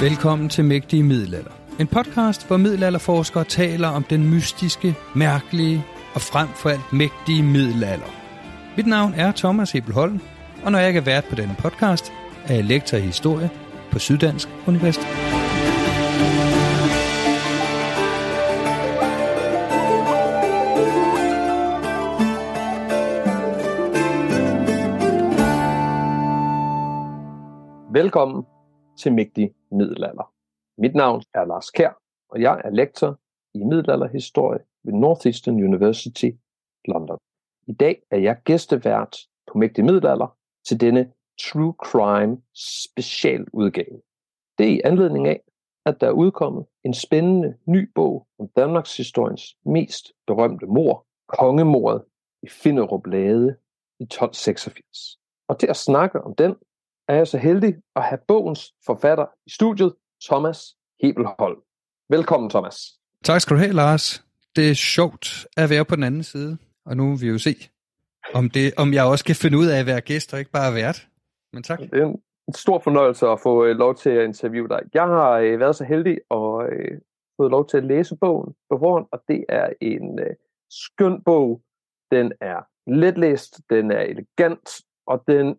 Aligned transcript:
Velkommen 0.00 0.48
til 0.48 0.64
Mægtige 0.64 1.02
Middelalder. 1.02 1.50
En 1.80 1.86
podcast, 1.86 2.46
hvor 2.46 2.56
middelalderforskere 2.56 3.44
taler 3.44 3.88
om 3.88 4.02
den 4.02 4.30
mystiske, 4.30 4.96
mærkelige 5.14 5.84
og 6.14 6.20
frem 6.20 6.48
for 6.48 6.68
alt 6.68 6.92
mægtige 6.92 7.42
middelalder. 7.42 8.06
Mit 8.76 8.86
navn 8.86 9.14
er 9.16 9.32
Thomas 9.32 9.72
Hebelholm, 9.72 10.20
og 10.64 10.72
når 10.72 10.78
jeg 10.78 10.88
ikke 10.88 11.00
er 11.00 11.04
vært 11.04 11.24
på 11.24 11.34
denne 11.34 11.56
podcast, 11.58 12.12
er 12.44 12.54
jeg 12.54 12.64
lektor 12.64 12.96
i 12.96 13.00
historie 13.00 13.50
på 13.90 13.98
Syddansk 13.98 14.48
Universitet. 14.66 15.06
Velkommen 27.92 28.44
til 28.98 29.12
Mægtig 29.12 29.54
Middelalder. 29.70 30.32
Mit 30.78 30.94
navn 30.94 31.22
er 31.34 31.44
Lars 31.44 31.70
Kær, 31.70 32.00
og 32.28 32.40
jeg 32.40 32.60
er 32.64 32.70
lektor 32.70 33.20
i 33.54 33.64
middelalderhistorie 33.64 34.60
ved 34.84 34.92
Northeastern 34.92 35.64
University, 35.64 36.30
London. 36.84 37.18
I 37.66 37.72
dag 37.72 38.02
er 38.10 38.18
jeg 38.18 38.36
gæstevært 38.44 39.16
på 39.52 39.58
Mægtig 39.58 39.84
Middelalder 39.84 40.36
til 40.66 40.80
denne 40.80 41.12
True 41.40 41.74
Crime 41.84 42.42
specialudgave. 42.54 44.00
Det 44.58 44.66
er 44.66 44.70
i 44.70 44.80
anledning 44.84 45.28
af, 45.28 45.40
at 45.86 46.00
der 46.00 46.06
er 46.06 46.12
udkommet 46.12 46.66
en 46.84 46.94
spændende 46.94 47.56
ny 47.66 47.90
bog 47.94 48.26
om 48.38 48.48
Danmarks 48.56 48.96
historiens 48.96 49.56
mest 49.64 50.12
berømte 50.26 50.66
mor, 50.66 51.06
kongemordet 51.28 52.04
i 52.42 52.48
Finderup 52.48 53.06
Lade 53.06 53.56
i 54.00 54.02
1286. 54.02 55.18
Og 55.48 55.58
til 55.58 55.66
at 55.66 55.76
snakke 55.76 56.20
om 56.20 56.34
den, 56.34 56.54
er 57.10 57.14
jeg 57.14 57.28
så 57.28 57.38
heldig 57.38 57.76
at 57.96 58.02
have 58.02 58.18
bogens 58.28 58.74
forfatter 58.86 59.26
i 59.46 59.50
studiet, 59.50 59.94
Thomas 60.24 60.76
Hebelholm. 61.02 61.58
Velkommen, 62.08 62.50
Thomas. 62.50 62.76
Tak 63.24 63.40
skal 63.40 63.56
du 63.56 63.60
have, 63.60 63.72
Lars. 63.72 64.24
Det 64.56 64.70
er 64.70 64.74
sjovt 64.74 65.46
at 65.56 65.70
være 65.70 65.84
på 65.84 65.96
den 65.96 66.04
anden 66.04 66.22
side, 66.22 66.58
og 66.86 66.96
nu 66.96 67.10
vil 67.10 67.20
vi 67.20 67.28
jo 67.28 67.38
se, 67.38 67.54
om, 68.34 68.50
det, 68.50 68.74
om 68.76 68.92
jeg 68.92 69.04
også 69.04 69.24
kan 69.24 69.36
finde 69.36 69.58
ud 69.58 69.66
af 69.66 69.78
at 69.80 69.86
være 69.86 70.00
gæst 70.00 70.32
og 70.32 70.38
ikke 70.38 70.50
bare 70.50 70.74
vært. 70.74 71.08
Men 71.52 71.62
tak. 71.62 71.78
Det 71.78 72.02
er 72.02 72.06
en 72.48 72.54
stor 72.54 72.78
fornøjelse 72.78 73.26
at 73.26 73.40
få 73.40 73.64
øh, 73.64 73.76
lov 73.76 73.94
til 73.94 74.10
at 74.10 74.24
interviewe 74.24 74.68
dig. 74.68 74.80
Jeg 74.94 75.06
har 75.06 75.30
øh, 75.30 75.60
været 75.60 75.76
så 75.76 75.84
heldig 75.84 76.18
at 76.30 76.72
øh, 76.72 76.98
fået 77.36 77.50
lov 77.50 77.68
til 77.68 77.76
at 77.76 77.84
læse 77.84 78.16
bogen 78.16 78.54
på 78.70 78.78
forhånd, 78.78 79.06
og 79.12 79.22
det 79.28 79.44
er 79.48 79.68
en 79.80 80.20
skøn 80.70 81.22
bog. 81.22 81.62
Den 82.10 82.32
er 82.40 82.60
letlæst, 82.86 83.60
den 83.70 83.90
er 83.90 84.00
elegant, 84.00 84.82
og 85.06 85.24
den 85.26 85.56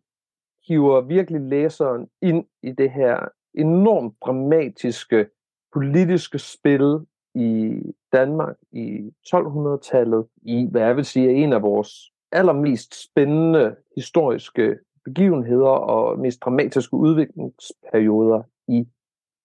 hiver 0.68 1.02
virkelig 1.02 1.42
læseren 1.42 2.08
ind 2.22 2.46
i 2.64 2.72
det 2.72 2.92
her 2.92 3.28
enormt 3.54 4.16
dramatiske 4.26 5.28
politiske 5.74 6.40
spil 6.40 7.00
i 7.36 7.82
Danmark 8.14 8.56
i 8.72 9.12
1200-tallet, 9.28 10.28
i 10.42 10.68
hvad 10.72 10.82
jeg 10.82 10.96
vil 10.96 11.06
sige 11.06 11.28
er 11.28 11.44
en 11.44 11.54
af 11.54 11.62
vores 11.62 12.12
allermest 12.32 13.04
spændende 13.04 13.76
historiske 13.96 14.78
begivenheder 15.06 15.70
og 15.70 16.20
mest 16.20 16.42
dramatiske 16.42 16.94
udviklingsperioder 16.94 18.44
i 18.68 18.88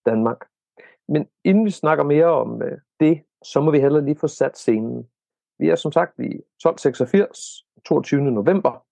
Danmark. 0.06 0.44
Men 1.08 1.26
inden 1.44 1.64
vi 1.64 1.70
snakker 1.70 2.04
mere 2.04 2.26
om 2.26 2.62
øh, 2.62 2.78
det, 3.00 3.22
så 3.44 3.60
må 3.60 3.70
vi 3.70 3.80
heller 3.80 4.00
lige 4.00 4.18
få 4.18 4.28
sat 4.28 4.58
scenen. 4.58 5.06
Vi 5.58 5.68
er 5.68 5.74
som 5.74 5.92
sagt 5.92 6.18
i 6.18 6.22
1286, 6.22 7.64
22. 7.86 8.20
november. 8.20 8.85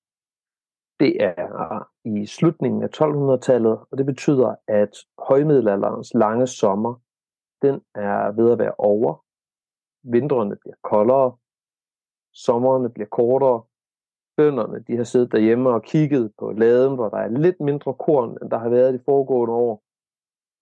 Det 1.01 1.23
er 1.25 1.89
i 2.05 2.27
slutningen 2.27 2.83
af 2.83 2.89
1200-tallet, 2.89 3.79
og 3.91 3.99
det 3.99 4.07
betyder, 4.07 4.55
at 4.69 4.97
højmiddelalderens 5.19 6.15
lange 6.15 6.47
sommer, 6.47 6.95
den 7.63 7.81
er 7.95 8.33
ved 8.33 8.53
at 8.53 8.59
være 8.59 8.75
over. 8.79 9.25
Vintrene 10.13 10.57
bliver 10.57 10.77
koldere, 10.83 11.37
sommerne 12.33 12.91
bliver 12.91 13.09
kortere, 13.09 13.63
bønderne 14.37 14.85
de 14.87 14.97
har 14.97 15.05
siddet 15.05 15.33
derhjemme 15.33 15.71
og 15.71 15.83
kigget 15.83 16.33
på 16.39 16.53
laden, 16.53 16.95
hvor 16.95 17.09
der 17.09 17.17
er 17.17 17.29
lidt 17.29 17.61
mindre 17.61 17.95
korn, 17.95 18.39
end 18.43 18.51
der 18.51 18.59
har 18.59 18.69
været 18.69 18.95
de 18.95 19.03
foregående 19.05 19.55
år. 19.55 19.83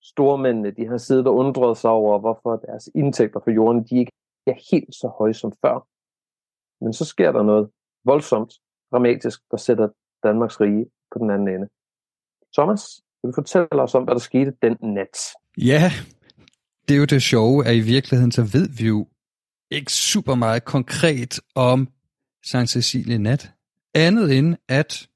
Stormændene 0.02 0.70
de 0.70 0.86
har 0.86 0.96
siddet 0.96 1.26
og 1.26 1.34
undret 1.34 1.76
sig 1.76 1.90
over, 1.90 2.18
hvorfor 2.18 2.56
deres 2.56 2.90
indtægter 2.94 3.40
for 3.40 3.50
jorden 3.50 3.84
de 3.84 3.98
ikke 3.98 4.12
er 4.46 4.58
helt 4.70 4.94
så 4.94 5.08
høje 5.18 5.34
som 5.34 5.52
før. 5.52 5.86
Men 6.84 6.92
så 6.92 7.04
sker 7.04 7.32
der 7.32 7.42
noget 7.42 7.70
voldsomt, 8.04 8.52
dramatisk, 8.92 9.50
der 9.50 9.56
sætter 9.56 9.88
Danmarks 10.22 10.60
rige 10.60 10.86
på 11.12 11.18
den 11.18 11.30
anden 11.30 11.48
ende. 11.48 11.68
Thomas, 12.56 12.82
vil 13.22 13.28
du 13.28 13.34
fortælle 13.34 13.82
os 13.82 13.94
om, 13.94 14.04
hvad 14.04 14.14
der 14.14 14.20
skete 14.20 14.52
den 14.62 14.76
nat? 14.82 15.16
Ja, 15.58 15.92
det 16.88 16.94
er 16.94 16.98
jo 16.98 17.04
det 17.04 17.22
sjove, 17.22 17.66
at 17.66 17.76
i 17.76 17.80
virkeligheden 17.80 18.32
så 18.32 18.42
ved 18.42 18.68
vi 18.68 18.86
jo 18.86 19.08
ikke 19.70 19.92
super 19.92 20.34
meget 20.34 20.64
konkret 20.64 21.40
om 21.54 21.88
Sankt 22.44 22.70
Cecilie 22.70 23.18
nat. 23.18 23.52
Andet 23.94 24.38
end, 24.38 24.56
at 24.68 25.08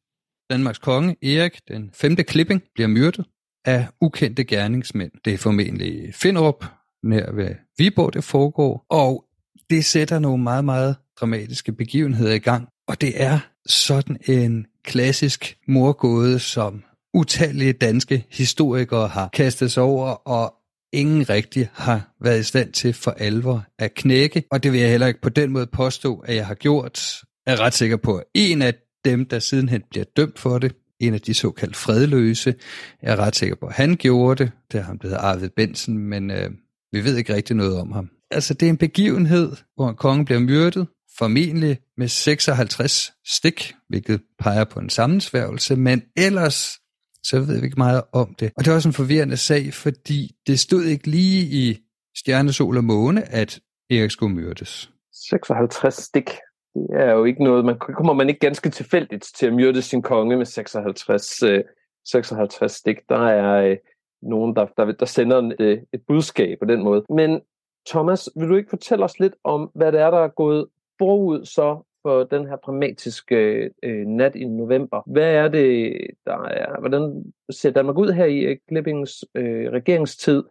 Danmarks 0.50 0.78
konge, 0.78 1.16
Erik, 1.22 1.68
den 1.68 1.90
5. 1.92 2.16
klipping, 2.16 2.62
bliver 2.74 2.88
myrdet 2.88 3.26
af 3.64 3.86
ukendte 4.00 4.44
gerningsmænd. 4.44 5.12
Det 5.24 5.34
er 5.34 5.38
formentlig 5.38 6.14
Finderup, 6.14 6.64
nær 7.02 7.32
ved 7.32 7.54
Viborg, 7.78 8.14
det 8.14 8.24
foregår. 8.24 8.86
Og 8.90 9.24
det 9.70 9.84
sætter 9.84 10.18
nogle 10.18 10.42
meget, 10.42 10.64
meget 10.64 10.96
dramatiske 11.20 11.72
begivenheder 11.72 12.34
i 12.34 12.38
gang. 12.38 12.68
Og 12.88 13.00
det 13.00 13.22
er 13.22 13.38
sådan 13.66 14.16
en 14.28 14.66
klassisk 14.86 15.56
morgåde, 15.68 16.38
som 16.38 16.82
utallige 17.14 17.72
danske 17.72 18.24
historikere 18.30 19.08
har 19.08 19.28
kastet 19.32 19.72
sig 19.72 19.82
over, 19.82 20.28
og 20.28 20.54
ingen 20.92 21.28
rigtig 21.28 21.68
har 21.72 22.14
været 22.20 22.40
i 22.40 22.42
stand 22.42 22.72
til 22.72 22.92
for 22.92 23.10
alvor 23.10 23.64
at 23.78 23.94
knække. 23.94 24.44
Og 24.50 24.62
det 24.62 24.72
vil 24.72 24.80
jeg 24.80 24.90
heller 24.90 25.06
ikke 25.06 25.20
på 25.20 25.28
den 25.28 25.50
måde 25.50 25.66
påstå, 25.66 26.18
at 26.18 26.36
jeg 26.36 26.46
har 26.46 26.54
gjort. 26.54 27.00
Jeg 27.46 27.52
er 27.52 27.60
ret 27.60 27.74
sikker 27.74 27.96
på, 27.96 28.16
at 28.16 28.24
en 28.34 28.62
af 28.62 28.74
dem, 29.04 29.26
der 29.26 29.38
sidenhen 29.38 29.82
bliver 29.90 30.04
dømt 30.16 30.38
for 30.38 30.58
det, 30.58 30.72
en 31.00 31.14
af 31.14 31.20
de 31.20 31.34
såkaldt 31.34 31.76
fredløse. 31.76 32.54
Jeg 33.02 33.12
er 33.12 33.16
ret 33.16 33.36
sikker 33.36 33.56
på, 33.56 33.66
at 33.66 33.74
han 33.74 33.96
gjorde 33.96 34.44
det. 34.44 34.52
Det 34.72 34.78
er 34.78 34.82
ham, 34.82 34.98
der 34.98 35.08
hedder 35.08 35.22
Arvid 35.22 35.48
Bensen, 35.56 35.98
men 35.98 36.30
øh, 36.30 36.50
vi 36.92 37.04
ved 37.04 37.16
ikke 37.16 37.34
rigtig 37.34 37.56
noget 37.56 37.80
om 37.80 37.92
ham. 37.92 38.10
Altså, 38.30 38.54
det 38.54 38.66
er 38.66 38.70
en 38.70 38.76
begivenhed, 38.76 39.52
hvor 39.76 39.88
en 39.88 39.96
konge 39.96 40.24
bliver 40.24 40.40
myrdet, 40.40 40.86
formentlig 41.18 41.78
med 41.96 42.08
56 42.08 43.12
stik, 43.26 43.74
hvilket 43.88 44.22
peger 44.38 44.64
på 44.64 44.80
en 44.80 44.90
sammensværgelse, 44.90 45.76
men 45.76 46.02
ellers 46.16 46.80
så 47.22 47.40
ved 47.40 47.60
vi 47.60 47.64
ikke 47.64 47.78
meget 47.78 48.02
om 48.12 48.34
det. 48.34 48.52
Og 48.56 48.64
det 48.64 48.70
er 48.70 48.74
også 48.74 48.88
en 48.88 48.92
forvirrende 48.92 49.36
sag, 49.36 49.74
fordi 49.74 50.30
det 50.46 50.58
stod 50.58 50.84
ikke 50.84 51.06
lige 51.06 51.42
i 51.42 51.78
Stjerne, 52.16 52.52
Sol 52.52 52.76
og 52.76 52.84
Måne, 52.84 53.32
at 53.32 53.60
Erik 53.90 54.10
skulle 54.10 54.34
myrdes. 54.34 54.90
56 55.30 55.94
stik. 55.94 56.30
Det 56.74 56.86
er 56.92 57.12
jo 57.12 57.24
ikke 57.24 57.44
noget, 57.44 57.64
man 57.64 57.78
kommer 57.78 58.12
man 58.12 58.28
ikke 58.28 58.40
ganske 58.40 58.70
tilfældigt 58.70 59.30
til 59.38 59.46
at 59.46 59.54
myrde 59.54 59.82
sin 59.82 60.02
konge 60.02 60.36
med 60.36 60.46
56, 60.46 61.42
øh, 61.42 61.64
56 62.04 62.72
stik. 62.72 62.96
Der 63.08 63.28
er 63.28 63.70
øh, 63.70 63.76
nogen, 64.22 64.56
der, 64.56 64.66
der, 64.76 64.92
der 64.92 65.06
sender 65.06 65.38
en, 65.38 65.52
øh, 65.58 65.78
et 65.92 66.00
budskab 66.08 66.58
på 66.58 66.64
den 66.64 66.82
måde. 66.82 67.04
Men 67.10 67.40
Thomas, 67.88 68.28
vil 68.36 68.48
du 68.48 68.56
ikke 68.56 68.70
fortælle 68.70 69.04
os 69.04 69.18
lidt 69.20 69.34
om, 69.44 69.70
hvad 69.74 69.92
det 69.92 70.00
er, 70.00 70.10
der 70.10 70.18
er 70.18 70.28
gået 70.28 70.66
forud 70.98 71.44
så 71.44 71.82
for 72.02 72.24
den 72.24 72.46
her 72.48 72.56
dramatiske 72.56 73.70
øh, 73.82 74.06
nat 74.06 74.34
i 74.34 74.44
november. 74.44 75.02
Hvad 75.12 75.30
er 75.34 75.48
det, 75.48 75.96
der 76.26 76.42
er? 76.42 76.80
Hvordan 76.80 77.24
ser 77.50 77.70
Danmark 77.70 77.98
ud 77.98 78.12
her 78.12 78.24
i 78.24 78.38
øh, 78.38 78.56
Klippings 78.68 79.24
øh, 79.34 79.72
regeringstid? 79.72 80.42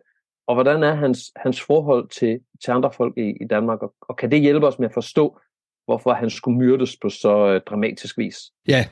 Og 0.48 0.56
hvordan 0.56 0.84
er 0.84 0.94
hans, 0.94 1.32
hans 1.36 1.62
forhold 1.62 2.10
til, 2.10 2.40
til 2.64 2.72
andre 2.72 2.92
folk 2.92 3.18
i, 3.18 3.30
i 3.42 3.48
Danmark? 3.50 3.82
Og, 3.82 3.94
og 4.02 4.18
kan 4.18 4.32
det 4.32 4.42
hjælpe 4.42 4.68
os 4.68 4.80
med 4.80 4.88
at 4.88 4.94
forstå, 4.94 5.40
hvorfor 5.86 6.14
han 6.14 6.30
skulle 6.30 6.58
myrdes 6.58 6.98
på 7.02 7.10
så 7.10 7.48
øh, 7.48 7.62
dramatisk 7.62 8.18
vis? 8.18 8.38
Ja, 8.68 8.86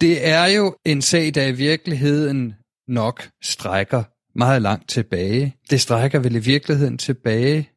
det 0.00 0.28
er 0.28 0.46
jo 0.56 0.76
en 0.84 1.02
sag, 1.02 1.34
der 1.34 1.46
i 1.46 1.52
virkeligheden 1.52 2.54
nok 2.88 3.22
strækker 3.42 4.02
meget 4.34 4.62
langt 4.62 4.88
tilbage. 4.88 5.56
Det 5.70 5.80
strækker 5.80 6.18
vel 6.18 6.36
i 6.36 6.38
virkeligheden 6.38 6.98
tilbage 6.98 7.70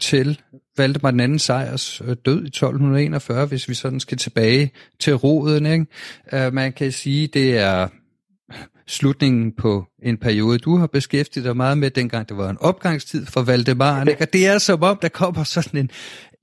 til 0.00 0.40
Valdemar 0.76 1.10
den 1.10 1.20
anden 1.20 1.38
sejrs 1.38 2.00
øh, 2.00 2.16
død 2.24 2.44
i 2.44 2.46
1241, 2.46 3.46
hvis 3.46 3.68
vi 3.68 3.74
sådan 3.74 4.00
skal 4.00 4.18
tilbage 4.18 4.70
til 5.00 5.14
roden. 5.14 5.66
Ikke? 5.66 6.46
Uh, 6.46 6.54
man 6.54 6.72
kan 6.72 6.92
sige, 6.92 7.26
det 7.26 7.58
er 7.58 7.88
slutningen 8.86 9.52
på 9.52 9.84
en 10.02 10.16
periode, 10.18 10.58
du 10.58 10.76
har 10.76 10.86
beskæftiget 10.86 11.44
dig 11.44 11.56
meget 11.56 11.78
med, 11.78 11.90
dengang 11.90 12.28
det 12.28 12.36
var 12.36 12.50
en 12.50 12.58
opgangstid 12.60 13.26
for 13.26 13.42
Valdemar. 13.42 14.04
Ikke? 14.04 14.22
Og 14.22 14.32
det 14.32 14.46
er 14.46 14.58
som 14.58 14.82
om, 14.82 14.98
der 15.02 15.08
kommer 15.08 15.44
sådan 15.44 15.80
en 15.80 15.90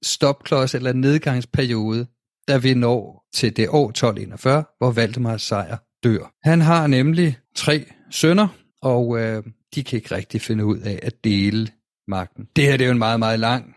stopklods 0.04 0.76
eller 0.76 0.94
nedgangsperiode, 0.94 2.08
der 2.48 2.58
vi 2.58 2.74
når 2.74 3.26
til 3.34 3.58
det 3.58 3.70
år 3.70 3.90
1241, 3.90 4.64
hvor 4.78 4.92
Valdemars 4.92 5.42
sejr 5.42 5.78
dør. 6.04 6.34
Han 6.44 6.62
har 6.62 6.88
nemlig 6.88 7.38
tre 7.56 7.86
sønner, 8.12 8.48
og 8.82 9.20
øh, 9.20 9.44
de 9.76 9.84
kan 9.84 9.98
ikke 9.98 10.16
rigtig 10.16 10.42
finde 10.42 10.66
ud 10.66 10.78
af 10.78 11.00
at 11.04 11.24
dele 11.24 11.68
magten. 12.08 12.48
Det 12.56 12.64
her 12.64 12.78
det 12.78 12.82
er 12.82 12.88
jo 12.88 12.92
en 12.92 12.98
meget, 12.98 13.20
meget 13.20 13.40
lang, 13.40 13.76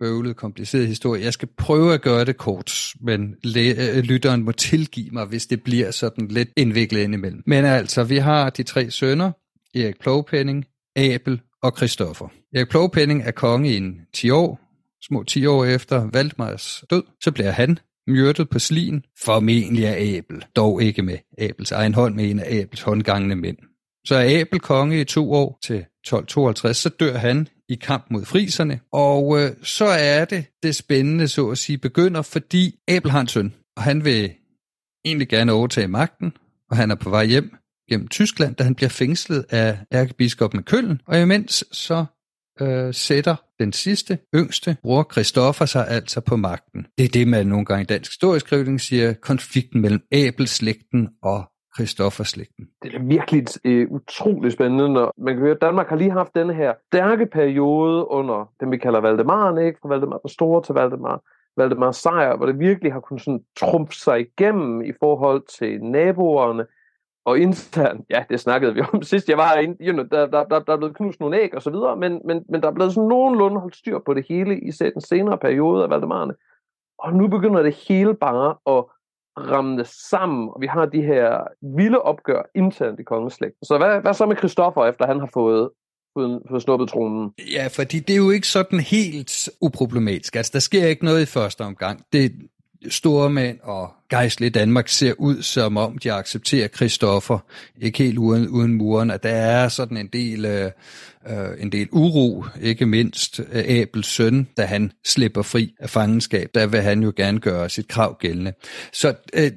bøvlet, 0.00 0.36
kompliceret 0.36 0.86
historie. 0.86 1.24
Jeg 1.24 1.32
skal 1.32 1.48
prøve 1.56 1.94
at 1.94 2.02
gøre 2.02 2.24
det 2.24 2.36
kort, 2.36 2.94
men 3.00 3.36
øh, 3.56 3.98
lytteren 3.98 4.42
må 4.42 4.52
tilgive 4.52 5.10
mig, 5.10 5.24
hvis 5.24 5.46
det 5.46 5.62
bliver 5.62 5.90
sådan 5.90 6.28
lidt 6.28 6.48
indviklet 6.56 7.00
indimellem. 7.00 7.42
Men 7.46 7.64
altså, 7.64 8.04
vi 8.04 8.16
har 8.16 8.50
de 8.50 8.62
tre 8.62 8.90
sønner, 8.90 9.32
Erik 9.74 10.00
Plovpenning, 10.00 10.64
Abel 10.96 11.40
og 11.62 11.72
Christoffer. 11.76 12.28
Erik 12.54 12.68
Plovpenning 12.68 13.22
er 13.22 13.30
konge 13.30 13.72
i 13.72 13.76
en 13.76 14.00
10 14.14 14.30
år, 14.30 14.60
små 15.02 15.22
10 15.22 15.46
år 15.46 15.64
efter 15.64 16.10
Valdemars 16.12 16.84
død. 16.90 17.02
Så 17.20 17.32
bliver 17.32 17.50
han 17.50 17.78
myrdet 18.06 18.48
på 18.48 18.58
slien, 18.58 19.04
formentlig 19.24 19.86
af 19.86 20.16
Abel, 20.16 20.44
dog 20.56 20.82
ikke 20.82 21.02
med 21.02 21.18
Abels 21.38 21.72
egen 21.72 21.94
hånd, 21.94 22.14
men 22.14 22.24
en 22.24 22.40
af 22.40 22.56
Abels 22.56 22.82
håndgangne 22.82 23.36
mænd. 23.36 23.56
Så 24.06 24.14
er 24.14 24.40
Abel 24.40 24.60
konge 24.60 25.00
i 25.00 25.04
to 25.04 25.32
år 25.32 25.58
til 25.62 25.84
1252, 26.04 26.76
så 26.76 26.88
dør 26.88 27.16
han 27.16 27.48
i 27.68 27.74
kamp 27.74 28.06
mod 28.10 28.24
friserne, 28.24 28.80
og 28.92 29.40
øh, 29.40 29.50
så 29.62 29.84
er 29.84 30.24
det 30.24 30.44
det 30.62 30.74
spændende, 30.74 31.28
så 31.28 31.48
at 31.48 31.58
sige, 31.58 31.78
begynder, 31.78 32.22
fordi 32.22 32.74
Abel 32.88 33.10
har 33.10 33.20
en 33.20 33.28
søn, 33.28 33.54
og 33.76 33.82
han 33.82 34.04
vil 34.04 34.32
egentlig 35.04 35.28
gerne 35.28 35.52
overtage 35.52 35.88
magten, 35.88 36.32
og 36.70 36.76
han 36.76 36.90
er 36.90 36.94
på 36.94 37.10
vej 37.10 37.24
hjem 37.24 37.56
gennem 37.90 38.08
Tyskland, 38.08 38.54
da 38.54 38.64
han 38.64 38.74
bliver 38.74 38.88
fængslet 38.88 39.44
af 39.50 39.78
ærkebiskoppen 39.92 40.58
af 40.58 40.64
Køln, 40.64 41.00
og 41.06 41.20
imens 41.20 41.64
så 41.72 42.04
øh, 42.60 42.94
sætter 42.94 43.36
den 43.60 43.72
sidste, 43.72 44.18
yngste 44.34 44.76
bror 44.82 45.08
Christoffer 45.12 45.66
sig 45.66 45.88
altså 45.88 46.20
på 46.20 46.36
magten. 46.36 46.86
Det 46.98 47.04
er 47.04 47.08
det, 47.08 47.28
man 47.28 47.46
nogle 47.46 47.64
gange 47.64 47.82
i 47.82 47.86
dansk 47.86 48.10
historieskrivning 48.10 48.80
siger, 48.80 49.12
konflikten 49.12 49.80
mellem 49.80 50.00
æbelslægten 50.12 51.08
og 51.22 51.51
Christoffer-slægten. 51.74 52.68
Det 52.82 52.94
er 52.94 53.02
virkelig 53.02 53.46
øh, 53.64 53.90
utrolig 53.90 54.52
spændende, 54.52 54.88
når 54.88 55.14
man 55.18 55.34
kan 55.34 55.42
høre, 55.42 55.54
at 55.54 55.60
Danmark 55.60 55.88
har 55.88 55.96
lige 55.96 56.10
haft 56.10 56.34
denne 56.34 56.54
her 56.54 56.74
stærke 56.86 57.26
periode 57.26 58.10
under 58.10 58.52
det, 58.60 58.70
vi 58.70 58.76
kalder 58.76 59.00
Valdemaren, 59.00 59.58
ikke? 59.66 59.78
Fra 59.82 59.88
Valdemar 59.88 60.18
den 60.18 60.28
Store 60.28 60.62
til 60.62 60.74
Valdemar, 60.74 61.20
Valdemar 61.56 61.92
Sejr, 61.92 62.36
hvor 62.36 62.46
det 62.46 62.58
virkelig 62.58 62.92
har 62.92 63.00
kunnet 63.00 63.22
sådan 63.22 63.44
trumfe 63.56 63.94
sig 63.94 64.20
igennem 64.20 64.82
i 64.82 64.92
forhold 65.00 65.42
til 65.58 65.84
naboerne, 65.84 66.66
og 67.24 67.38
internt, 67.38 68.06
ja, 68.10 68.24
det 68.28 68.40
snakkede 68.40 68.74
vi 68.74 68.82
om 68.92 69.02
sidst, 69.12 69.28
jeg 69.28 69.38
var 69.38 69.48
herinde, 69.48 69.76
you 69.80 69.92
know, 69.92 70.06
der, 70.10 70.26
der, 70.26 70.44
der, 70.44 70.58
der 70.58 70.72
er 70.72 70.76
blevet 70.76 70.96
knust 70.96 71.20
nogle 71.20 71.40
æg 71.40 71.54
og 71.54 71.62
så 71.62 71.70
videre, 71.70 71.96
men, 71.96 72.20
men, 72.24 72.44
men 72.48 72.62
der 72.62 72.68
er 72.68 72.72
blevet 72.72 72.92
sådan 72.92 73.08
nogenlunde 73.08 73.60
holdt 73.60 73.76
styr 73.76 73.98
på 73.98 74.14
det 74.14 74.26
hele 74.28 74.60
i 74.60 74.70
den 74.70 75.00
senere 75.00 75.38
periode 75.38 75.82
af 75.82 75.90
Valdemarerne. 75.90 76.34
Og 76.98 77.12
nu 77.12 77.28
begynder 77.28 77.62
det 77.62 77.74
hele 77.74 78.14
bare 78.14 78.56
at 78.66 78.84
ramme 79.38 79.84
sammen, 79.84 80.48
og 80.48 80.60
vi 80.60 80.66
har 80.66 80.86
de 80.86 81.02
her 81.02 81.38
vilde 81.76 82.02
opgør 82.02 82.42
internt 82.54 83.00
i 83.00 83.02
kongeslægten. 83.02 83.64
Så 83.64 83.78
hvad, 83.78 84.00
hvad 84.00 84.14
så 84.14 84.26
med 84.26 84.36
Christoffer, 84.36 84.86
efter 84.86 85.06
han 85.06 85.20
har 85.20 85.30
fået 85.34 85.70
fået, 86.14 86.42
fået 86.50 86.62
snuppet 86.62 86.88
tronen. 86.88 87.30
Ja, 87.52 87.66
fordi 87.66 87.98
det 87.98 88.12
er 88.12 88.16
jo 88.16 88.30
ikke 88.30 88.48
sådan 88.48 88.80
helt 88.80 89.50
uproblematisk. 89.60 90.36
Altså, 90.36 90.50
der 90.54 90.58
sker 90.58 90.86
ikke 90.86 91.04
noget 91.04 91.22
i 91.22 91.26
første 91.26 91.60
omgang. 91.60 92.04
Det, 92.12 92.32
store 92.88 93.30
mænd 93.30 93.58
og 93.62 93.90
gejstlige 94.10 94.50
Danmark 94.50 94.88
ser 94.88 95.12
ud, 95.18 95.42
som 95.42 95.76
om 95.76 95.98
de 95.98 96.12
accepterer 96.12 96.68
Kristoffer, 96.68 97.38
ikke 97.80 97.98
helt 97.98 98.18
uden, 98.18 98.48
uden 98.48 98.74
muren, 98.74 99.10
at 99.10 99.22
der 99.22 99.28
er 99.28 99.68
sådan 99.68 99.96
en 99.96 100.06
del, 100.06 100.44
øh, 100.44 100.70
øh, 101.28 101.48
en 101.58 101.72
del 101.72 101.88
uro, 101.92 102.44
ikke 102.60 102.86
mindst 102.86 103.40
øh, 103.52 103.80
Abels 103.80 104.06
søn, 104.06 104.48
da 104.56 104.64
han 104.64 104.92
slipper 105.04 105.42
fri 105.42 105.74
af 105.80 105.90
fangenskab, 105.90 106.50
der 106.54 106.66
vil 106.66 106.80
han 106.82 107.02
jo 107.02 107.12
gerne 107.16 107.40
gøre 107.40 107.68
sit 107.68 107.88
krav 107.88 108.16
gældende. 108.20 108.52
Så 108.92 109.14
øh, 109.34 109.50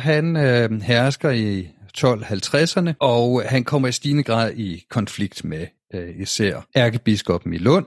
han 0.00 0.36
øh, 0.36 0.82
hersker 0.82 1.30
i 1.30 1.68
1250'erne, 1.98 2.92
og 3.00 3.42
han 3.46 3.64
kommer 3.64 3.88
i 3.88 3.92
stigende 3.92 4.22
grad 4.22 4.52
i 4.56 4.84
konflikt 4.90 5.44
med 5.44 5.66
øh, 5.94 6.20
især 6.20 6.66
ærkebiskoppen 6.76 7.54
i 7.54 7.58
Lund, 7.58 7.86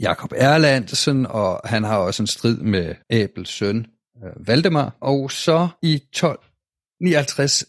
Jakob 0.00 0.32
Erlandsen, 0.36 1.26
og 1.26 1.60
han 1.64 1.84
har 1.84 1.98
også 1.98 2.22
en 2.22 2.26
strid 2.26 2.56
med 2.56 2.94
Abels 3.10 3.50
søn, 3.50 3.86
øh, 4.24 4.48
Valdemar. 4.48 4.96
Og 5.00 5.30
så 5.30 5.68
i 5.82 5.94
1259, 5.94 7.64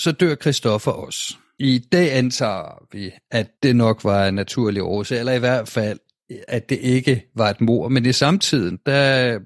så 0.00 0.12
dør 0.12 0.34
Christoffer 0.34 0.92
også. 0.92 1.36
I 1.58 1.78
dag 1.92 2.12
antager 2.12 2.86
vi, 2.92 3.12
at 3.30 3.46
det 3.62 3.76
nok 3.76 4.04
var 4.04 4.26
en 4.26 4.34
naturlig 4.34 4.82
årsag, 4.82 5.18
eller 5.18 5.32
i 5.32 5.38
hvert 5.38 5.68
fald, 5.68 5.98
at 6.48 6.68
det 6.68 6.78
ikke 6.78 7.26
var 7.34 7.50
et 7.50 7.60
mor. 7.60 7.88
Men 7.88 8.06
i 8.06 8.12
samtiden, 8.12 8.78
der 8.86 9.38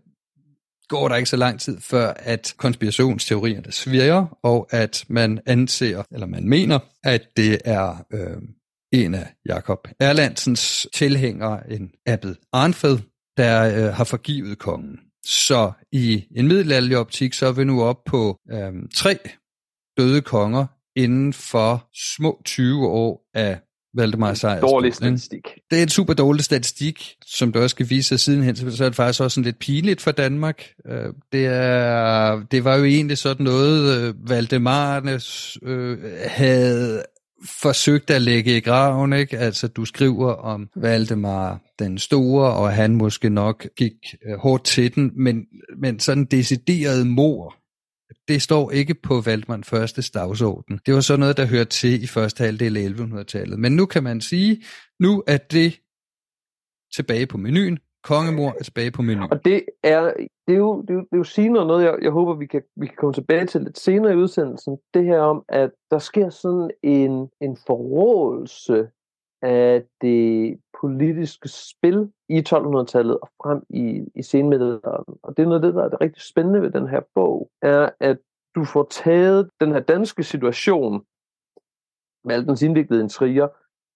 går 0.89 1.09
der 1.09 1.17
ikke 1.17 1.29
så 1.29 1.37
lang 1.37 1.61
tid 1.61 1.81
før, 1.81 2.13
at 2.17 2.55
konspirationsteorierne 2.57 3.73
svirrer, 3.73 4.39
og 4.43 4.69
at 4.71 5.05
man 5.09 5.41
anser, 5.47 6.03
eller 6.11 6.27
man 6.27 6.49
mener, 6.49 6.79
at 7.05 7.23
det 7.37 7.59
er 7.65 8.05
øh, 8.13 8.43
en 8.93 9.15
af 9.15 9.35
Jakob 9.47 9.89
Erlandsens 10.01 10.87
tilhængere, 10.95 11.73
en 11.73 11.91
Abbed 12.07 12.35
Arnfed, 12.53 12.99
der 13.37 13.87
øh, 13.87 13.95
har 13.95 14.05
forgivet 14.05 14.59
kongen. 14.59 14.99
Så 15.27 15.73
i 15.93 16.25
en 16.37 16.49
middelalderlig 16.49 16.97
optik, 16.97 17.35
så 17.35 17.47
er 17.47 17.53
vi 17.53 17.65
nu 17.65 17.83
op 17.83 18.05
på 18.07 18.39
øh, 18.53 18.73
tre 18.95 19.19
døde 19.99 20.21
konger 20.21 20.67
inden 20.97 21.33
for 21.33 21.89
små 21.95 22.43
20 22.45 22.89
år 22.89 23.29
af 23.35 23.61
Valdemar 23.95 24.35
Sejrs. 24.35 24.61
Dårlig 24.61 24.95
statistik. 24.95 25.49
Det 25.71 25.79
er 25.79 25.83
en 25.83 25.89
super 25.89 26.15
dårlig 26.15 26.45
statistik, 26.45 27.15
som 27.27 27.53
du 27.53 27.59
også 27.63 27.75
skal 27.75 27.91
vise 27.91 28.09
sig 28.09 28.21
sidenhen, 28.21 28.57
så 28.57 28.85
er 28.85 28.89
det 28.89 28.97
faktisk 28.97 29.21
også 29.21 29.35
sådan 29.35 29.45
lidt 29.45 29.59
pinligt 29.59 30.01
for 30.01 30.11
Danmark. 30.11 30.65
Øh, 30.87 31.13
det, 31.33 31.47
er, 31.47 32.43
det 32.51 32.65
var 32.65 32.77
jo 32.77 32.85
egentlig 32.85 33.19
sådan 33.19 33.45
noget, 33.45 33.99
øh, 33.99 34.29
Valdemarne 34.29 35.21
øh, 35.63 35.99
havde 36.27 37.03
forsøgte 37.45 38.15
at 38.15 38.23
lægge 38.23 38.57
i 38.57 38.61
graven, 38.61 39.13
ikke? 39.13 39.39
Altså, 39.39 39.69
du 39.69 39.85
skriver 39.85 40.33
om 40.33 40.69
Valdemar 40.77 41.61
den 41.79 41.99
Store, 41.99 42.55
og 42.55 42.73
han 42.73 42.97
måske 42.97 43.31
nok 43.31 43.67
gik 43.77 43.93
øh, 44.27 44.39
hårdt 44.39 44.65
til 44.65 44.95
den, 44.95 45.13
men, 45.17 45.47
men 45.79 46.01
sådan 46.01 46.25
decideret 46.25 47.07
mor, 47.07 47.57
det 48.29 48.43
står 48.43 48.71
ikke 48.71 48.95
på 48.95 49.21
Valdemar 49.21 49.61
første 49.65 50.03
dagsorden. 50.03 50.81
Det 50.87 50.95
var 50.95 51.01
sådan 51.01 51.21
noget, 51.21 51.37
der 51.37 51.47
hørte 51.47 51.71
til 51.71 52.03
i 52.03 52.07
første 52.07 52.45
halvdel 52.45 52.77
af 52.77 52.89
1100-tallet. 52.89 53.59
Men 53.59 53.73
nu 53.73 53.87
kan 53.87 54.03
man 54.03 54.21
sige, 54.21 54.63
nu 55.01 55.23
er 55.27 55.37
det 55.37 55.81
tilbage 56.95 57.27
på 57.27 57.39
menuen. 57.39 57.79
Kongemor 58.03 58.55
er 58.59 58.63
tilbage 58.63 58.91
på 58.91 59.03
menuen. 59.03 59.33
Og 59.33 59.45
det 59.45 59.65
er, 59.83 60.13
det 60.47 60.55
er 60.55 60.59
jo, 60.59 60.83
det 60.83 60.91
er 60.91 60.95
jo, 60.95 61.01
det 61.01 61.13
er 61.13 61.17
jo 61.17 61.25
senere 61.25 61.67
noget, 61.67 61.85
jeg, 61.85 61.99
jeg 62.03 62.11
håber, 62.11 62.35
vi 62.35 62.47
kan, 62.47 62.63
vi 62.77 62.87
kan 62.87 62.97
komme 62.97 63.15
tilbage 63.15 63.47
til 63.47 63.61
lidt 63.61 63.79
senere 63.79 64.13
i 64.13 64.17
udsendelsen. 64.17 64.79
Det 64.95 65.05
her 65.05 65.21
om, 65.21 65.45
at 65.49 65.71
der 65.91 65.99
sker 65.99 66.31
sådan 66.31 66.71
en, 66.83 67.31
en 67.41 67.57
forrådelse 67.67 68.89
af 69.43 69.85
det 70.01 70.61
politiske 70.81 71.49
spil 71.49 72.13
i 72.29 72.39
1200-tallet 72.49 73.19
og 73.19 73.29
frem 73.43 73.63
i, 73.71 74.05
i 74.15 74.23
senmiddelalderen. 74.23 75.19
Og 75.23 75.37
det 75.37 75.43
er 75.43 75.47
noget 75.47 75.65
af 75.65 75.67
det, 75.67 75.75
der 75.75 75.85
er 75.85 75.89
det 75.89 76.01
rigtig 76.01 76.23
spændende 76.23 76.63
ved 76.63 76.71
den 76.71 76.89
her 76.89 77.01
bog, 77.15 77.51
er, 77.63 77.91
at 78.01 78.19
du 78.55 78.65
får 78.65 78.87
taget 78.91 79.51
den 79.61 79.73
her 79.73 79.81
danske 79.81 80.23
situation 80.23 81.05
med 82.25 82.35
al 82.35 82.47
dens 82.47 82.63
indviklede 82.63 83.03
intriger, 83.03 83.49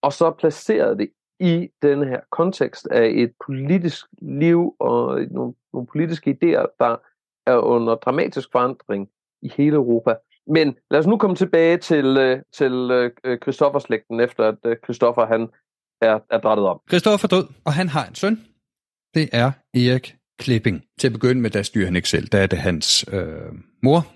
og 0.02 0.12
så 0.12 0.30
placeret 0.30 0.98
det 0.98 1.10
i 1.40 1.68
den 1.82 2.08
her 2.08 2.20
kontekst 2.30 2.86
af 2.86 3.06
et 3.06 3.32
politisk 3.46 4.04
liv 4.22 4.76
og 4.80 5.20
nogle, 5.30 5.54
nogle 5.72 5.86
politiske 5.86 6.30
idéer, 6.30 6.76
der 6.80 6.96
er 7.46 7.56
under 7.56 7.94
dramatisk 7.94 8.48
forandring 8.52 9.08
i 9.42 9.52
hele 9.56 9.76
Europa. 9.76 10.14
Men 10.46 10.76
lad 10.90 11.00
os 11.00 11.06
nu 11.06 11.16
komme 11.16 11.36
tilbage 11.36 11.76
til, 11.76 12.16
øh, 12.16 12.42
til 12.52 12.72
øh, 12.72 13.10
øh, 13.24 13.38
Christoffers-slægten, 13.38 14.20
efter 14.20 14.48
at 14.48 14.78
Christoffer 14.84 15.26
han 15.26 15.48
er, 16.00 16.18
er 16.30 16.38
drættet 16.38 16.66
om. 16.66 16.80
Christoffer 16.88 17.28
død, 17.28 17.46
og 17.64 17.72
han 17.72 17.88
har 17.88 18.06
en 18.06 18.14
søn. 18.14 18.44
Det 19.14 19.28
er 19.32 19.52
Erik 19.74 20.16
Klipping. 20.38 20.84
Til 20.98 21.08
at 21.08 21.12
begynde 21.12 21.40
med, 21.40 21.50
der 21.50 21.62
styrer 21.62 21.84
han 21.84 21.96
ikke 21.96 22.08
selv. 22.08 22.26
Der 22.26 22.38
er 22.38 22.46
det 22.46 22.58
hans 22.58 23.04
øh, 23.12 23.52
mor, 23.82 24.06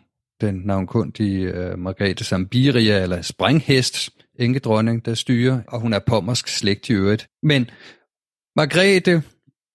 den 0.40 0.62
navnkundige 0.64 1.42
øh, 1.42 1.78
Margrethe 1.78 2.25
Sambiria, 2.25 3.02
eller 3.02 3.23
Springhest, 3.23 4.11
enkedronning, 4.38 5.04
der 5.04 5.14
styrer, 5.14 5.61
og 5.68 5.80
hun 5.80 5.92
er 5.92 5.99
pommersk 5.99 6.49
slægt 6.49 6.88
i 6.88 6.92
øvrigt. 6.92 7.28
Men 7.42 7.71
Margrethe 8.57 9.23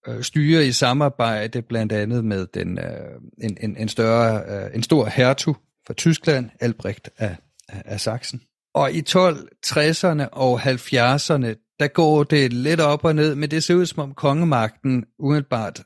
øh, 0.08 0.24
styrer 0.24 0.62
i 0.62 0.72
samarbejde 0.72 1.62
blandt 1.62 1.92
andet 1.92 2.26
med 2.26 2.48
den, 2.54 2.80
øh, 2.80 3.22
en, 3.42 3.58
en, 3.62 3.78
en, 3.78 3.88
større, 3.88 4.44
øh, 4.48 4.76
en 4.76 4.84
stor 4.84 5.06
hertug 5.06 5.58
fra 5.88 5.94
Tyskland, 5.94 6.50
Albrecht 6.60 7.10
af, 7.18 7.36
af, 7.70 7.82
af 7.86 8.00
Sachsen. 8.00 8.42
Og 8.74 8.92
i 8.92 9.04
1260'erne 9.10 10.30
og 10.32 10.62
70'erne, 10.62 11.76
der 11.80 11.88
går 11.88 12.24
det 12.24 12.54
lidt 12.54 12.80
op 12.80 13.06
og 13.06 13.16
ned, 13.16 13.36
men 13.36 13.52
det 13.52 13.64
ser 13.64 13.76
ud 13.76 13.86
som 13.86 14.04
om 14.04 14.14
kongemagten 14.14 15.06
umiddelbart 15.20 15.84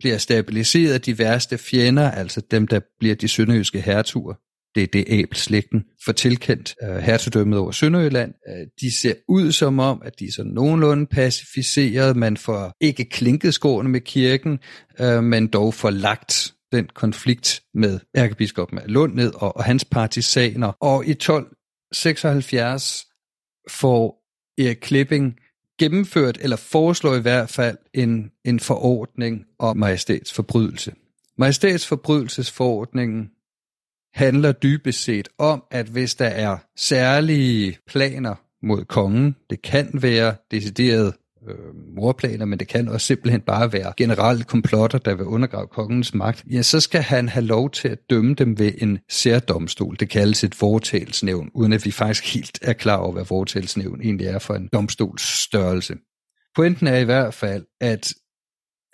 bliver 0.00 0.18
stabiliseret 0.18 0.92
af 0.92 1.00
de 1.00 1.18
værste 1.18 1.58
fjender, 1.58 2.10
altså 2.10 2.40
dem, 2.50 2.66
der 2.66 2.80
bliver 2.98 3.14
de 3.14 3.28
sønderjyske 3.28 3.80
hertuger. 3.80 4.34
Det 4.74 4.82
er 4.82 4.86
det 4.86 5.04
æbelslægten 5.06 5.84
for 6.04 6.12
tilkendt 6.12 6.74
øh, 6.82 6.96
hertugdømmet 6.96 7.58
over 7.58 7.70
Sønderjylland. 7.70 8.34
Øh, 8.48 8.66
de 8.80 8.96
ser 9.00 9.14
ud 9.28 9.52
som 9.52 9.78
om, 9.78 10.02
at 10.04 10.18
de 10.18 10.24
er 10.24 10.32
sådan 10.32 10.52
nogenlunde 10.52 11.06
pacificeret. 11.06 12.16
Man 12.16 12.36
får 12.36 12.72
ikke 12.80 13.04
klinket 13.04 13.54
skårene 13.54 13.88
med 13.88 14.00
kirken, 14.00 14.58
øh, 15.00 15.24
men 15.24 15.46
dog 15.46 15.74
får 15.74 15.90
lagt 15.90 16.54
den 16.72 16.88
konflikt 16.94 17.62
med 17.74 18.00
ærkebiskoppen 18.16 18.78
af 18.78 18.84
Lund 18.86 19.14
ned 19.14 19.32
og, 19.34 19.56
og 19.56 19.64
hans 19.64 19.84
partisaner. 19.84 20.72
Og 20.80 21.06
i 21.06 21.10
1276 21.10 23.06
får 23.70 24.20
Erik 24.58 24.76
Klipping 24.76 25.36
gennemført, 25.80 26.38
eller 26.40 26.56
foreslår 26.56 27.14
i 27.14 27.20
hvert 27.20 27.50
fald, 27.50 27.78
en, 27.94 28.30
en 28.44 28.60
forordning 28.60 29.44
om 29.58 29.76
majestætsforbrydelse. 29.76 30.92
Majestætsforbrydelsesforordningen 31.38 33.30
handler 34.14 34.52
dybest 34.52 35.02
set 35.04 35.28
om, 35.38 35.62
at 35.70 35.86
hvis 35.86 36.14
der 36.14 36.26
er 36.26 36.56
særlige 36.76 37.78
planer 37.86 38.34
mod 38.62 38.84
kongen, 38.84 39.36
det 39.50 39.62
kan 39.62 39.90
være 39.94 40.34
decideret 40.50 41.14
øh, 41.48 41.94
morplaner, 41.96 42.44
men 42.44 42.58
det 42.58 42.68
kan 42.68 42.88
også 42.88 43.06
simpelthen 43.06 43.40
bare 43.40 43.72
være 43.72 43.92
generelle 43.96 44.44
komplotter, 44.44 44.98
der 44.98 45.14
vil 45.14 45.26
undergrave 45.26 45.66
kongens 45.66 46.14
magt, 46.14 46.44
ja, 46.50 46.62
så 46.62 46.80
skal 46.80 47.02
han 47.02 47.28
have 47.28 47.44
lov 47.44 47.70
til 47.70 47.88
at 47.88 47.98
dømme 48.10 48.34
dem 48.34 48.58
ved 48.58 48.72
en 48.78 48.98
særdomstol. 49.08 49.96
Det 50.00 50.08
kaldes 50.08 50.44
et 50.44 50.60
vortælsnævn, 50.60 51.50
uden 51.54 51.72
at 51.72 51.84
vi 51.84 51.90
faktisk 51.90 52.34
helt 52.34 52.58
er 52.62 52.72
klar 52.72 52.96
over, 52.96 53.12
hvad 53.12 53.24
vortælsnævn 53.28 54.00
egentlig 54.00 54.26
er 54.26 54.38
for 54.38 54.54
en 54.54 54.68
domstolsstørrelse. 54.72 55.96
Pointen 56.56 56.86
er 56.86 56.96
i 56.96 57.04
hvert 57.04 57.34
fald, 57.34 57.64
at 57.80 58.12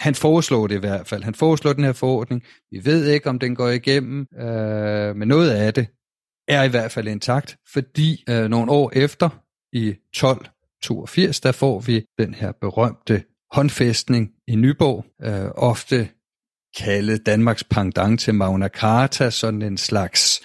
han 0.00 0.14
foreslår 0.14 0.66
det 0.66 0.74
i 0.74 0.78
hvert 0.78 1.06
fald. 1.06 1.22
Han 1.22 1.34
foreslår 1.34 1.72
den 1.72 1.84
her 1.84 1.92
forordning. 1.92 2.42
Vi 2.70 2.84
ved 2.84 3.06
ikke, 3.06 3.28
om 3.28 3.38
den 3.38 3.54
går 3.54 3.68
igennem, 3.68 4.26
øh, 4.40 5.16
men 5.16 5.28
noget 5.28 5.50
af 5.50 5.74
det 5.74 5.86
er 6.48 6.62
i 6.62 6.68
hvert 6.68 6.92
fald 6.92 7.08
intakt, 7.08 7.56
fordi 7.72 8.24
øh, 8.28 8.48
nogle 8.48 8.70
år 8.70 8.92
efter, 8.94 9.28
i 9.72 9.94
12, 10.14 10.46
1982, 10.94 11.40
der 11.40 11.52
får 11.52 11.80
vi 11.80 12.04
den 12.18 12.34
her 12.34 12.52
berømte 12.60 13.24
håndfæstning 13.52 14.30
i 14.48 14.54
Nyborg, 14.54 15.04
øh, 15.22 15.50
ofte 15.56 16.08
kaldet 16.78 17.26
Danmarks 17.26 17.64
pendant 17.64 18.20
til 18.20 18.34
Magna 18.34 18.68
Carta, 18.68 19.30
sådan 19.30 19.62
en 19.62 19.76
slags 19.76 20.40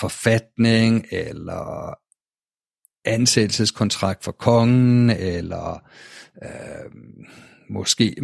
forfatning 0.00 1.06
eller 1.10 1.94
ansættelseskontrakt 3.04 4.24
for 4.24 4.32
kongen, 4.32 5.10
eller 5.10 5.82
øh, 6.42 6.90
måske 7.70 8.16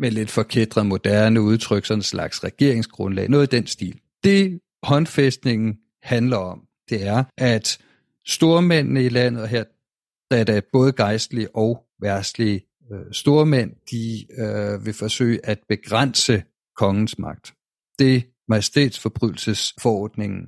med 0.00 0.10
lidt 0.10 0.30
forkædret 0.30 0.86
moderne 0.86 1.40
udtryk, 1.40 1.84
sådan 1.84 1.98
en 1.98 2.02
slags 2.02 2.44
regeringsgrundlag, 2.44 3.28
noget 3.28 3.52
i 3.52 3.56
den 3.56 3.66
stil. 3.66 4.00
Det 4.24 4.60
håndfæstningen 4.82 5.76
handler 6.02 6.36
om, 6.36 6.60
det 6.88 7.06
er, 7.06 7.24
at 7.38 7.78
stormændene 8.26 9.04
i 9.04 9.08
landet 9.08 9.48
her, 9.48 9.64
da 10.30 10.44
er 10.48 10.60
både 10.72 10.92
gejstlige 10.92 11.56
og 11.56 11.84
værstlige 12.00 12.66
øh, 12.92 13.12
stormænd, 13.12 13.72
de 13.90 14.26
øh, 14.42 14.86
vil 14.86 14.94
forsøge 14.94 15.46
at 15.46 15.58
begrænse 15.68 16.42
kongens 16.76 17.18
magt. 17.18 17.54
Det 17.98 18.24
majestætsforbrydelsesforordningen 18.48 20.42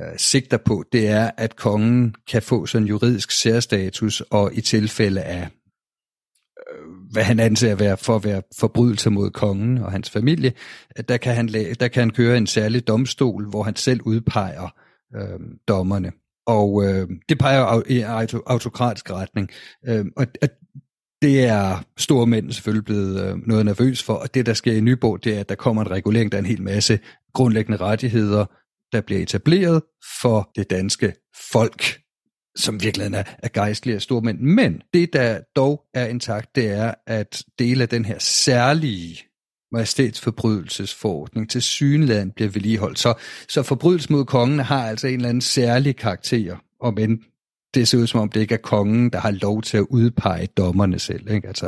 øh, 0.00 0.18
sigter 0.18 0.56
på, 0.56 0.84
det 0.92 1.08
er, 1.08 1.30
at 1.36 1.56
kongen 1.56 2.14
kan 2.28 2.42
få 2.42 2.66
sådan 2.66 2.84
en 2.84 2.88
juridisk 2.88 3.30
særstatus, 3.30 4.20
og 4.20 4.54
i 4.54 4.60
tilfælde 4.60 5.22
af 5.22 5.48
øh, 6.72 6.88
hvad 7.12 7.22
han 7.22 7.40
anser 7.40 7.72
at 7.72 7.80
være 7.80 7.96
for 7.96 8.16
at 8.16 8.24
være 8.24 8.42
forbrydelse 8.58 9.10
mod 9.10 9.30
kongen 9.30 9.78
og 9.78 9.92
hans 9.92 10.10
familie, 10.10 10.52
der 11.08 11.16
kan 11.16 11.34
han, 11.34 11.48
der 11.48 11.88
kan 11.88 12.00
han 12.00 12.10
køre 12.10 12.36
en 12.36 12.46
særlig 12.46 12.86
domstol, 12.86 13.48
hvor 13.50 13.62
han 13.62 13.76
selv 13.76 14.00
udpeger 14.04 14.74
øh, 15.16 15.40
dommerne. 15.68 16.12
Og 16.46 16.84
øh, 16.84 17.08
det 17.28 17.38
peger 17.38 17.82
i 17.88 18.00
autokratisk 18.46 19.10
retning. 19.10 19.50
Øh, 19.86 20.04
og, 20.16 20.26
og 20.42 20.48
det 21.22 21.44
er 21.44 21.84
store 21.96 22.26
mænd 22.26 22.52
selvfølgelig 22.52 22.84
blevet 22.84 23.24
øh, 23.24 23.36
noget 23.46 23.64
nervøs 23.64 24.02
for, 24.02 24.14
og 24.14 24.34
det 24.34 24.46
der 24.46 24.54
sker 24.54 24.72
i 24.72 24.80
Nyborg, 24.80 25.24
det 25.24 25.36
er, 25.36 25.40
at 25.40 25.48
der 25.48 25.54
kommer 25.54 25.82
en 25.82 25.90
regulering, 25.90 26.32
der 26.32 26.38
er 26.38 26.42
en 26.42 26.46
hel 26.46 26.62
masse 26.62 26.98
grundlæggende 27.34 27.78
rettigheder, 27.78 28.46
der 28.92 29.00
bliver 29.00 29.22
etableret 29.22 29.82
for 30.22 30.50
det 30.56 30.70
danske 30.70 31.12
folk 31.52 32.02
som 32.56 32.82
virkelig 32.82 33.14
er, 33.14 33.22
er 33.38 33.48
gejstlige 33.54 33.96
og 33.96 34.02
stormænd. 34.02 34.38
Men 34.38 34.82
det, 34.94 35.12
der 35.12 35.40
dog 35.56 35.84
er 35.94 36.06
intakt, 36.06 36.56
det 36.56 36.70
er, 36.70 36.94
at 37.06 37.42
dele 37.58 37.82
af 37.82 37.88
den 37.88 38.04
her 38.04 38.18
særlige 38.18 39.31
majestætsforbrydelsesforordning 39.72 41.50
til 41.50 41.62
synligheden 41.62 42.30
bliver 42.30 42.50
vedligeholdt. 42.50 42.98
Så, 42.98 43.14
så 43.48 43.62
forbrydelse 43.62 44.12
mod 44.12 44.24
kongen 44.24 44.58
har 44.58 44.86
altså 44.86 45.06
en 45.06 45.14
eller 45.14 45.28
anden 45.28 45.40
særlig 45.40 45.96
karakter, 45.96 46.56
om 46.80 46.98
end 46.98 47.18
det 47.74 47.88
ser 47.88 47.98
ud 47.98 48.06
som 48.06 48.20
om, 48.20 48.28
det 48.28 48.40
ikke 48.40 48.54
er 48.54 48.58
kongen, 48.58 49.10
der 49.10 49.18
har 49.18 49.30
lov 49.30 49.62
til 49.62 49.76
at 49.76 49.86
udpege 49.90 50.46
dommerne 50.46 50.98
selv. 50.98 51.30
Ikke? 51.30 51.48
Altså, 51.48 51.66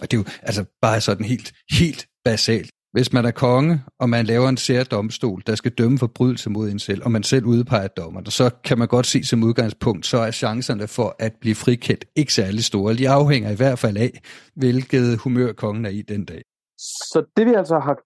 og 0.00 0.10
det 0.10 0.16
er 0.16 0.18
jo 0.18 0.24
altså 0.42 0.64
bare 0.82 1.00
sådan 1.00 1.24
helt, 1.24 1.52
helt 1.70 2.06
basalt. 2.24 2.70
Hvis 2.92 3.12
man 3.12 3.24
er 3.24 3.30
konge, 3.30 3.80
og 4.00 4.10
man 4.10 4.26
laver 4.26 4.48
en 4.48 4.56
særdomstol, 4.56 5.42
der 5.46 5.54
skal 5.54 5.70
dømme 5.70 5.98
forbrydelse 5.98 6.50
mod 6.50 6.70
en 6.70 6.78
selv, 6.78 7.02
og 7.04 7.12
man 7.12 7.22
selv 7.22 7.44
udpeger 7.44 7.86
dommer, 7.86 8.30
så 8.30 8.50
kan 8.64 8.78
man 8.78 8.88
godt 8.88 9.06
se 9.06 9.24
som 9.24 9.42
udgangspunkt, 9.42 10.06
så 10.06 10.18
er 10.18 10.30
chancerne 10.30 10.88
for 10.88 11.16
at 11.18 11.32
blive 11.40 11.54
frikendt 11.54 12.04
ikke 12.16 12.32
særlig 12.32 12.64
store. 12.64 12.94
De 12.94 13.08
afhænger 13.08 13.50
i 13.50 13.54
hvert 13.54 13.78
fald 13.78 13.96
af, 13.96 14.20
hvilket 14.56 15.18
humør 15.18 15.52
kongen 15.52 15.84
er 15.84 15.90
i 15.90 16.02
den 16.02 16.24
dag. 16.24 16.42
Så 16.78 17.24
det 17.36 17.46
vi 17.46 17.54
altså 17.54 17.78
har 17.78 17.98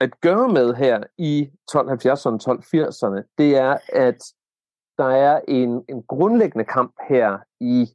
at 0.00 0.20
gøre 0.20 0.48
med 0.48 0.74
her 0.74 1.02
i 1.18 1.50
1270'erne 1.70 2.32
og 2.32 2.52
1280'erne, 2.52 3.34
det 3.38 3.56
er, 3.56 3.78
at 3.92 4.18
der 4.98 5.04
er 5.04 5.40
en, 5.48 5.84
en 5.88 6.02
grundlæggende 6.02 6.64
kamp 6.64 6.94
her 7.08 7.38
i 7.60 7.86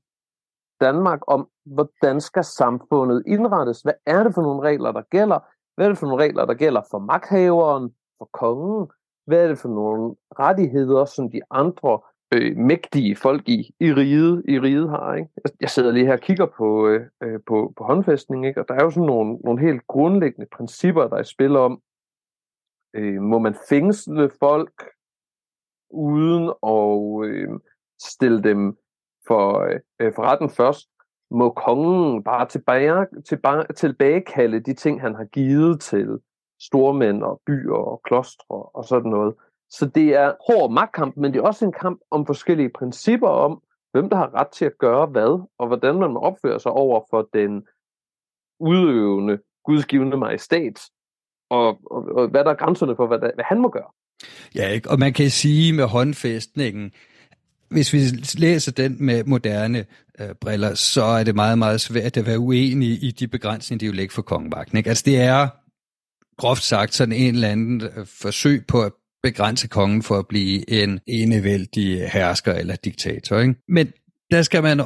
Danmark 0.82 1.20
om, 1.28 1.50
hvordan 1.66 2.22
skal 2.22 2.44
samfundet 2.44 3.24
indrettes? 3.28 3.82
Hvad 3.82 3.94
er 4.06 4.24
det 4.24 4.34
for 4.34 4.42
nogle 4.42 4.62
regler, 4.62 4.92
der 4.92 5.02
gælder? 5.02 5.40
Hvad 5.76 5.86
er 5.86 5.90
det 5.90 5.98
for 5.98 6.08
nogle 6.08 6.24
regler, 6.24 6.46
der 6.46 6.54
gælder 6.54 6.82
for 6.92 7.00
magthaveren, 7.00 7.96
for 8.18 8.30
kongen? 8.34 8.92
Hvad 9.26 9.44
er 9.44 9.48
det 9.48 9.60
for 9.60 9.70
nogle 9.70 10.16
rettigheder, 10.40 11.06
som 11.06 11.32
de 11.32 11.42
andre 11.52 12.00
øh, 12.34 12.58
mægtige 12.58 13.16
folk 13.16 13.50
i, 13.50 13.76
i 13.80 13.94
riget, 13.94 14.44
i 14.48 14.60
riget 14.60 14.90
har? 14.90 15.14
Ikke? 15.14 15.30
Jeg, 15.44 15.52
jeg 15.62 15.70
sidder 15.70 15.92
lige 15.92 16.06
her 16.06 16.14
og 16.14 16.20
kigger 16.20 16.46
på, 16.46 16.88
øh, 16.88 17.10
øh, 17.24 17.40
på, 17.48 17.74
på 17.78 17.84
håndfæstning, 17.84 18.46
ikke? 18.48 18.62
og 18.62 18.68
der 18.68 18.74
er 18.74 18.84
jo 18.84 18.92
sådan 18.92 19.08
nogle, 19.08 19.38
nogle 19.44 19.62
helt 19.62 19.88
grundlæggende 19.88 20.48
principper, 20.52 21.08
der 21.08 21.16
er 21.16 21.22
i 21.22 21.34
spil 21.34 21.56
om, 21.56 21.82
øh, 22.94 23.22
må 23.22 23.40
man 23.40 23.56
fængsle 23.70 24.30
folk 24.40 24.84
uden 25.90 26.54
at 26.64 27.30
øh, 27.30 27.60
stille 28.02 28.44
dem 28.44 28.78
for, 29.28 29.60
øh, 30.00 30.14
for 30.16 30.24
retten 30.24 30.50
først? 30.50 30.90
må 31.32 31.50
kongen 31.50 32.24
bare 32.24 32.48
tilbage, 32.48 33.08
tilbage, 33.26 33.64
tilbagekalde 33.76 34.60
de 34.60 34.74
ting, 34.74 35.02
han 35.02 35.16
har 35.16 35.26
givet 35.26 35.82
til 35.82 36.20
stormænd 36.62 37.24
og 37.24 37.42
byer 37.46 37.74
og 37.74 38.02
klostre 38.04 38.56
og 38.56 38.86
sådan 38.86 39.12
noget. 39.12 39.36
Så 39.70 39.86
det 39.96 40.16
er 40.16 40.34
hård 40.48 40.72
magtkamp, 40.72 41.18
men 41.18 41.34
det 41.34 41.40
er 41.40 41.44
også 41.44 41.66
en 41.66 41.74
kamp 41.82 42.02
om 42.12 42.26
forskellige 42.26 42.70
principper 42.70 43.28
om, 43.28 43.62
hvem 43.92 44.10
der 44.10 44.18
har 44.18 44.36
ret 44.36 44.48
til 44.48 44.66
at 44.66 44.78
gøre 44.80 45.06
hvad, 45.06 45.48
og 45.60 45.68
hvordan 45.68 45.96
man 45.96 46.18
opfører 46.18 46.58
sig 46.58 46.72
over 46.72 47.02
for 47.10 47.30
den 47.34 47.64
udøvende, 48.60 49.40
gudsgivende 49.66 50.18
majestæt, 50.18 50.82
og, 51.50 51.68
og, 51.92 52.06
og 52.16 52.28
hvad 52.28 52.44
der 52.44 52.52
er 52.52 52.56
grænserne 52.56 52.96
for, 52.96 53.08
hvad, 53.08 53.20
der, 53.20 53.32
hvad 53.36 53.46
han 53.46 53.62
må 53.62 53.70
gøre. 53.70 53.92
Ja, 54.56 54.68
ikke? 54.70 54.90
og 54.90 55.00
man 55.00 55.14
kan 55.14 55.30
sige 55.30 55.74
med 55.74 55.84
håndfæstningen, 55.84 56.92
hvis 57.70 57.94
vi 57.94 58.00
læser 58.38 58.72
den 58.72 59.06
med 59.06 59.24
moderne 59.24 59.86
øh, 60.20 60.36
briller, 60.42 60.74
så 60.74 61.04
er 61.04 61.24
det 61.24 61.36
meget, 61.36 61.58
meget 61.58 61.82
svært 61.82 62.18
at 62.18 62.26
være 62.26 62.40
uenig 62.40 63.04
i 63.04 63.12
de 63.12 63.28
begrænsninger, 63.28 63.80
de 63.80 63.86
jo 63.86 63.92
lægger 63.92 64.14
for 64.14 64.22
kongemagten. 64.22 64.78
Ikke? 64.78 64.90
Altså 64.90 65.04
det 65.06 65.22
er 65.22 65.48
groft 66.38 66.64
sagt 66.64 66.94
sådan 66.94 67.16
en 67.16 67.34
eller 67.34 67.48
anden 67.48 67.82
øh, 67.82 68.06
forsøg 68.06 68.66
på 68.68 68.84
at 68.84 68.92
begrænse 69.24 69.68
kongen 69.68 70.04
for 70.04 70.20
at 70.20 70.28
blive 70.28 70.70
en 70.70 71.00
enevældig 71.08 72.10
hersker 72.10 72.54
eller 72.54 72.76
diktator. 72.76 73.40
Ikke? 73.40 73.56
Men 73.68 73.92
der 74.32 74.42
skal 74.42 74.64
man 74.64 74.82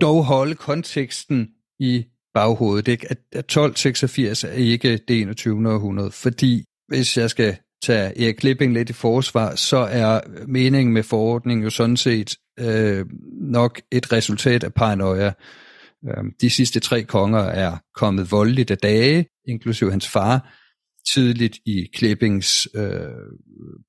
dog 0.00 0.24
holde 0.24 0.54
konteksten 0.54 1.48
i 1.80 2.04
baghovedet, 2.34 2.88
ikke? 2.88 3.06
At, 3.10 3.18
1286 3.18 4.44
er 4.44 4.50
ikke 4.50 4.96
det 5.08 5.20
21. 5.20 5.72
århundrede, 5.72 6.10
fordi 6.10 6.64
hvis 6.88 7.16
jeg 7.16 7.30
skal 7.30 7.56
tage 7.82 8.22
Erik 8.24 8.34
Klipping 8.34 8.72
lidt 8.72 8.90
i 8.90 8.92
forsvar, 8.92 9.54
så 9.54 9.76
er 9.76 10.20
meningen 10.46 10.94
med 10.94 11.02
forordningen 11.02 11.64
jo 11.64 11.70
sådan 11.70 11.96
set 11.96 12.36
øh, 12.58 13.06
nok 13.40 13.80
et 13.92 14.12
resultat 14.12 14.64
af 14.64 14.74
paranoia. 14.74 15.32
Øh, 16.08 16.24
de 16.40 16.50
sidste 16.50 16.80
tre 16.80 17.02
konger 17.02 17.40
er 17.40 17.76
kommet 17.94 18.30
voldeligt 18.30 18.70
af 18.70 18.78
dage, 18.78 19.26
inklusive 19.48 19.90
hans 19.90 20.08
far. 20.08 20.52
Tidligt 21.14 21.58
i 21.66 21.88
Klippings 21.94 22.68
øh, 22.74 22.90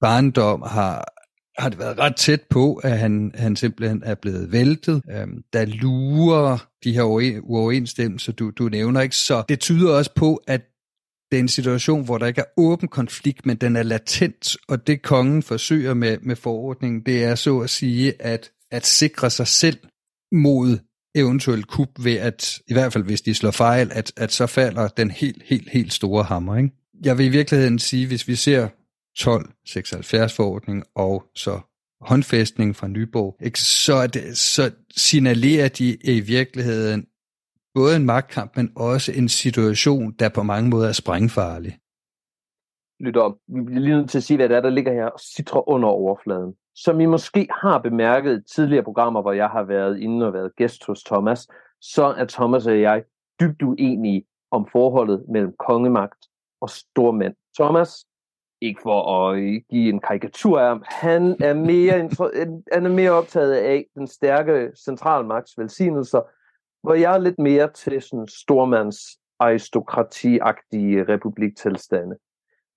barndom 0.02 0.62
har 0.62 1.14
har 1.58 1.70
det 1.70 1.80
været 1.80 2.00
ret 2.00 2.16
tæt 2.16 2.42
på, 2.50 2.76
at 2.76 3.00
han, 3.00 3.32
han 3.36 3.56
simpelthen 3.56 4.04
er 4.06 4.16
blevet 4.16 4.52
væltet. 4.52 5.02
Øhm, 5.12 5.44
der 5.54 5.66
lurer 5.66 6.58
de 6.84 6.94
her 6.94 7.04
uoverensstemmelser, 7.04 8.32
du, 8.32 8.50
du 8.50 8.70
nævner 8.70 9.02
ikke. 9.02 9.16
Så 9.16 9.44
det 9.50 9.60
tyder 9.60 9.94
også 9.94 10.12
på, 10.16 10.42
at 10.48 10.62
det 11.32 11.38
er 11.38 11.42
en 11.42 11.48
situation, 11.48 12.06
hvor 12.06 12.18
der 12.18 12.28
ikke 12.28 12.42
er 12.42 12.52
åben 12.58 12.88
konflikt, 12.88 13.46
men 13.46 13.58
den 13.58 13.76
er 13.76 13.84
latent, 13.84 14.58
og 14.68 14.88
det 14.88 15.02
kongen 15.02 15.44
forsøger 15.44 15.94
med, 15.94 16.18
med 16.22 16.36
forordningen, 16.36 17.02
det 17.06 17.24
er 17.24 17.36
så 17.36 17.60
at 17.60 17.70
sige, 17.70 18.22
at, 18.22 18.52
at 18.72 18.86
sikre 18.86 19.30
sig 19.30 19.48
selv 19.48 19.78
mod 20.32 20.78
eventuelt 21.16 21.68
kup 21.68 21.90
ved 22.00 22.16
at, 22.16 22.60
i 22.68 22.74
hvert 22.74 22.94
fald 22.94 23.04
hvis 23.04 23.22
de 23.22 23.34
slår 23.34 23.52
fejl, 23.52 23.92
at, 23.94 24.12
at 24.18 24.32
så 24.32 24.48
falder 24.48 24.88
den 24.88 25.12
helt, 25.12 25.44
helt, 25.46 25.70
helt 25.70 25.94
store 25.94 26.24
hammer. 26.24 26.58
Ikke? 26.58 26.77
Jeg 27.06 27.18
vil 27.18 27.26
i 27.26 27.30
virkeligheden 27.30 27.80
sige, 27.80 28.08
hvis 28.08 28.28
vi 28.28 28.36
ser 28.36 28.64
1276 28.64 30.36
forordning 30.36 30.84
og 30.96 31.24
så 31.36 31.60
håndfæstningen 32.02 32.74
fra 32.74 32.88
Nyborg, 32.88 33.38
ikke? 33.42 33.60
Så, 33.60 33.94
er 33.94 34.08
det, 34.08 34.38
så 34.38 34.72
signalerer 34.98 35.68
de 35.68 35.98
i 36.04 36.20
virkeligheden 36.20 37.08
både 37.74 37.96
en 37.96 38.06
magtkamp, 38.06 38.58
men 38.58 38.72
også 38.76 39.12
en 39.12 39.30
situation, 39.30 40.12
der 40.12 40.30
på 40.30 40.44
mange 40.44 40.70
måder 40.70 40.88
er 40.88 40.92
sprængfarlig. 40.92 41.78
Lytter, 43.00 43.38
vi 43.48 43.62
bliver 43.66 43.82
lige 43.82 43.98
nødt 43.98 44.10
til 44.10 44.18
at 44.18 44.24
sige, 44.24 44.38
hvad 44.38 44.50
det 44.50 44.58
er, 44.58 44.62
der 44.62 44.70
ligger 44.70 44.94
her 44.94 45.06
og 45.06 45.20
citrer 45.20 45.70
under 45.70 45.90
overfladen. 45.90 46.54
Som 46.76 47.00
I 47.00 47.06
måske 47.06 47.48
har 47.62 47.78
bemærket 47.80 48.40
i 48.40 48.54
tidligere 48.56 48.84
programmer, 48.84 49.22
hvor 49.22 49.32
jeg 49.32 49.50
har 49.50 49.64
været 49.64 50.00
inde 50.00 50.26
og 50.28 50.34
været 50.34 50.56
gæst 50.56 50.86
hos 50.86 51.04
Thomas, 51.04 51.48
så 51.82 52.04
er 52.04 52.26
Thomas 52.26 52.68
og 52.68 52.82
jeg 52.82 53.04
dybt 53.40 53.62
uenige 53.62 54.26
om 54.52 54.68
forholdet 54.72 55.26
mellem 55.30 55.54
kongemagt 55.60 56.27
og 56.62 56.70
stormænd. 56.70 57.36
Thomas, 57.60 58.06
ikke 58.62 58.82
for 58.82 59.30
at 59.30 59.40
øh, 59.40 59.62
give 59.70 59.90
en 59.90 60.00
karikatur 60.00 60.60
af 60.60 60.68
ham, 60.68 60.84
han 60.86 61.36
er 61.40 61.54
mere, 61.54 61.94
han 62.74 62.86
er 62.86 62.90
mere 62.90 63.12
optaget 63.12 63.54
af 63.54 63.86
den 63.96 64.08
stærke 64.08 64.72
centralmagts 64.86 65.58
velsignelser, 65.58 66.22
hvor 66.84 66.94
jeg 66.94 67.16
er 67.16 67.18
lidt 67.20 67.40
mere 67.40 67.72
til 67.74 68.02
sådan 68.02 68.28
stormands 68.28 68.98
aristokratiagtige 69.40 71.04
republiktilstande. 71.04 72.16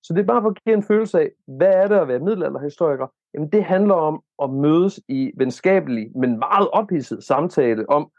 Så 0.03 0.13
det 0.13 0.21
er 0.21 0.25
bare 0.25 0.41
for 0.41 0.49
at 0.49 0.63
give 0.63 0.75
en 0.75 0.83
følelse 0.83 1.19
af, 1.19 1.31
hvad 1.47 1.73
er 1.73 1.87
det 1.87 1.95
at 1.95 2.07
være 2.07 2.19
middelalderhistoriker? 2.19 3.07
Jamen 3.33 3.51
det 3.51 3.63
handler 3.63 3.95
om 3.95 4.23
at 4.43 4.49
mødes 4.49 4.99
i 5.07 5.31
venskabelig, 5.37 6.17
men 6.17 6.39
meget 6.39 6.69
ophidset 6.69 7.23
samtale 7.23 7.89
om, 7.89 8.11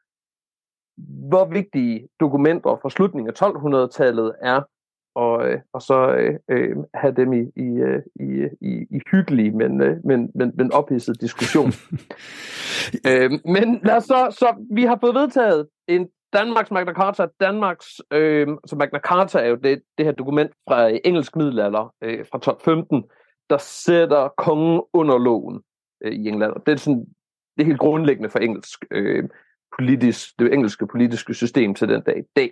hvor 1.28 1.44
vigtige 1.44 2.08
dokumenter 2.20 2.78
fra 2.82 2.90
slutningen 2.90 3.28
af 3.28 3.42
1200-tallet 3.42 4.34
er 4.42 4.62
og, 5.14 5.48
øh, 5.48 5.60
og 5.72 5.82
så 5.82 6.14
øh, 6.14 6.38
øh, 6.50 6.76
have 6.94 7.14
dem 7.16 7.32
i, 7.32 7.40
i, 7.56 7.68
øh, 7.88 8.02
i, 8.20 8.48
i, 8.60 8.86
i 8.96 9.00
hyggelig, 9.12 9.54
men, 9.56 9.80
øh, 9.80 9.96
men, 10.04 10.30
men, 10.34 10.52
men 10.54 10.72
ophidset 10.72 11.20
diskussion. 11.20 11.72
øh, 13.08 13.30
men 13.44 13.80
lad 13.84 13.96
os 13.96 14.04
så, 14.04 14.36
så, 14.38 14.66
vi 14.70 14.82
har 14.82 14.98
fået 15.00 15.14
vedtaget 15.14 15.68
en 15.88 16.08
Danmarks 16.32 16.70
Magna 16.70 16.92
Carta. 16.92 17.26
Danmarks, 17.40 18.00
øh, 18.12 18.48
så 18.66 18.76
Magna 18.76 18.98
Carta 18.98 19.38
er 19.38 19.48
jo 19.48 19.56
det, 19.56 19.82
det 19.98 20.06
her 20.06 20.12
dokument 20.12 20.50
fra 20.68 20.90
engelsk 21.04 21.36
middelalder 21.36 21.94
øh, 22.02 22.18
fra 22.30 22.38
1215, 22.38 23.04
der 23.50 23.58
sætter 23.58 24.28
kongen 24.36 24.82
under 24.92 25.18
loven 25.18 25.60
øh, 26.04 26.12
i 26.12 26.28
England. 26.28 26.52
Og 26.52 26.66
det 26.66 26.72
er 26.72 26.76
sådan 26.76 27.06
det 27.56 27.62
er 27.62 27.66
helt 27.66 27.78
grundlæggende 27.78 28.30
for 28.30 28.38
engelsk 28.38 28.84
øh, 28.90 29.28
politisk, 29.78 30.38
det 30.38 30.52
engelske 30.52 30.86
politiske 30.86 31.34
system 31.34 31.74
til 31.74 31.88
den 31.88 32.02
dag 32.02 32.18
i 32.18 32.22
dag. 32.36 32.50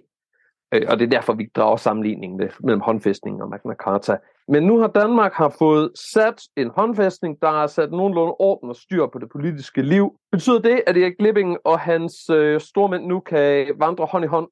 Øh, 0.75 0.83
og 0.89 0.99
det 0.99 1.05
er 1.05 1.11
derfor, 1.11 1.33
vi 1.33 1.49
drager 1.57 1.77
sammenligningen 1.77 2.39
med, 2.39 2.49
mellem 2.61 2.81
håndfæstningen 2.81 3.43
og 3.43 3.49
Magna 3.49 3.75
Carta. 3.75 4.19
Men 4.49 4.63
nu 4.63 4.79
har 4.79 4.87
Danmark 4.87 5.33
har 5.33 5.55
fået 5.59 5.91
sat 6.13 6.43
en 6.57 6.71
håndfæstning, 6.77 7.41
der 7.41 7.51
har 7.51 7.67
sat 7.67 7.91
nogenlunde 7.91 8.35
orden 8.39 8.69
og 8.69 8.77
styr 8.77 9.07
på 9.07 9.19
det 9.19 9.29
politiske 9.29 9.83
liv. 9.83 10.19
Betyder 10.33 10.59
det, 10.59 10.83
at 10.87 10.97
Erik 10.97 11.17
Glipping 11.19 11.59
og 11.65 11.81
hans 11.81 12.31
øh, 12.31 12.61
stormænd 12.61 13.07
nu 13.07 13.21
kan 13.21 13.75
vandre 13.79 14.05
hånd 14.05 14.25
i 14.25 14.29
hånd 14.29 14.49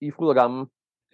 i 0.00 0.10
fryd 0.10 0.28
og 0.28 0.34
gammel? 0.34 0.66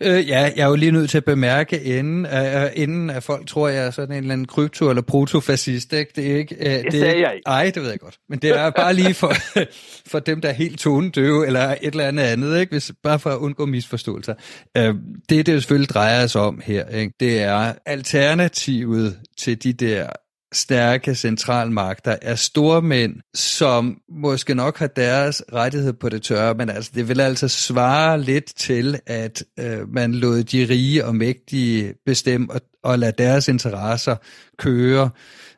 Øh, 0.02 0.28
ja, 0.28 0.40
jeg 0.40 0.62
er 0.62 0.66
jo 0.66 0.74
lige 0.74 0.92
nødt 0.92 1.10
til 1.10 1.16
at 1.16 1.24
bemærke, 1.24 1.82
inden, 1.82 2.26
uh, 2.26 2.66
inden 2.74 3.10
at 3.10 3.22
folk 3.22 3.46
tror, 3.46 3.68
jeg 3.68 3.86
er 3.86 3.90
sådan 3.90 4.16
en 4.16 4.22
eller 4.22 4.32
anden 4.32 4.46
krypto- 4.52 4.88
eller 4.88 5.02
protofascist. 5.02 5.92
Ikke? 5.92 6.12
Det 6.16 6.32
er 6.32 6.36
ikke... 6.36 6.56
Uh, 6.60 6.66
det, 6.66 6.84
det 6.84 6.92
sagde 6.92 7.06
ikke, 7.14 7.26
jeg 7.26 7.34
ikke. 7.34 7.48
Ej, 7.48 7.70
det 7.74 7.82
ved 7.82 7.90
jeg 7.90 8.00
godt. 8.00 8.18
Men 8.28 8.38
det 8.38 8.50
er 8.50 8.70
bare 8.70 8.94
lige 8.94 9.14
for, 9.14 9.32
for 10.12 10.18
dem, 10.18 10.40
der 10.40 10.48
er 10.48 10.52
helt 10.52 10.78
tonedøve, 10.78 11.46
eller 11.46 11.60
et 11.60 11.78
eller 11.82 12.08
andet 12.08 12.22
andet, 12.22 12.60
ikke? 12.60 12.70
Hvis, 12.70 12.92
bare 13.02 13.18
for 13.18 13.30
at 13.30 13.38
undgå 13.38 13.66
misforståelser. 13.66 14.34
Uh, 14.78 14.84
det, 15.28 15.46
det 15.46 15.48
jo 15.48 15.60
selvfølgelig 15.60 15.88
drejer 15.88 16.26
sig 16.26 16.40
om 16.40 16.60
her, 16.64 16.88
ikke? 16.88 17.14
det 17.20 17.42
er 17.42 17.72
alternativet 17.86 19.18
til 19.38 19.62
de 19.62 19.72
der 19.72 20.06
stærke 20.52 21.14
centralmagter 21.14 22.16
er 22.22 22.34
store 22.34 22.82
mænd, 22.82 23.16
som 23.34 23.98
måske 24.08 24.54
nok 24.54 24.78
har 24.78 24.86
deres 24.86 25.42
rettighed 25.52 25.92
på 25.92 26.08
det 26.08 26.22
tørre, 26.22 26.54
men 26.54 26.70
altså 26.70 26.90
det 26.94 27.08
vil 27.08 27.20
altså 27.20 27.48
svare 27.48 28.20
lidt 28.22 28.52
til, 28.56 29.00
at 29.06 29.44
øh, 29.58 29.88
man 29.88 30.14
lod 30.14 30.42
de 30.42 30.66
rige 30.70 31.04
og 31.04 31.16
mægtige 31.16 31.94
bestemme 32.06 32.52
og, 32.52 32.60
og 32.82 32.98
lade 32.98 33.12
deres 33.18 33.48
interesser 33.48 34.16
køre 34.58 35.10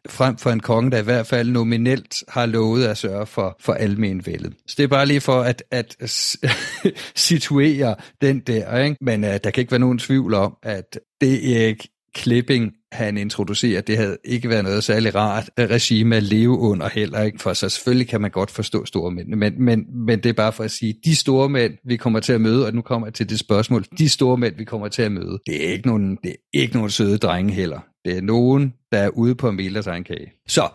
frem 0.08 0.36
for 0.36 0.50
en 0.50 0.60
konge, 0.60 0.90
der 0.90 0.98
i 0.98 1.02
hvert 1.02 1.26
fald 1.26 1.48
nominelt 1.48 2.24
har 2.28 2.46
lovet 2.46 2.86
at 2.86 2.98
sørge 2.98 3.26
for, 3.26 3.56
for 3.60 3.72
almenvældet. 3.72 4.54
Så 4.66 4.74
det 4.78 4.84
er 4.84 4.88
bare 4.88 5.06
lige 5.06 5.20
for 5.20 5.42
at, 5.42 5.62
at 5.70 5.96
situere 7.14 7.94
den 8.20 8.40
der, 8.40 8.78
ikke? 8.78 8.96
men 9.00 9.24
uh, 9.24 9.30
der 9.30 9.50
kan 9.50 9.60
ikke 9.60 9.70
være 9.70 9.78
nogen 9.78 9.98
tvivl 9.98 10.34
om, 10.34 10.56
at 10.62 10.98
det 11.20 11.56
Erik 11.56 11.86
Klipping 12.14 12.72
han 12.92 13.16
introducerer, 13.16 13.80
det 13.80 13.96
havde 13.96 14.16
ikke 14.24 14.48
været 14.48 14.64
noget 14.64 14.84
særlig 14.84 15.14
rart 15.14 15.50
regime 15.58 16.16
at 16.16 16.22
leve 16.22 16.58
under 16.58 16.88
heller 16.88 17.22
ikke, 17.22 17.38
for 17.38 17.52
så 17.52 17.68
selvfølgelig 17.68 18.08
kan 18.08 18.20
man 18.20 18.30
godt 18.30 18.50
forstå 18.50 18.84
store 18.84 19.10
mænd, 19.10 19.28
men, 19.28 19.62
men, 19.62 19.84
men 20.06 20.22
det 20.22 20.28
er 20.28 20.32
bare 20.32 20.52
for 20.52 20.64
at 20.64 20.70
sige, 20.70 20.94
de 21.04 21.16
store 21.16 21.48
mænd, 21.48 21.72
vi 21.84 21.96
kommer 21.96 22.20
til 22.20 22.32
at 22.32 22.40
møde, 22.40 22.66
og 22.66 22.74
nu 22.74 22.82
kommer 22.82 23.06
jeg 23.06 23.14
til 23.14 23.30
det 23.30 23.38
spørgsmål, 23.38 23.84
de 23.98 24.08
store 24.08 24.36
mænd, 24.36 24.56
vi 24.56 24.64
kommer 24.64 24.88
til 24.88 25.02
at 25.02 25.12
møde, 25.12 25.38
det 25.46 25.68
er 25.68 25.72
ikke 25.72 25.86
nogen, 25.86 26.18
det 26.22 26.30
er 26.30 26.36
ikke 26.52 26.74
nogen 26.74 26.90
søde 26.90 27.18
drenge 27.18 27.52
heller. 27.52 27.80
Det 28.04 28.16
er 28.16 28.22
nogen, 28.22 28.74
der 28.92 28.98
er 28.98 29.08
ude 29.08 29.34
på 29.34 29.48
en 29.48 29.58
deres 29.58 29.86
egen 29.86 30.04
kage. 30.04 30.32
Så, 30.48 30.68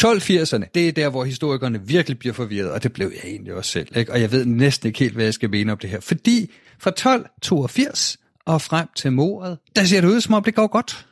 1280'erne, 0.00 0.70
det 0.74 0.88
er 0.88 0.92
der, 0.92 1.10
hvor 1.10 1.24
historikerne 1.24 1.80
virkelig 1.86 2.18
bliver 2.18 2.32
forvirret, 2.32 2.70
og 2.70 2.82
det 2.82 2.92
blev 2.92 3.12
jeg 3.14 3.30
egentlig 3.30 3.54
også 3.54 3.70
selv. 3.70 3.96
Ikke? 3.96 4.12
Og 4.12 4.20
jeg 4.20 4.32
ved 4.32 4.44
næsten 4.44 4.86
ikke 4.86 4.98
helt, 4.98 5.14
hvad 5.14 5.24
jeg 5.24 5.34
skal 5.34 5.50
mene 5.50 5.72
om 5.72 5.78
det 5.78 5.90
her. 5.90 6.00
Fordi 6.00 6.50
fra 6.78 6.90
1282 6.90 8.19
og 8.46 8.62
frem 8.62 8.88
til 8.96 9.12
mordet, 9.12 9.58
der 9.76 9.84
ser 9.84 10.00
det 10.00 10.08
ud, 10.08 10.20
som 10.20 10.34
om 10.34 10.44
det 10.44 10.54
går 10.54 10.66
godt 10.66 11.06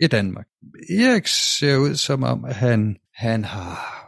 i 0.00 0.06
Danmark. 0.06 0.46
Erik 0.90 1.26
ser 1.26 1.76
ud 1.76 1.94
som 1.94 2.22
om, 2.22 2.44
at 2.44 2.54
han, 2.54 2.96
han 3.14 3.44
har 3.44 4.06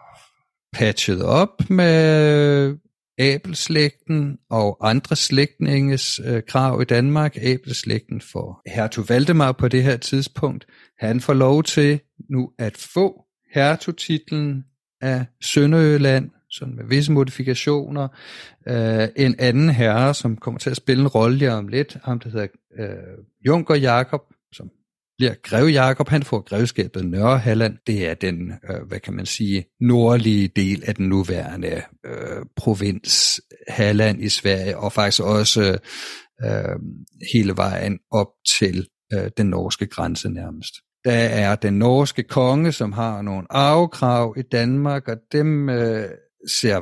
patchet 0.72 1.22
op 1.22 1.70
med 1.70 2.76
Abelslægten 3.18 4.38
og 4.50 4.88
andre 4.90 5.16
slægtninges 5.16 6.20
øh, 6.24 6.42
krav 6.48 6.82
i 6.82 6.84
Danmark. 6.84 7.36
Abelslægten 7.36 8.20
får 8.20 8.62
hertug 8.66 9.08
Valdemar 9.08 9.52
på 9.52 9.68
det 9.68 9.82
her 9.82 9.96
tidspunkt. 9.96 10.66
Han 10.98 11.20
får 11.20 11.34
lov 11.34 11.62
til 11.62 12.00
nu 12.30 12.50
at 12.58 12.76
få 12.76 13.24
hertugtitlen 13.54 14.64
af 15.00 15.26
Sønderjylland, 15.40 16.30
sådan 16.58 16.76
med 16.76 16.84
visse 16.84 17.12
modifikationer. 17.12 18.08
Øh, 18.68 19.08
en 19.16 19.34
anden 19.38 19.70
herre, 19.70 20.14
som 20.14 20.36
kommer 20.36 20.58
til 20.58 20.70
at 20.70 20.76
spille 20.76 21.02
en 21.02 21.08
rolle 21.08 21.36
lige 21.36 21.52
om 21.52 21.68
lidt, 21.68 21.96
ham 22.04 22.18
der 22.18 22.30
hedder 22.30 22.46
øh, 22.78 23.24
Junker 23.46 23.74
Jakob, 23.74 24.20
som 24.52 24.70
bliver 25.18 25.34
greve 25.42 25.66
Jakob, 25.66 26.08
han 26.08 26.22
får 26.22 26.40
grevskabet 26.40 27.04
Nørre 27.04 27.38
Halland. 27.38 27.78
Det 27.86 28.08
er 28.08 28.14
den, 28.14 28.52
øh, 28.70 28.88
hvad 28.88 29.00
kan 29.00 29.14
man 29.14 29.26
sige, 29.26 29.64
nordlige 29.80 30.48
del 30.48 30.82
af 30.86 30.94
den 30.94 31.08
nuværende 31.08 31.82
øh, 32.06 32.44
provins 32.56 33.40
Halland 33.68 34.22
i 34.22 34.28
Sverige, 34.28 34.78
og 34.78 34.92
faktisk 34.92 35.22
også 35.22 35.78
øh, 36.44 36.76
hele 37.34 37.56
vejen 37.56 37.98
op 38.10 38.28
til 38.58 38.86
øh, 39.12 39.30
den 39.36 39.46
norske 39.46 39.86
grænse 39.86 40.30
nærmest. 40.30 40.74
Der 41.04 41.12
er 41.12 41.54
den 41.54 41.78
norske 41.78 42.22
konge, 42.22 42.72
som 42.72 42.92
har 42.92 43.22
nogle 43.22 43.46
arvekrav 43.50 44.34
i 44.36 44.42
Danmark, 44.42 45.08
og 45.08 45.16
dem 45.32 45.68
øh, 45.68 46.08
ser 46.60 46.78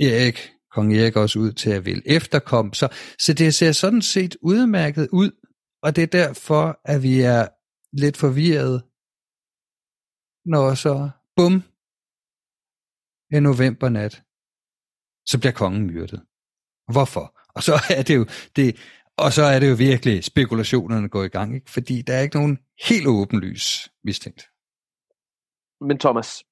Erik, 0.00 0.38
kong 0.70 0.96
Erik 0.96 1.16
også 1.16 1.38
ud 1.38 1.52
til 1.52 1.70
at 1.70 1.84
vil 1.84 2.02
efterkomme. 2.06 2.74
Så, 2.74 2.88
så 3.18 3.32
det 3.32 3.54
ser 3.54 3.72
sådan 3.72 4.02
set 4.02 4.36
udmærket 4.42 5.08
ud, 5.12 5.30
og 5.82 5.96
det 5.96 6.02
er 6.02 6.06
derfor, 6.06 6.80
at 6.84 7.02
vi 7.02 7.20
er 7.20 7.48
lidt 7.92 8.16
forvirret, 8.16 8.82
når 10.44 10.74
så, 10.74 11.10
bum, 11.36 11.54
en 13.36 13.42
novembernat, 13.42 14.22
så 15.30 15.38
bliver 15.40 15.52
kongen 15.52 15.86
myrdet. 15.86 16.20
Hvorfor? 16.92 17.38
Og 17.56 17.62
så 17.62 17.74
er 17.98 18.02
det 18.02 18.16
jo, 18.16 18.24
det, 18.56 18.76
og 19.18 19.32
så 19.32 19.42
er 19.42 19.58
det 19.60 19.70
jo 19.70 19.74
virkelig 19.74 20.24
spekulationerne 20.24 21.08
går 21.08 21.24
i 21.24 21.28
gang, 21.28 21.54
ikke? 21.54 21.70
fordi 21.70 22.02
der 22.02 22.14
er 22.14 22.20
ikke 22.20 22.36
nogen 22.36 22.58
helt 22.88 23.06
åbenlys 23.06 23.92
mistænkt. 24.04 24.42
Men 25.88 25.98
Thomas, 25.98 26.44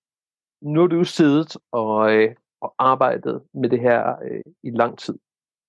nu 0.66 0.80
har 0.80 0.86
du 0.86 0.96
jo 0.96 1.04
siddet 1.04 1.56
og, 1.72 2.12
øh, 2.12 2.34
og 2.60 2.74
arbejdet 2.78 3.42
med 3.54 3.68
det 3.68 3.80
her 3.80 4.16
øh, 4.24 4.42
i 4.62 4.70
lang 4.70 4.98
tid. 4.98 5.18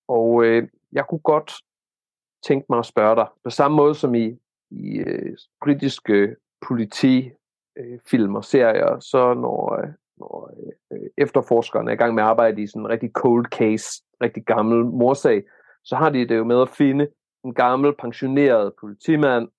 Og 0.07 0.45
øh, 0.45 0.69
jeg 0.91 1.05
kunne 1.10 1.19
godt 1.19 1.53
tænke 2.47 2.65
mig 2.69 2.79
at 2.79 2.86
spørge 2.86 3.15
dig, 3.15 3.27
på 3.43 3.49
samme 3.49 3.77
måde 3.77 3.95
som 3.95 4.15
i, 4.15 4.38
i 4.71 4.97
øh, 4.97 5.38
britiske 5.63 6.36
politifilm 6.67 7.31
øh, 7.77 8.29
øh 8.29 8.33
og 8.33 8.45
serier, 8.45 8.99
så 8.99 9.33
når, 9.33 9.81
øh, 9.81 9.89
når 10.17 10.51
øh, 10.91 11.10
efterforskerne 11.17 11.91
er 11.91 11.95
i 11.95 11.97
gang 11.97 12.13
med 12.13 12.23
at 12.23 12.29
arbejde 12.29 12.62
i 12.62 12.67
sådan 12.67 12.81
en 12.81 12.89
rigtig 12.89 13.12
cold 13.12 13.45
case, 13.45 14.03
rigtig 14.21 14.43
gammel 14.45 14.86
morsag, 14.86 15.43
så 15.83 15.95
har 15.95 16.10
de 16.10 16.27
det 16.27 16.38
jo 16.38 16.43
med 16.43 16.62
at 16.62 16.69
finde 16.69 17.07
en 17.45 17.53
gammel 17.53 17.95
pensioneret 17.99 18.73
politimand 18.79 19.49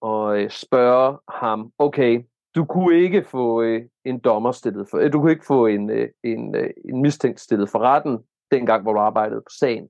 og 0.00 0.42
øh, 0.42 0.50
spørge 0.50 1.18
ham, 1.28 1.72
okay, 1.78 2.24
du 2.56 2.64
kunne 2.64 3.00
ikke 3.00 3.24
få 3.24 3.62
øh, 3.62 3.82
en 4.04 4.18
dommer 4.18 4.52
stillet 4.52 4.88
for, 4.90 4.98
øh, 4.98 5.12
du 5.12 5.20
kunne 5.20 5.32
ikke 5.32 5.46
få 5.46 5.66
en, 5.66 5.90
øh, 5.90 6.08
en, 6.24 6.54
øh, 6.54 6.70
en 6.84 7.02
mistænkt 7.02 7.40
stillet 7.40 7.70
for 7.70 7.78
retten, 7.78 8.18
dengang 8.50 8.82
hvor 8.82 8.92
du 8.92 8.98
arbejdede 8.98 9.40
på 9.40 9.50
sagen. 9.60 9.88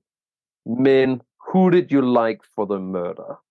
Men 0.83 1.21
who 1.47 1.69
did 1.69 1.91
you 1.91 2.01
like 2.01 2.39
for 2.55 2.65
the 2.65 2.79
murder? 2.79 3.43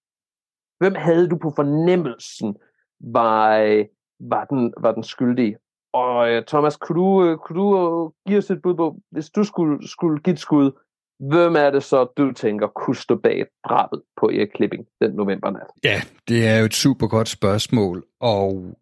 Hvem 0.79 0.95
havde 0.95 1.29
du 1.29 1.37
på 1.37 1.53
fornemmelsen 1.57 2.57
var, 3.01 3.59
øh, 3.59 3.85
var, 4.21 4.45
den, 4.45 4.75
var 4.81 4.93
den 4.93 5.03
skyldige? 5.03 5.59
Og 5.93 6.31
øh, 6.31 6.45
Thomas, 6.45 6.77
kunne 6.77 7.01
du, 7.03 7.25
øh, 7.25 7.39
kunne 7.39 7.61
du 7.61 7.69
øh, 7.77 8.11
give 8.29 8.39
os 8.39 8.51
et 8.51 8.63
bud 8.63 8.75
på, 8.75 8.97
hvis 9.11 9.31
du 9.31 9.45
skulle, 9.45 9.89
skulle 9.89 10.21
give 10.23 10.33
et 10.33 10.39
skud, 10.39 10.73
Hvem 11.21 11.57
er 11.57 11.71
det 11.71 11.85
så, 11.85 12.05
du 12.05 12.33
tænker, 12.33 12.67
kunne 12.67 12.97
stå 12.97 13.17
bag 13.17 13.45
drabet 13.69 14.03
på 14.21 14.27
Erik 14.27 14.49
Klipping 14.55 14.87
den 15.01 15.11
novembernat? 15.11 15.67
Ja, 15.85 16.01
det 16.29 16.49
er 16.49 16.59
jo 16.59 16.65
et 16.65 16.75
super 16.75 17.07
godt 17.07 17.29
spørgsmål, 17.29 18.05
og 18.21 18.77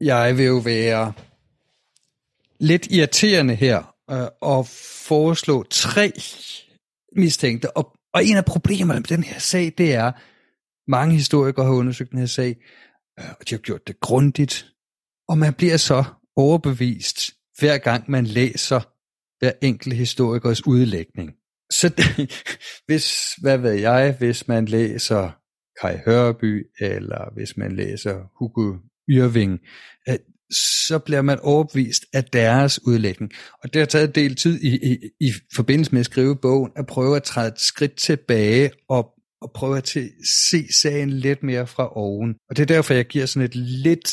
jeg 0.00 0.38
vil 0.38 0.46
jo 0.46 0.56
være 0.56 1.12
lidt 2.60 2.86
irriterende 2.90 3.54
her 3.54 3.94
øh, 4.10 4.26
og 4.40 4.66
foreslå 5.06 5.62
tre 5.70 6.12
mistænkte. 7.16 7.76
Og, 7.76 7.96
og 8.12 8.24
en 8.24 8.36
af 8.36 8.44
problemerne 8.44 9.00
med 9.00 9.16
den 9.16 9.22
her 9.22 9.38
sag, 9.38 9.72
det 9.78 9.94
er, 9.94 10.12
mange 10.88 11.14
historikere 11.14 11.66
har 11.66 11.72
undersøgt 11.72 12.10
den 12.10 12.18
her 12.18 12.26
sag, 12.26 12.56
øh, 13.20 13.30
og 13.40 13.48
de 13.48 13.54
har 13.54 13.60
gjort 13.60 13.86
det 13.86 14.00
grundigt, 14.00 14.66
og 15.28 15.38
man 15.38 15.54
bliver 15.54 15.76
så 15.76 16.04
overbevist, 16.36 17.30
hver 17.58 17.78
gang 17.78 18.10
man 18.10 18.26
læser 18.26 18.80
hver 19.38 19.52
enkelt 19.62 19.96
historikers 19.96 20.66
udlægning. 20.66 21.32
Så 21.70 21.88
hvis, 22.86 23.34
hvad 23.34 23.58
ved 23.58 23.72
jeg, 23.72 24.16
hvis 24.18 24.48
man 24.48 24.64
læser 24.64 25.30
Kai 25.80 25.98
Hørby, 26.06 26.66
eller 26.80 27.34
hvis 27.34 27.56
man 27.56 27.76
læser 27.76 28.32
Hugo 28.38 28.76
Irving, 29.08 29.58
så 30.88 30.98
bliver 30.98 31.22
man 31.22 31.38
overbevist 31.42 32.04
af 32.12 32.24
deres 32.24 32.86
udlægning. 32.86 33.32
Og 33.62 33.72
det 33.72 33.80
har 33.80 33.86
taget 33.86 34.14
del 34.14 34.36
tid 34.36 34.60
i, 34.60 34.92
i, 34.92 34.98
i 35.20 35.32
forbindelse 35.54 35.92
med 35.92 36.00
at 36.00 36.06
skrive 36.06 36.36
bogen, 36.36 36.72
at 36.76 36.86
prøve 36.86 37.16
at 37.16 37.22
træde 37.22 37.48
et 37.48 37.60
skridt 37.60 37.96
tilbage 37.96 38.70
og, 38.88 39.10
og 39.40 39.52
prøve 39.54 39.76
at 39.76 39.88
se 40.50 40.72
sagen 40.82 41.10
lidt 41.10 41.42
mere 41.42 41.66
fra 41.66 41.96
oven. 41.96 42.34
Og 42.50 42.56
det 42.56 42.62
er 42.62 42.66
derfor, 42.74 42.94
jeg 42.94 43.04
giver 43.04 43.26
sådan 43.26 43.46
et 43.46 43.54
lidt 43.54 44.10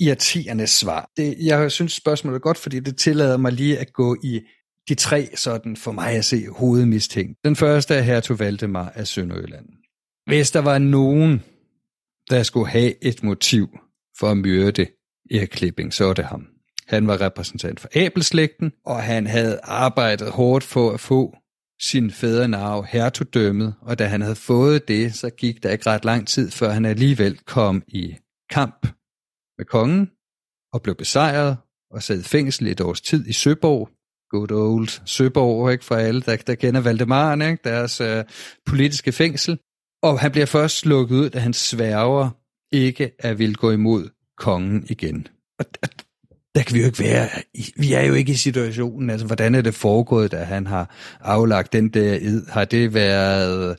irriterende 0.00 0.66
svar. 0.66 1.10
Det, 1.16 1.36
jeg 1.40 1.72
synes 1.72 1.92
spørgsmålet 1.92 2.36
er 2.36 2.40
godt, 2.40 2.58
fordi 2.58 2.80
det 2.80 2.96
tillader 2.96 3.36
mig 3.36 3.52
lige 3.52 3.78
at 3.78 3.92
gå 3.92 4.16
i 4.24 4.40
de 4.88 4.94
tre 4.94 5.28
sådan 5.36 5.76
for 5.76 5.92
mig 5.92 6.12
at 6.12 6.24
se 6.24 6.46
hovedmistænkt. 6.48 7.38
Den 7.44 7.56
første 7.56 7.94
er 7.94 8.02
Hertug 8.02 8.38
Valdemar 8.38 8.92
af 8.94 9.06
Sønderjylland. 9.06 9.66
Hvis 10.26 10.50
der 10.50 10.60
var 10.60 10.78
nogen, 10.78 11.42
der 12.30 12.42
skulle 12.42 12.68
have 12.68 13.04
et 13.04 13.22
motiv 13.22 13.68
for 14.18 14.30
at 14.30 14.36
myrde 14.36 14.86
Erik 15.30 15.48
Klipping, 15.48 15.94
så 15.94 16.12
det 16.12 16.24
ham. 16.24 16.46
Han 16.88 17.06
var 17.06 17.20
repræsentant 17.20 17.80
for 17.80 17.88
Abelslægten, 17.94 18.72
og 18.86 19.02
han 19.02 19.26
havde 19.26 19.60
arbejdet 19.62 20.30
hårdt 20.30 20.64
for 20.64 20.90
at 20.90 21.00
få 21.00 21.36
sin 21.82 22.10
fædrenav 22.10 22.86
hertugdømmet, 22.88 23.74
og 23.80 23.98
da 23.98 24.06
han 24.06 24.20
havde 24.20 24.36
fået 24.36 24.88
det, 24.88 25.14
så 25.14 25.30
gik 25.30 25.62
der 25.62 25.70
ikke 25.70 25.90
ret 25.90 26.04
lang 26.04 26.28
tid, 26.28 26.50
før 26.50 26.70
han 26.70 26.84
alligevel 26.84 27.38
kom 27.38 27.82
i 27.88 28.16
kamp 28.50 28.86
med 29.58 29.64
kongen 29.64 30.10
og 30.72 30.82
blev 30.82 30.94
besejret 30.94 31.56
og 31.90 32.02
sad 32.02 32.20
i 32.20 32.22
fængsel 32.22 32.66
et 32.66 32.80
års 32.80 33.00
tid 33.00 33.26
i 33.26 33.32
Søborg, 33.32 33.88
good 34.30 34.52
old 34.52 34.88
Søborg, 35.06 35.72
ikke, 35.72 35.84
for 35.84 35.94
alle, 35.94 36.20
der, 36.20 36.36
der 36.36 36.54
kender 36.54 36.80
Valdemaren, 36.80 37.42
ikke, 37.42 37.60
deres 37.64 38.00
øh, 38.00 38.24
politiske 38.66 39.12
fængsel. 39.12 39.58
Og 40.02 40.20
han 40.20 40.32
bliver 40.32 40.46
først 40.46 40.86
lukket 40.86 41.16
ud, 41.16 41.30
da 41.30 41.38
han 41.38 41.52
sværger 41.52 42.30
ikke 42.74 43.12
at 43.18 43.38
vil 43.38 43.56
gå 43.56 43.70
imod 43.70 44.08
kongen 44.38 44.86
igen. 44.90 45.26
Og 45.58 45.64
der 46.54 46.62
kan 46.62 46.74
vi 46.74 46.80
jo 46.80 46.86
ikke 46.86 47.02
være, 47.02 47.28
vi 47.76 47.92
er 47.92 48.06
jo 48.08 48.14
ikke 48.14 48.32
i 48.32 48.34
situationen, 48.34 49.10
altså 49.10 49.26
hvordan 49.26 49.54
er 49.54 49.62
det 49.62 49.74
foregået, 49.74 50.32
da 50.32 50.36
han 50.36 50.66
har 50.66 50.94
aflagt 51.20 51.72
den 51.72 51.88
der 51.88 52.14
id? 52.14 52.46
Har 52.48 52.64
det 52.64 52.94
været 52.94 53.76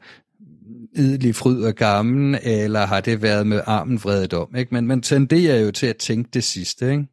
idelig 0.95 1.35
fryd 1.35 1.63
og 1.63 1.73
gammel, 1.73 2.39
eller 2.43 2.79
har 2.79 3.01
det 3.01 3.21
været 3.21 3.47
med 3.47 3.61
armen 3.65 3.99
vredet 4.03 4.33
om? 4.33 4.55
Ikke? 4.55 4.73
Men 4.73 4.87
man 4.87 5.01
tenderer 5.01 5.59
jo 5.59 5.71
til 5.71 5.87
at 5.87 5.97
tænke 5.97 6.29
det 6.33 6.43
sidste, 6.43 6.91
ikke? 6.91 7.05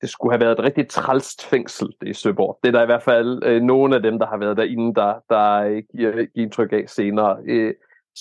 det 0.00 0.10
skulle 0.10 0.32
have 0.32 0.40
været 0.40 0.58
et 0.58 0.64
rigtig 0.64 0.88
trælst 0.88 1.46
fængsel 1.46 1.88
i 2.06 2.12
Søborg. 2.12 2.58
Det 2.62 2.68
er 2.68 2.72
der 2.72 2.82
i 2.82 2.86
hvert 2.86 3.02
fald 3.02 3.42
øh, 3.44 3.62
nogle 3.62 3.96
af 3.96 4.02
dem, 4.02 4.18
der 4.18 4.26
har 4.26 4.36
været 4.36 4.56
derinde, 4.56 4.94
der, 4.94 5.14
der 5.28 5.52
øh, 5.52 5.82
giver, 5.96 6.12
giver 6.12 6.26
indtryk 6.34 6.72
af 6.72 6.84
senere. 6.86 7.36
Øh, 7.46 7.74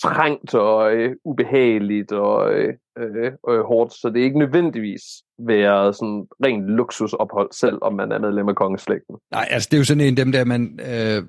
trængt 0.03 0.55
og 0.55 0.93
øh, 0.93 1.15
ubehageligt 1.25 2.11
og 2.11 2.53
øh, 2.53 2.73
øh, 2.97 3.31
øh, 3.49 3.61
hårdt, 3.61 3.93
så 3.93 4.09
det 4.13 4.19
er 4.19 4.23
ikke 4.23 4.39
nødvendigvis 4.39 5.01
være 5.39 5.93
sådan 5.93 6.27
rent 6.45 6.65
luksusophold, 6.65 7.49
selv 7.53 7.77
om 7.81 7.93
man 7.93 8.11
er 8.11 8.19
medlem 8.19 8.49
af 8.49 8.55
kongeslægten. 8.55 9.15
Nej, 9.31 9.47
altså 9.49 9.67
det 9.71 9.77
er 9.77 9.81
jo 9.81 9.85
sådan 9.85 10.01
en 10.01 10.09
af 10.09 10.15
dem, 10.15 10.31
der, 10.31 10.45
man, 10.45 10.79
øh, 10.81 11.23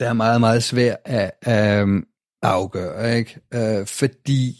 der 0.00 0.08
er 0.08 0.12
meget, 0.12 0.40
meget 0.40 0.62
svært 0.62 0.96
at 1.04 1.30
øh, 1.48 2.02
afgøre, 2.42 3.18
ikke? 3.18 3.40
Øh, 3.54 3.86
fordi 3.86 4.56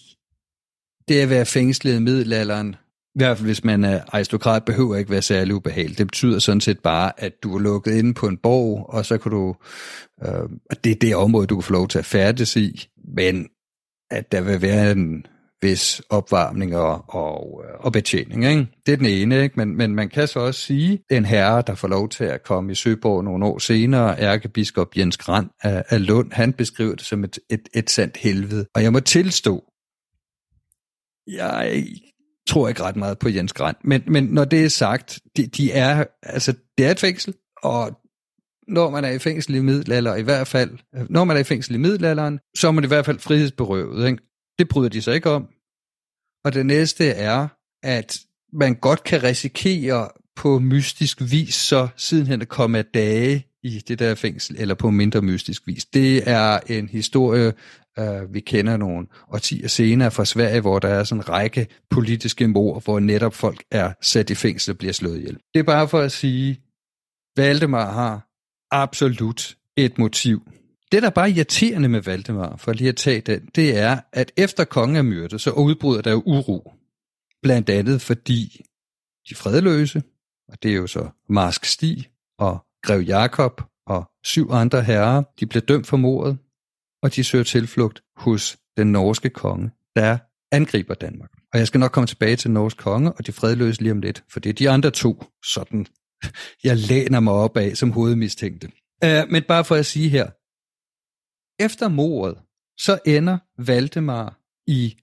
det 1.08 1.20
at 1.20 1.30
være 1.30 1.44
fængslet 1.44 1.96
i 1.96 2.00
middelalderen, 2.00 2.76
i 3.14 3.18
hvert 3.18 3.36
fald 3.36 3.46
hvis 3.46 3.64
man 3.64 3.84
er 3.84 4.00
aristokrat, 4.08 4.64
behøver 4.64 4.96
ikke 4.96 5.10
være 5.10 5.22
særlig 5.22 5.54
ubehageligt. 5.54 5.98
Det 5.98 6.06
betyder 6.06 6.38
sådan 6.38 6.60
set 6.60 6.80
bare, 6.80 7.12
at 7.16 7.32
du 7.42 7.54
er 7.54 7.60
lukket 7.60 7.92
inde 7.92 8.14
på 8.14 8.26
en 8.26 8.36
borg, 8.36 8.86
og 8.88 9.04
så 9.04 9.18
kan 9.18 9.32
du, 9.32 9.54
øh, 10.24 10.48
det 10.84 10.92
er 10.92 10.96
det 11.00 11.16
område, 11.16 11.46
du 11.46 11.56
kan 11.56 11.62
få 11.62 11.72
lov 11.72 11.88
til 11.88 11.98
at 11.98 12.04
færdes 12.04 12.56
i, 12.56 12.88
men 13.16 13.48
at 14.10 14.32
der 14.32 14.40
vil 14.40 14.62
være 14.62 14.92
en 14.92 15.26
hvis 15.62 16.02
opvarmning 16.10 16.76
og, 16.76 17.04
og, 17.08 17.64
og 17.80 17.92
betjening. 17.92 18.44
Ikke? 18.44 18.66
Det 18.86 18.92
er 18.92 18.96
den 18.96 19.06
ene, 19.06 19.42
ikke? 19.42 19.54
Men, 19.56 19.76
men 19.76 19.94
man 19.94 20.08
kan 20.08 20.28
så 20.28 20.40
også 20.40 20.60
sige, 20.60 21.02
at 21.10 21.16
en 21.16 21.24
herre, 21.24 21.62
der 21.66 21.74
får 21.74 21.88
lov 21.88 22.08
til 22.08 22.24
at 22.24 22.42
komme 22.42 22.72
i 22.72 22.74
Søborg 22.74 23.24
nogle 23.24 23.44
år 23.46 23.58
senere, 23.58 24.20
ærkebiskop 24.20 24.96
Jens 24.96 25.16
Grand 25.16 25.50
af, 25.62 25.84
af 25.88 26.06
Lund, 26.06 26.32
han 26.32 26.52
beskriver 26.52 26.94
det 26.94 27.06
som 27.06 27.24
et, 27.24 27.38
et, 27.50 27.68
et 27.74 27.90
sandt 27.90 28.16
helvede. 28.16 28.66
Og 28.74 28.82
jeg 28.82 28.92
må 28.92 29.00
tilstå, 29.00 29.64
jeg 31.26 31.84
tror 32.48 32.68
ikke 32.68 32.82
ret 32.82 32.96
meget 32.96 33.18
på 33.18 33.28
Jens 33.28 33.52
Grand. 33.52 33.76
Men, 33.84 34.02
men 34.06 34.24
når 34.24 34.44
det 34.44 34.64
er 34.64 34.68
sagt, 34.68 35.20
de, 35.36 35.46
de 35.46 35.72
er, 35.72 36.04
altså, 36.22 36.54
det 36.78 36.86
er 36.86 36.90
et 36.90 37.00
fængsel, 37.00 37.34
og 37.62 37.90
når 38.68 38.90
man 38.90 39.04
er 39.04 39.10
i 39.10 39.18
fængsel 39.18 39.54
i 39.54 39.60
middelalder, 39.60 40.16
i 40.16 40.22
hvert 40.22 40.46
fald, 40.46 40.78
når 41.10 41.24
man 41.24 41.36
er 41.36 41.40
i 41.40 41.44
fængsel 41.44 41.74
i 41.74 41.78
middelalderen, 41.78 42.38
så 42.56 42.68
er 42.68 42.72
man 42.72 42.84
i 42.84 42.86
hvert 42.86 43.06
fald 43.06 43.18
frihedsberøvet. 43.18 44.06
Ikke? 44.06 44.31
Det 44.58 44.68
bryder 44.68 44.88
de 44.88 45.02
sig 45.02 45.14
ikke 45.14 45.30
om. 45.30 45.48
Og 46.44 46.54
det 46.54 46.66
næste 46.66 47.06
er, 47.06 47.48
at 47.82 48.20
man 48.52 48.74
godt 48.74 49.04
kan 49.04 49.22
risikere 49.22 50.08
på 50.36 50.58
mystisk 50.58 51.20
vis 51.20 51.54
så 51.54 51.88
sidenhen 51.96 52.42
at 52.42 52.48
komme 52.48 52.78
af 52.78 52.84
dage 52.84 53.46
i 53.62 53.78
det 53.88 53.98
der 53.98 54.14
fængsel, 54.14 54.56
eller 54.58 54.74
på 54.74 54.90
mindre 54.90 55.22
mystisk 55.22 55.66
vis. 55.66 55.84
Det 55.84 56.28
er 56.28 56.60
en 56.66 56.88
historie, 56.88 57.52
øh, 57.98 58.34
vi 58.34 58.40
kender 58.40 58.76
nogle 58.76 59.06
årtier 59.32 59.68
senere 59.68 60.10
fra 60.10 60.24
Sverige, 60.24 60.60
hvor 60.60 60.78
der 60.78 60.88
er 60.88 61.04
sådan 61.04 61.20
en 61.20 61.28
række 61.28 61.66
politiske 61.90 62.48
mor, 62.48 62.80
hvor 62.80 63.00
netop 63.00 63.34
folk 63.34 63.62
er 63.70 63.92
sat 64.00 64.30
i 64.30 64.34
fængsel 64.34 64.70
og 64.70 64.78
bliver 64.78 64.92
slået 64.92 65.18
ihjel. 65.18 65.38
Det 65.54 65.60
er 65.60 65.64
bare 65.64 65.88
for 65.88 65.98
at 65.98 66.12
sige, 66.12 66.60
Valdemar 67.36 67.92
har 67.92 68.28
absolut 68.70 69.56
et 69.76 69.98
motiv. 69.98 70.42
Det, 70.92 71.02
der 71.02 71.08
er 71.08 71.12
bare 71.12 71.30
irriterende 71.30 71.88
med 71.88 72.00
Valdemar, 72.00 72.56
for 72.56 72.72
lige 72.72 72.88
at 72.88 72.96
tage 72.96 73.20
den, 73.20 73.46
det 73.54 73.78
er, 73.78 74.00
at 74.12 74.32
efter 74.36 74.64
kongen 74.64 74.96
er 74.96 75.02
myrdet, 75.02 75.40
så 75.40 75.50
udbryder 75.50 76.02
der 76.02 76.10
jo 76.10 76.22
uro. 76.26 76.72
Blandt 77.42 77.70
andet 77.70 78.00
fordi 78.00 78.60
de 79.28 79.34
fredløse, 79.34 80.02
og 80.48 80.62
det 80.62 80.70
er 80.70 80.74
jo 80.74 80.86
så 80.86 81.08
Marsk 81.28 81.64
Stig 81.64 82.08
og 82.38 82.66
Grev 82.82 83.00
Jakob 83.00 83.62
og 83.86 84.10
syv 84.24 84.50
andre 84.50 84.82
herrer, 84.82 85.22
de 85.40 85.46
bliver 85.46 85.64
dømt 85.64 85.86
for 85.86 85.96
mordet, 85.96 86.38
og 87.02 87.14
de 87.14 87.24
søger 87.24 87.44
tilflugt 87.44 88.02
hos 88.16 88.56
den 88.76 88.92
norske 88.92 89.30
konge, 89.30 89.70
der 89.96 90.18
angriber 90.52 90.94
Danmark. 90.94 91.30
Og 91.52 91.58
jeg 91.58 91.66
skal 91.66 91.80
nok 91.80 91.92
komme 91.92 92.06
tilbage 92.06 92.36
til 92.36 92.50
norsk 92.50 92.76
konge 92.76 93.12
og 93.12 93.26
de 93.26 93.32
fredløse 93.32 93.82
lige 93.82 93.92
om 93.92 94.00
lidt, 94.00 94.24
for 94.32 94.40
det 94.40 94.50
er 94.50 94.54
de 94.54 94.70
andre 94.70 94.90
to, 94.90 95.24
sådan 95.44 95.86
jeg 96.64 96.76
læner 96.76 97.20
mig 97.20 97.32
op 97.32 97.56
af 97.56 97.76
som 97.76 97.92
hovedmistænkte. 97.92 98.68
Uh, 99.04 99.30
men 99.30 99.42
bare 99.42 99.64
for 99.64 99.74
at 99.74 99.86
sige 99.86 100.08
her, 100.08 100.30
efter 101.64 101.88
mordet, 101.88 102.38
så 102.78 102.98
ender 103.06 103.38
Valdemar 103.58 104.40
i 104.66 104.96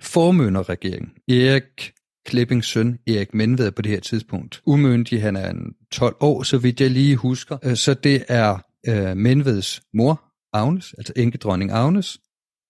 formønderregeringen. 0.00 1.12
Erik 1.28 1.92
Klippings 2.26 2.66
søn, 2.66 2.98
Erik 3.06 3.34
Menved, 3.34 3.72
på 3.72 3.82
det 3.82 3.92
her 3.92 4.00
tidspunkt. 4.00 4.62
Umyndig, 4.66 5.22
han 5.22 5.36
er 5.36 5.50
en 5.50 5.74
12 5.92 6.16
år, 6.20 6.42
så 6.42 6.58
vidt 6.58 6.80
jeg 6.80 6.90
lige 6.90 7.16
husker. 7.16 7.58
Øh, 7.64 7.76
så 7.76 7.94
det 7.94 8.24
er 8.28 8.58
øh, 8.88 9.16
Menveds 9.16 9.82
mor, 9.94 10.24
Agnes, 10.52 10.94
altså 10.98 11.12
enkedronning 11.16 11.70
Agnes. 11.70 12.20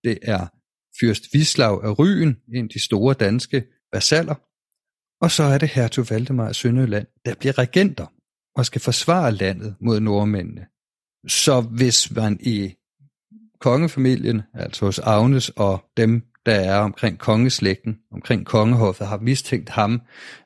Det 0.04 0.18
er 0.22 0.46
fyrst 1.00 1.22
Vislav 1.32 1.80
af 1.84 1.98
Ryen, 1.98 2.36
en 2.54 2.64
af 2.64 2.68
de 2.68 2.84
store 2.84 3.14
danske 3.14 3.64
vasaller. 3.92 4.34
Og 5.24 5.30
så 5.30 5.42
er 5.42 5.58
det 5.58 5.68
hertug 5.68 6.10
Valdemar 6.10 6.48
af 6.48 6.54
Sønderjylland, 6.54 7.06
der 7.24 7.34
bliver 7.34 7.58
regenter 7.58 8.06
og 8.56 8.66
skal 8.66 8.80
forsvare 8.80 9.32
landet 9.32 9.76
mod 9.80 10.00
nordmændene. 10.00 10.66
Så 11.28 11.60
hvis 11.60 12.10
man 12.10 12.38
i 12.40 12.74
kongefamilien, 13.60 14.42
altså 14.54 14.84
hos 14.84 14.98
Agnes 14.98 15.48
og 15.48 15.84
dem, 15.96 16.22
der 16.46 16.54
er 16.54 16.78
omkring 16.78 17.18
kongeslægten, 17.18 17.98
omkring 18.12 18.46
kongehoffet, 18.46 19.06
har 19.06 19.18
mistænkt 19.18 19.68
ham, 19.68 20.02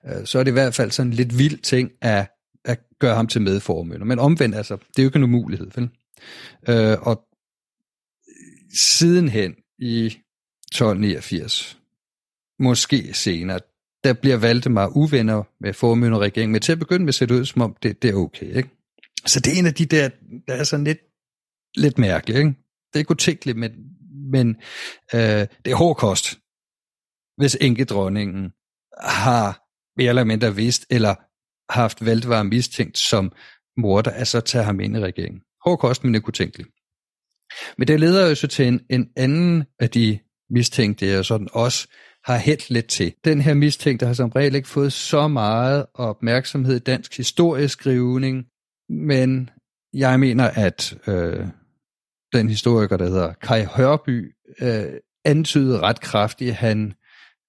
øh, 0.07 0.27
så 0.27 0.38
er 0.38 0.44
det 0.44 0.51
i 0.51 0.53
hvert 0.53 0.75
fald 0.75 0.90
sådan 0.90 1.12
en 1.12 1.16
lidt 1.16 1.38
vild 1.38 1.59
ting 1.59 1.90
at, 2.01 2.31
at 2.64 2.81
gøre 2.98 3.14
ham 3.14 3.27
til 3.27 3.42
medformønder. 3.42 4.07
Men 4.07 4.18
omvendt, 4.18 4.57
altså, 4.57 4.77
det 4.77 4.98
er 4.98 5.03
jo 5.03 5.09
ikke 5.09 5.16
en 5.16 5.22
umulighed, 5.22 5.70
vel? 5.75 5.90
Øh, 6.68 6.96
og 7.03 7.25
sidenhen 8.75 9.55
i 9.79 10.07
1289, 10.07 11.79
måske 12.59 13.14
senere, 13.14 13.59
der 14.05 14.12
bliver 14.12 14.37
Valdemar 14.37 14.96
uvenner 14.96 15.42
med 15.61 15.72
formynderregeringen, 15.72 16.53
men 16.53 16.61
til 16.61 16.72
at 16.72 16.79
begynde 16.79 17.05
med 17.05 17.22
at 17.22 17.29
det 17.29 17.35
ud, 17.35 17.44
som 17.44 17.62
om 17.62 17.77
det, 17.83 18.03
det 18.03 18.11
er 18.11 18.14
okay, 18.14 18.57
ikke? 18.57 18.68
Så 19.27 19.40
det 19.40 19.55
er 19.55 19.59
en 19.59 19.66
af 19.66 19.75
de 19.75 19.87
der, 19.87 20.11
der 20.48 20.55
er 20.55 20.64
sådan 20.64 20.85
lidt, 20.85 20.98
lidt 21.77 21.98
mærkeligt, 21.98 22.38
ikke? 22.38 22.55
Det 22.94 23.00
er 23.00 23.05
utænkeligt, 23.11 23.59
men, 23.59 23.72
men 24.33 24.57
øh, 25.14 25.46
det 25.64 25.70
er 25.70 25.74
hård 25.74 25.96
kost, 25.96 26.38
hvis 27.37 27.57
enkedronningen 27.61 28.52
har 29.00 29.62
mere 29.96 30.09
eller 30.09 30.24
mindre 30.24 30.55
vidst, 30.55 30.87
eller 30.90 31.14
haft 31.72 32.05
Valdemar 32.05 32.42
mistænkt 32.42 32.98
som 32.98 33.33
morder, 33.76 34.11
altså 34.11 34.40
tage 34.40 34.64
ham 34.64 34.81
ind 34.81 34.96
i 34.96 35.00
regeringen. 35.00 35.40
Hård 35.64 35.78
kost, 35.78 36.05
men 36.05 36.14
det 36.14 36.24
er. 36.40 36.64
Men 37.78 37.88
det 37.88 38.00
leder 38.00 38.28
jo 38.28 38.35
så 38.35 38.46
til 38.46 38.66
en, 38.66 38.81
en 38.90 39.09
anden 39.16 39.64
af 39.81 39.90
de 39.90 40.18
mistænkte, 40.50 41.07
jeg 41.07 41.24
sådan 41.24 41.48
også 41.52 41.88
har 42.24 42.38
hældt 42.38 42.70
lidt 42.70 42.87
til. 42.87 43.14
Den 43.24 43.40
her 43.40 43.55
mistænkte 43.55 44.07
har 44.07 44.12
som 44.12 44.31
regel 44.31 44.55
ikke 44.55 44.68
fået 44.68 44.92
så 44.92 45.28
meget 45.28 45.87
opmærksomhed 45.94 46.76
i 46.76 46.78
dansk 46.78 47.16
historieskrivning, 47.16 48.44
men 48.88 49.50
jeg 49.92 50.20
mener, 50.20 50.50
at 50.50 50.94
øh, 51.07 51.46
den 52.33 52.49
historiker, 52.49 52.97
der 52.97 53.05
hedder 53.05 53.33
Kai 53.33 53.64
Hørby, 53.64 54.35
øh, 54.61 54.85
antydede 55.25 55.81
ret 55.81 56.01
kraftigt, 56.01 56.51
at 56.51 56.57
han 56.57 56.95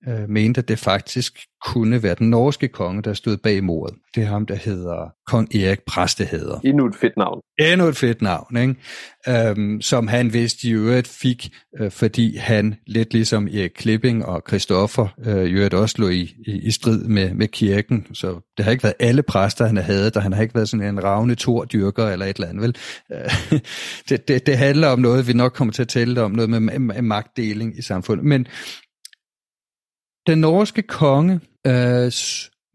øh, 0.08 0.30
mente, 0.30 0.60
at 0.60 0.68
det 0.68 0.80
faktisk 0.80 1.40
kunne 1.66 2.04
være 2.04 2.16
den 2.20 2.30
norske 2.30 2.68
konge, 2.68 3.02
der 3.02 3.14
stod 3.14 3.38
bag 3.38 3.64
mordet. 3.64 3.96
Det 4.16 4.24
er 4.24 4.28
ham, 4.28 4.46
der 4.46 4.56
hedder 4.56 5.14
kong 5.28 5.56
Erik 5.56 5.80
Præsteheder. 5.88 6.60
Endnu 6.64 6.86
et 6.86 6.96
fedt 6.96 7.18
navn. 7.18 7.42
Endnu 7.60 7.88
et 7.88 7.98
fedt 7.98 8.22
navn, 8.22 8.58
ikke? 8.58 8.76
Øhm, 9.30 9.82
som 9.82 10.08
han 10.08 10.34
vist 10.34 10.64
i 10.64 10.72
øvrigt 10.72 11.08
fik, 11.08 11.50
øh, 11.80 11.92
fordi 11.92 12.38
han 12.38 12.76
lidt 12.88 13.14
ligesom 13.14 13.48
Erik 13.48 13.72
Klipping 13.76 14.26
og 14.26 14.44
Christoffer 14.48 15.08
øh, 15.26 15.44
i 15.46 15.52
øvrigt 15.52 15.74
også 15.74 15.96
lå 15.98 16.10
i, 16.10 16.36
i, 16.48 16.52
i 16.52 16.72
strid 16.72 17.04
med, 17.04 17.34
med 17.34 17.48
kirken. 17.48 18.08
Så 18.14 18.52
det 18.58 18.66
har 18.66 18.72
ikke 18.72 18.84
været 18.84 18.96
alle 19.00 19.24
præster, 19.24 19.66
han 19.66 19.78
havde, 19.78 20.10
der 20.10 20.20
han 20.20 20.34
har 20.34 20.42
ikke 20.42 20.56
været 20.56 20.70
sådan 20.70 20.86
en 20.86 21.04
ravne 21.04 21.36
tordyrker 21.36 22.08
eller 22.08 22.26
et 22.26 22.36
eller 22.36 22.50
andet, 22.50 22.64
vel? 22.64 22.76
Øh, 23.14 23.60
det, 24.10 24.28
det, 24.28 24.46
det 24.46 24.58
handler 24.58 24.88
om 24.88 25.00
noget, 25.00 25.28
vi 25.28 25.34
nok 25.34 25.54
kommer 25.54 25.72
til 25.72 25.82
at 25.82 25.88
tale 25.88 26.22
om, 26.22 26.32
noget 26.32 26.50
med, 26.50 27.02
magtdeling 27.02 27.78
i 27.78 27.82
samfundet. 27.82 28.26
Men 28.26 28.48
den 30.28 30.38
norske 30.38 30.82
konge 30.82 31.40
øh, 31.68 32.12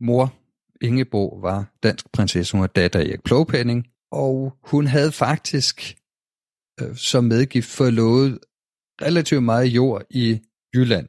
mor, 0.01 0.35
Ingeborg, 0.81 1.43
var 1.43 1.73
dansk 1.83 2.13
prinsesse. 2.13 2.53
Hun 2.53 2.61
var 2.61 2.67
datter 2.67 3.01
af 3.01 3.05
Erik 3.05 3.23
Plovpenning, 3.25 3.87
og 4.11 4.53
hun 4.63 4.87
havde 4.87 5.13
faktisk 5.13 5.97
øh, 6.81 6.97
som 6.97 7.25
medgift 7.25 7.69
forlovet 7.69 8.39
relativt 9.03 9.43
meget 9.43 9.67
jord 9.67 10.03
i 10.11 10.41
Jylland. 10.75 11.09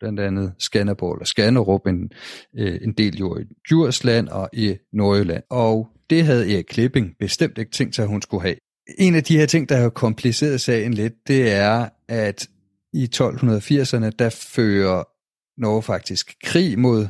Blandt 0.00 0.20
andet 0.20 0.54
Skanderborg 0.58 1.14
eller 1.14 1.24
Skanderup, 1.24 1.86
en, 1.86 2.10
øh, 2.58 2.78
en 2.82 2.92
del 2.92 3.18
jord 3.18 3.40
i 3.40 3.44
Djursland 3.68 4.28
og 4.28 4.48
i 4.52 4.76
Nordjylland. 4.92 5.42
Og 5.50 5.88
det 6.10 6.24
havde 6.24 6.54
Erik 6.54 6.64
Klipping 6.64 7.16
bestemt 7.18 7.58
ikke 7.58 7.70
tænkt 7.70 7.94
sig, 7.94 8.02
at 8.02 8.08
hun 8.08 8.22
skulle 8.22 8.42
have. 8.42 8.56
En 8.98 9.14
af 9.14 9.24
de 9.24 9.38
her 9.38 9.46
ting, 9.46 9.68
der 9.68 9.76
har 9.76 9.88
kompliceret 9.88 10.60
sagen 10.60 10.94
lidt, 10.94 11.12
det 11.28 11.52
er, 11.52 11.88
at 12.08 12.48
i 12.92 13.08
1280'erne, 13.14 14.10
der 14.18 14.28
fører 14.54 15.04
Norge 15.58 15.82
faktisk 15.82 16.34
krig 16.44 16.78
mod 16.78 17.06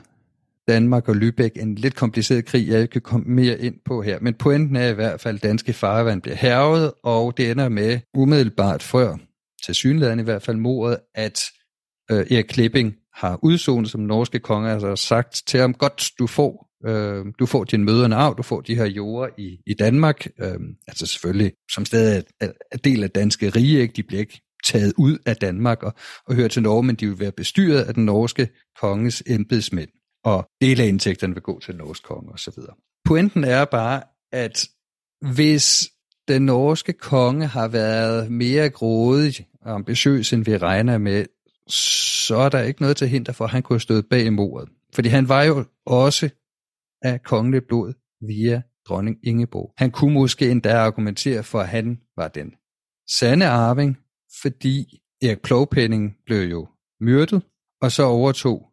Danmark 0.68 1.08
og 1.08 1.14
Lübeck. 1.14 1.62
En 1.62 1.74
lidt 1.74 1.94
kompliceret 1.94 2.44
krig, 2.44 2.68
jeg 2.68 2.80
ikke 2.80 2.92
kan 2.92 3.00
komme 3.00 3.26
mere 3.26 3.60
ind 3.60 3.74
på 3.84 4.02
her. 4.02 4.18
Men 4.20 4.34
pointen 4.34 4.76
er 4.76 4.88
i 4.88 4.92
hvert 4.92 5.20
fald, 5.20 5.36
at 5.36 5.42
danske 5.42 5.72
farvand 5.72 6.22
bliver 6.22 6.36
hervet, 6.36 6.92
og 7.02 7.36
det 7.36 7.50
ender 7.50 7.68
med 7.68 8.00
umiddelbart 8.14 8.82
før, 8.82 9.16
til 9.64 9.74
synligheden 9.74 10.20
i 10.20 10.22
hvert 10.22 10.42
fald, 10.42 10.56
mordet, 10.56 10.98
at 11.14 11.44
øh, 12.10 12.18
Erik 12.18 12.44
Klipping 12.44 12.94
har 13.14 13.38
udsonet 13.42 13.90
som 13.90 14.00
norske 14.00 14.38
konge, 14.38 14.70
altså 14.70 14.96
sagt 14.96 15.42
til 15.46 15.60
ham, 15.60 15.74
godt, 15.74 16.10
du 16.18 16.26
får, 16.26 16.68
øh, 16.86 17.26
du 17.38 17.46
får 17.46 17.64
din 17.64 17.84
møderne 17.84 18.16
af, 18.16 18.36
du 18.36 18.42
får 18.42 18.60
de 18.60 18.74
her 18.74 18.86
jorder 18.86 19.28
i, 19.38 19.58
i 19.66 19.74
Danmark, 19.74 20.26
øh, 20.40 20.60
altså 20.88 21.06
selvfølgelig 21.06 21.52
som 21.72 21.84
stadig 21.84 22.24
er, 22.40 22.48
er 22.72 22.78
del 22.78 23.02
af 23.02 23.10
danske 23.10 23.50
rige, 23.50 23.80
ikke? 23.80 23.94
de 23.94 24.02
bliver 24.02 24.20
ikke 24.20 24.40
taget 24.64 24.92
ud 24.98 25.18
af 25.26 25.36
Danmark 25.36 25.82
og, 25.82 25.94
og 26.26 26.34
hørt 26.34 26.50
til 26.50 26.62
Norge, 26.62 26.82
men 26.82 26.96
de 26.96 27.06
vil 27.06 27.18
være 27.18 27.32
bestyret 27.32 27.82
af 27.82 27.94
den 27.94 28.04
norske 28.04 28.48
konges 28.80 29.22
embedsmænd, 29.26 29.88
og 30.24 30.48
dele 30.60 30.82
af 30.82 30.86
indtægterne 30.86 31.34
vil 31.34 31.42
gå 31.42 31.60
til 31.60 31.72
den 31.72 31.78
norske 31.78 32.04
konge 32.04 32.32
osv. 32.32 32.54
Pointen 33.04 33.44
er 33.44 33.64
bare, 33.64 34.02
at 34.32 34.68
hvis 35.34 35.90
den 36.28 36.42
norske 36.42 36.92
konge 36.92 37.46
har 37.46 37.68
været 37.68 38.32
mere 38.32 38.70
grådig 38.70 39.46
og 39.60 39.74
ambitiøs, 39.74 40.32
end 40.32 40.44
vi 40.44 40.56
regner 40.56 40.98
med, 40.98 41.26
så 41.68 42.36
er 42.36 42.48
der 42.48 42.60
ikke 42.60 42.82
noget 42.82 42.96
til 42.96 43.08
hinder 43.08 43.32
for, 43.32 43.44
at 43.44 43.50
han 43.50 43.62
kunne 43.62 43.74
have 43.74 43.80
stået 43.80 44.06
bag 44.10 44.32
mordet. 44.32 44.68
Fordi 44.94 45.08
han 45.08 45.28
var 45.28 45.42
jo 45.42 45.64
også 45.86 46.30
af 47.02 47.22
kongeligt 47.22 47.66
blod 47.68 47.92
via 48.20 48.62
dronning 48.88 49.16
Ingeborg. 49.22 49.72
Han 49.76 49.90
kunne 49.90 50.14
måske 50.14 50.50
endda 50.50 50.76
argumentere 50.76 51.42
for, 51.42 51.60
at 51.60 51.68
han 51.68 52.00
var 52.16 52.28
den 52.28 52.54
sande 53.18 53.46
arving, 53.46 53.98
fordi 54.42 55.02
Erik 55.22 55.42
Plovpenning 55.42 56.16
blev 56.26 56.42
jo 56.50 56.68
myrdet, 57.00 57.42
og 57.80 57.92
så 57.92 58.02
overtog 58.02 58.72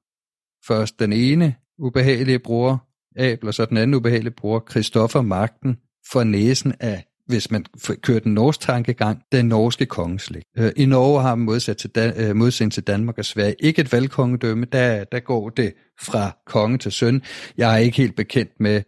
først 0.67 0.99
den 0.99 1.13
ene 1.13 1.55
ubehagelige 1.77 2.39
bror, 2.39 2.87
Abel, 3.15 3.47
og 3.47 3.53
så 3.53 3.65
den 3.65 3.77
anden 3.77 3.93
ubehagelige 3.93 4.33
bror, 4.33 4.65
Christoffer, 4.69 5.21
magten 5.21 5.77
for 6.11 6.23
næsen 6.23 6.73
af, 6.79 7.08
hvis 7.29 7.51
man 7.51 7.65
kører 8.01 8.19
den 8.19 8.33
norske 8.33 8.61
tankegang, 8.61 9.21
den 9.31 9.45
norske 9.45 9.85
kongeslægt. 9.85 10.45
Øh, 10.57 10.71
I 10.75 10.85
Norge 10.85 11.21
har 11.21 11.35
man 11.35 11.45
modsat 11.45 11.77
til, 11.77 11.89
Dan- 11.89 12.13
øh, 12.17 12.35
modsætning 12.35 12.73
til 12.73 12.83
Danmark 12.83 13.17
og 13.17 13.25
Sverige 13.25 13.55
ikke 13.59 13.81
et 13.81 13.93
valgkongedømme, 13.93 14.65
der, 14.71 15.03
der 15.03 15.19
går 15.19 15.49
det 15.49 15.73
fra 16.01 16.37
konge 16.45 16.77
til 16.77 16.91
søn. 16.91 17.21
Jeg 17.57 17.73
er 17.73 17.77
ikke 17.77 17.97
helt 17.97 18.15
bekendt 18.15 18.51
med, 18.59 18.81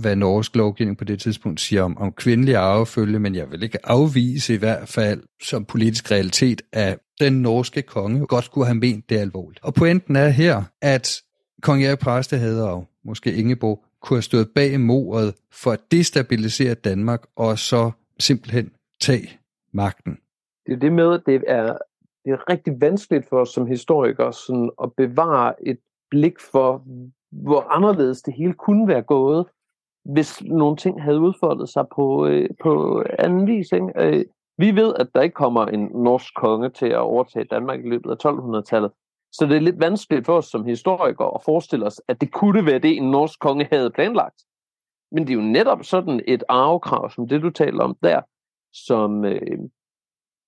hvad 0.00 0.16
norsk 0.16 0.56
lovgivning 0.56 0.98
på 0.98 1.04
det 1.04 1.20
tidspunkt 1.20 1.60
siger 1.60 1.82
om, 1.82 1.98
om 1.98 2.12
kvindelig 2.12 2.56
arvefølge, 2.56 3.18
men 3.18 3.34
jeg 3.34 3.50
vil 3.50 3.62
ikke 3.62 3.86
afvise 3.86 4.54
i 4.54 4.56
hvert 4.56 4.88
fald 4.88 5.22
som 5.42 5.64
politisk 5.64 6.10
realitet, 6.10 6.62
at 6.72 6.98
den 7.20 7.32
norske 7.32 7.82
konge 7.82 8.26
godt 8.26 8.50
kunne 8.50 8.66
have 8.66 8.74
ment 8.74 9.10
det 9.10 9.18
alvorligt. 9.18 9.64
Og 9.64 9.74
pointen 9.74 10.16
er 10.16 10.28
her, 10.28 10.62
at 10.82 11.22
kong 11.62 11.84
Erik 11.84 11.98
Præste 11.98 12.38
havde 12.38 12.70
og 12.70 12.88
måske 13.04 13.34
Ingeborg 13.34 13.85
kunne 14.02 14.16
have 14.16 14.22
stået 14.22 14.50
bag 14.54 14.80
mordet 14.80 15.34
for 15.52 15.70
at 15.70 15.80
destabilisere 15.90 16.74
Danmark 16.74 17.26
og 17.36 17.58
så 17.58 17.90
simpelthen 18.18 18.70
tage 19.00 19.28
magten. 19.72 20.18
Det 20.66 20.72
er 20.72 20.78
det 20.78 20.92
med, 20.92 21.14
at 21.14 21.22
det 21.26 21.44
er, 21.46 21.78
det 22.24 22.32
er 22.32 22.50
rigtig 22.50 22.80
vanskeligt 22.80 23.28
for 23.28 23.40
os 23.40 23.48
som 23.48 23.66
historikere 23.66 24.32
sådan 24.32 24.70
at 24.82 24.92
bevare 24.92 25.68
et 25.68 25.78
blik 26.10 26.40
for, 26.40 26.82
hvor 27.30 27.60
anderledes 27.60 28.22
det 28.22 28.34
hele 28.34 28.52
kunne 28.52 28.88
være 28.88 29.02
gået, 29.02 29.46
hvis 30.04 30.42
nogle 30.42 30.76
ting 30.76 31.02
havde 31.02 31.20
udfoldet 31.20 31.68
sig 31.68 31.84
på, 31.96 32.26
øh, 32.26 32.48
på 32.62 33.02
anden 33.18 33.46
vis. 33.46 33.72
Ikke? 33.72 33.92
Øh, 33.96 34.24
vi 34.58 34.76
ved, 34.76 34.94
at 34.98 35.08
der 35.14 35.22
ikke 35.22 35.34
kommer 35.34 35.66
en 35.66 35.80
norsk 35.80 36.34
konge 36.34 36.70
til 36.70 36.86
at 36.86 36.98
overtage 36.98 37.44
Danmark 37.44 37.84
i 37.84 37.88
løbet 37.88 38.10
af 38.10 38.28
1200-tallet. 38.30 38.90
Så 39.38 39.46
det 39.46 39.56
er 39.56 39.60
lidt 39.60 39.80
vanskeligt 39.80 40.26
for 40.26 40.36
os 40.36 40.46
som 40.46 40.64
historikere 40.64 41.34
at 41.34 41.42
forestille 41.44 41.86
os, 41.86 42.00
at 42.08 42.20
det 42.20 42.32
kunne 42.32 42.66
være 42.66 42.78
det, 42.78 42.96
en 42.96 43.10
norsk 43.10 43.40
konge 43.40 43.68
havde 43.72 43.90
planlagt. 43.90 44.42
Men 45.12 45.26
det 45.26 45.30
er 45.30 45.34
jo 45.34 45.52
netop 45.52 45.84
sådan 45.84 46.20
et 46.26 46.44
arvekrav, 46.48 47.10
som 47.10 47.28
det 47.28 47.42
du 47.42 47.50
taler 47.50 47.84
om 47.84 47.96
der, 48.02 48.20
som 48.72 49.24
øh, 49.24 49.58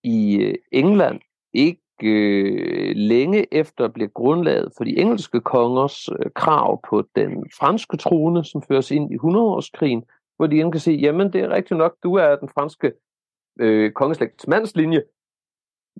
i 0.04 0.36
øh, 0.36 0.54
England 0.72 1.20
ikke 1.52 1.80
øh, 2.02 2.92
længe 2.96 3.54
efter 3.54 3.88
bliver 3.88 4.08
grundlaget 4.08 4.72
for 4.76 4.84
de 4.84 4.98
engelske 4.98 5.40
kongers 5.40 6.08
øh, 6.08 6.30
krav 6.34 6.80
på 6.90 7.04
den 7.16 7.50
franske 7.58 7.96
trone, 7.96 8.44
som 8.44 8.62
føres 8.62 8.90
ind 8.90 9.12
i 9.12 9.16
100-årskrigen, 9.16 10.02
hvor 10.36 10.46
de 10.46 10.56
igen 10.56 10.72
kan 10.72 10.80
sige, 10.80 10.98
jamen 10.98 11.32
det 11.32 11.40
er 11.40 11.48
rigtigt 11.48 11.78
nok, 11.78 11.96
du 12.02 12.14
er 12.14 12.36
den 12.36 12.48
franske 12.48 12.92
øh, 13.60 13.92
kongeslægts 13.92 14.46
mandslinje, 14.48 15.02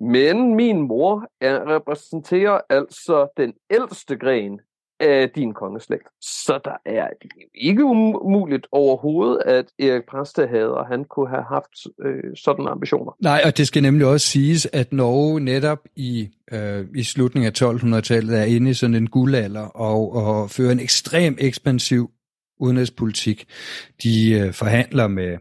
men 0.00 0.54
min 0.54 0.80
mor 0.80 1.30
er, 1.40 1.74
repræsenterer 1.74 2.60
altså 2.70 3.28
den 3.36 3.52
ældste 3.70 4.16
gren 4.16 4.60
af 5.00 5.30
din 5.30 5.54
kongeslægt. 5.54 6.08
Så 6.20 6.60
der 6.64 6.76
er 6.86 7.08
det 7.22 7.30
ikke 7.54 7.84
umuligt 7.84 8.66
overhovedet, 8.72 9.42
at 9.46 9.64
Erik 9.78 10.02
Præstehader, 10.10 10.84
han 10.84 11.04
kunne 11.04 11.28
have 11.28 11.44
haft 11.48 11.72
øh, 12.04 12.36
sådan 12.36 12.68
ambitioner. 12.68 13.12
Nej, 13.20 13.42
og 13.44 13.58
det 13.58 13.66
skal 13.66 13.82
nemlig 13.82 14.06
også 14.06 14.26
siges, 14.26 14.68
at 14.72 14.92
Norge 14.92 15.40
netop 15.40 15.78
i, 15.96 16.28
øh, 16.52 16.86
i 16.94 17.02
slutningen 17.02 17.52
af 17.52 17.62
1200-tallet 17.62 18.38
er 18.38 18.44
inde 18.44 18.70
i 18.70 18.74
sådan 18.74 18.94
en 18.94 19.06
guldalder 19.06 19.66
og, 19.66 20.12
og 20.12 20.50
fører 20.50 20.72
en 20.72 20.80
ekstrem 20.80 21.36
ekspansiv 21.40 22.10
udenrigspolitik. 22.60 23.46
De 24.02 24.30
øh, 24.32 24.52
forhandler 24.52 25.08
med 25.08 25.38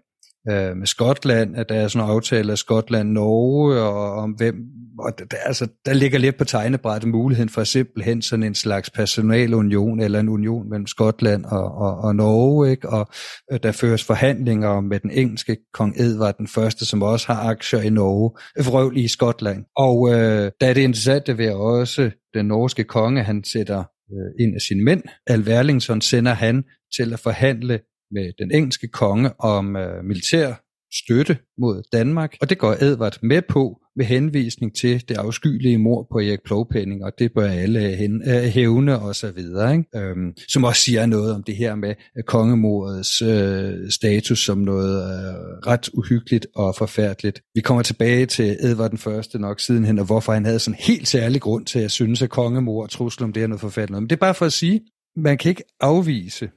øh, 0.50 0.78
med 0.78 0.88
Skotland, 0.88 1.56
at 1.56 1.70
der 1.70 1.76
er 1.76 1.88
sådan 1.88 2.08
en 2.08 2.12
aftale 2.12 2.52
af 2.52 2.58
Skotland, 2.58 3.12
Norge, 3.12 3.82
og 3.82 4.12
om 4.14 4.32
hvem, 4.32 4.56
og 5.00 5.20
der, 5.20 5.38
altså, 5.46 5.68
der 5.86 5.94
ligger 5.94 6.20
lidt 6.20 6.38
på 6.38 6.46
tegnebrættet 6.46 7.10
muligheden 7.10 7.50
for 7.50 7.64
simpelthen 7.64 8.22
sådan 8.22 8.44
en 8.44 8.56
slags 8.56 8.90
personalunion, 8.90 10.00
eller 10.00 10.20
en 10.20 10.30
union 10.30 10.70
mellem 10.70 10.88
Skotland 10.88 11.46
og, 11.46 11.76
og, 11.76 11.98
og 11.98 12.16
Norge, 12.16 12.72
ikke? 12.72 12.90
og 12.90 13.08
øh, 13.52 13.60
der 13.64 13.72
føres 13.72 14.04
forhandlinger 14.04 14.82
med 14.82 15.00
den 15.00 15.12
engelske 15.12 15.58
kong 15.74 16.02
Edvard 16.02 16.38
den 16.38 16.48
første, 16.48 16.86
som 16.86 17.02
også 17.02 17.28
har 17.28 17.50
aktier 17.50 17.82
i 17.82 17.90
Norge, 17.90 18.32
øh, 18.60 18.66
vrøvl 18.66 18.98
i 18.98 19.08
Skotland. 19.08 19.66
Og 19.76 20.10
øh, 20.10 20.52
der 20.62 20.68
er 20.68 20.74
det 20.74 20.82
interessante 20.82 21.38
ved 21.38 21.52
også 21.52 22.12
den 22.34 22.46
norske 22.46 22.84
konge, 22.84 23.24
han 23.24 23.44
sætter 23.44 23.80
øh, 24.12 24.46
en 24.46 24.56
af 24.56 24.62
sine 24.62 24.84
mænd, 24.84 25.04
Alverlingsson, 25.28 26.02
sender 26.02 26.34
han 26.34 26.64
til 26.98 27.14
at 27.14 27.20
forhandle 27.20 27.80
med 28.12 28.32
den 28.40 28.52
engelske 28.52 28.88
konge 28.88 29.32
om 29.40 29.76
øh, 29.76 30.04
militær 30.04 30.54
støtte 30.94 31.38
mod 31.58 31.84
Danmark, 31.94 32.36
og 32.42 32.50
det 32.50 32.58
går 32.58 32.76
Edvard 32.82 33.18
med 33.22 33.42
på 33.42 33.82
med 33.96 34.06
henvisning 34.06 34.76
til 34.76 35.04
det 35.10 35.18
afskyelige 35.18 35.78
mord 35.78 36.08
på 36.12 36.20
Erik 36.20 36.44
Plovpenning, 36.46 37.04
og 37.04 37.12
det 37.20 37.34
bør 37.34 37.48
alle 37.48 37.80
hen, 37.80 38.22
øh, 38.30 38.44
hævne 38.44 39.00
og 39.00 39.16
så 39.16 39.32
videre, 39.32 39.72
ikke? 39.78 39.98
Øhm, 39.98 40.34
som 40.48 40.64
også 40.64 40.82
siger 40.82 41.06
noget 41.06 41.34
om 41.34 41.44
det 41.44 41.56
her 41.56 41.76
med 41.76 41.90
øh, 42.18 42.24
kongemordets 42.24 43.22
øh, 43.22 43.92
status 43.92 44.46
som 44.46 44.58
noget 44.58 45.02
øh, 45.04 45.36
ret 45.68 45.90
uhyggeligt 45.94 46.48
og 46.56 46.76
forfærdeligt. 46.76 47.42
Vi 47.56 47.62
kommer 47.62 47.84
tilbage 47.84 48.26
til 48.26 48.58
Edvard 48.60 48.90
den 48.90 48.98
Første 48.98 49.40
nok 49.40 49.60
sidenhen, 49.60 50.00
og 50.00 50.06
hvorfor 50.06 50.34
han 50.34 50.46
havde 50.46 50.60
sådan 50.60 50.80
en 50.80 50.84
helt 50.84 51.08
særlig 51.08 51.42
grund 51.42 51.66
til 51.66 51.80
at 51.80 51.92
synes, 51.92 52.22
at 52.22 52.30
kongemord 52.30 52.84
og 52.84 52.90
trussel 52.90 53.24
om 53.24 53.34
det 53.34 53.44
er 53.44 53.48
noget 53.48 53.62
forfærdeligt. 53.62 54.02
Men 54.02 54.10
det 54.10 54.16
er 54.16 54.20
bare 54.20 54.34
for 54.34 54.46
at 54.46 54.54
sige, 54.54 54.82
man 55.16 55.38
kan 55.38 55.50
ikke 55.50 55.64
afvise, 55.82 56.50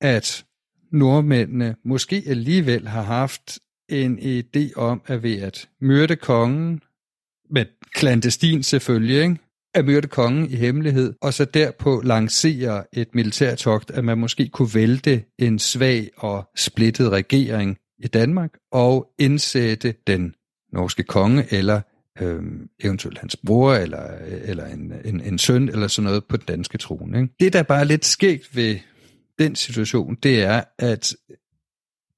at 0.00 0.44
nordmændene 0.92 1.76
måske 1.84 2.22
alligevel 2.26 2.88
har 2.88 3.02
haft 3.02 3.58
en 3.88 4.18
idé 4.18 4.72
om, 4.76 5.02
at 5.06 5.22
ved 5.22 5.40
at 5.40 5.68
myrde 5.80 6.16
kongen, 6.16 6.80
med 7.50 7.64
klandestin 7.94 8.62
selvfølgelig, 8.62 9.22
ikke? 9.22 9.38
at 9.74 9.84
myrde 9.84 10.08
kongen 10.08 10.50
i 10.50 10.54
hemmelighed, 10.56 11.14
og 11.22 11.34
så 11.34 11.44
derpå 11.44 12.02
lancere 12.04 12.84
et 12.92 13.14
militærtogt, 13.14 13.90
at 13.90 14.04
man 14.04 14.18
måske 14.18 14.48
kunne 14.48 14.74
vælte 14.74 15.24
en 15.38 15.58
svag 15.58 16.10
og 16.16 16.48
splittet 16.56 17.10
regering 17.10 17.76
i 17.98 18.06
Danmark, 18.08 18.50
og 18.72 19.10
indsætte 19.18 19.94
den 20.06 20.34
norske 20.72 21.02
konge, 21.02 21.44
eller 21.50 21.80
øh, 22.20 22.42
eventuelt 22.80 23.18
hans 23.18 23.36
bror, 23.46 23.74
eller, 23.74 24.02
eller 24.44 24.66
en, 24.66 24.92
en, 25.04 25.20
en 25.20 25.38
søn, 25.38 25.68
eller 25.68 25.88
sådan 25.88 26.06
noget 26.06 26.24
på 26.24 26.36
den 26.36 26.46
danske 26.48 26.78
trone. 26.78 27.20
Ikke? 27.20 27.34
Det, 27.40 27.52
der 27.52 27.62
bare 27.62 27.80
er 27.80 27.84
lidt 27.84 28.04
skægt 28.04 28.56
ved 28.56 28.78
den 29.40 29.56
situation, 29.56 30.14
det 30.22 30.42
er, 30.42 30.62
at 30.78 31.14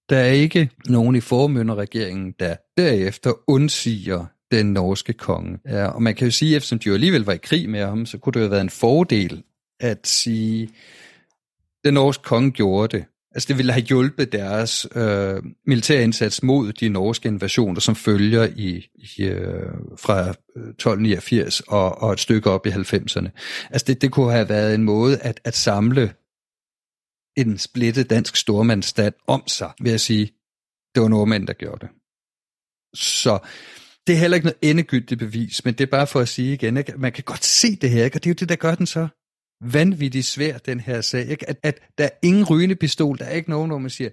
der 0.08 0.18
er 0.18 0.32
ikke 0.32 0.70
nogen 0.88 1.16
i 1.16 1.20
formynderregeringen, 1.20 2.34
der 2.40 2.56
derefter 2.76 3.32
undsiger 3.50 4.26
den 4.50 4.72
norske 4.72 5.12
konge. 5.12 5.58
Ja, 5.68 5.86
og 5.86 6.02
man 6.02 6.14
kan 6.14 6.26
jo 6.26 6.30
sige, 6.30 6.56
eftersom 6.56 6.78
de 6.78 6.88
jo 6.88 6.94
alligevel 6.94 7.24
var 7.24 7.32
i 7.32 7.38
krig 7.42 7.70
med 7.70 7.84
ham, 7.84 8.06
så 8.06 8.18
kunne 8.18 8.32
det 8.32 8.40
jo 8.40 8.44
have 8.44 8.50
været 8.50 8.60
en 8.60 8.70
fordel 8.70 9.42
at 9.80 10.06
sige, 10.06 10.68
den 11.84 11.94
norske 11.94 12.22
konge 12.22 12.50
gjorde 12.50 12.96
det. 12.96 13.04
Altså 13.34 13.48
det 13.48 13.58
ville 13.58 13.72
have 13.72 13.84
hjulpet 13.84 14.32
deres 14.32 14.86
øh, 14.94 15.42
militære 15.66 16.02
indsats 16.02 16.42
mod 16.42 16.72
de 16.72 16.88
norske 16.88 17.28
invasioner, 17.28 17.80
som 17.80 17.96
følger 17.96 18.48
i, 18.56 18.86
i 18.94 19.24
øh, 19.24 19.70
fra 19.98 20.20
øh, 20.28 20.68
1289 20.68 21.60
og, 21.60 22.02
og 22.02 22.12
et 22.12 22.20
stykke 22.20 22.50
op 22.50 22.66
i 22.66 22.70
90'erne. 22.70 23.28
Altså 23.70 23.84
det, 23.86 24.02
det 24.02 24.12
kunne 24.12 24.32
have 24.32 24.48
været 24.48 24.74
en 24.74 24.84
måde 24.84 25.18
at, 25.18 25.40
at 25.44 25.56
samle 25.56 26.12
en 27.36 27.58
splittet 27.58 28.10
dansk 28.10 28.36
stormandsstat 28.36 29.14
om 29.26 29.42
sig, 29.46 29.72
ved 29.80 29.92
at 29.92 30.00
sige, 30.00 30.26
det 30.94 31.02
var 31.02 31.08
nordmænd, 31.08 31.46
der 31.46 31.52
gjorde 31.52 31.86
det. 31.86 31.88
Så 32.94 33.38
det 34.06 34.12
er 34.12 34.18
heller 34.18 34.34
ikke 34.34 34.44
noget 34.44 34.58
endegyldigt 34.62 35.18
bevis, 35.18 35.64
men 35.64 35.74
det 35.74 35.80
er 35.80 35.90
bare 35.90 36.06
for 36.06 36.20
at 36.20 36.28
sige 36.28 36.52
igen, 36.52 36.76
ikke? 36.76 36.92
man 36.96 37.12
kan 37.12 37.24
godt 37.24 37.44
se 37.44 37.76
det 37.76 37.90
her, 37.90 38.04
ikke? 38.04 38.16
og 38.16 38.24
det 38.24 38.30
er 38.30 38.34
jo 38.34 38.38
det, 38.40 38.48
der 38.48 38.56
gør 38.56 38.74
den 38.74 38.86
så 38.86 39.08
vanvittigt 39.62 40.26
svær, 40.26 40.58
den 40.58 40.80
her 40.80 41.00
sag. 41.00 41.28
Ikke? 41.28 41.48
At, 41.48 41.58
at 41.62 41.80
der 41.98 42.04
er 42.04 42.10
ingen 42.22 42.44
rygende 42.44 42.76
pistol, 42.76 43.18
der 43.18 43.24
er 43.24 43.34
ikke 43.34 43.50
nogen, 43.50 43.70
hvor 43.70 43.78
man 43.78 43.90
siger, 43.90 44.10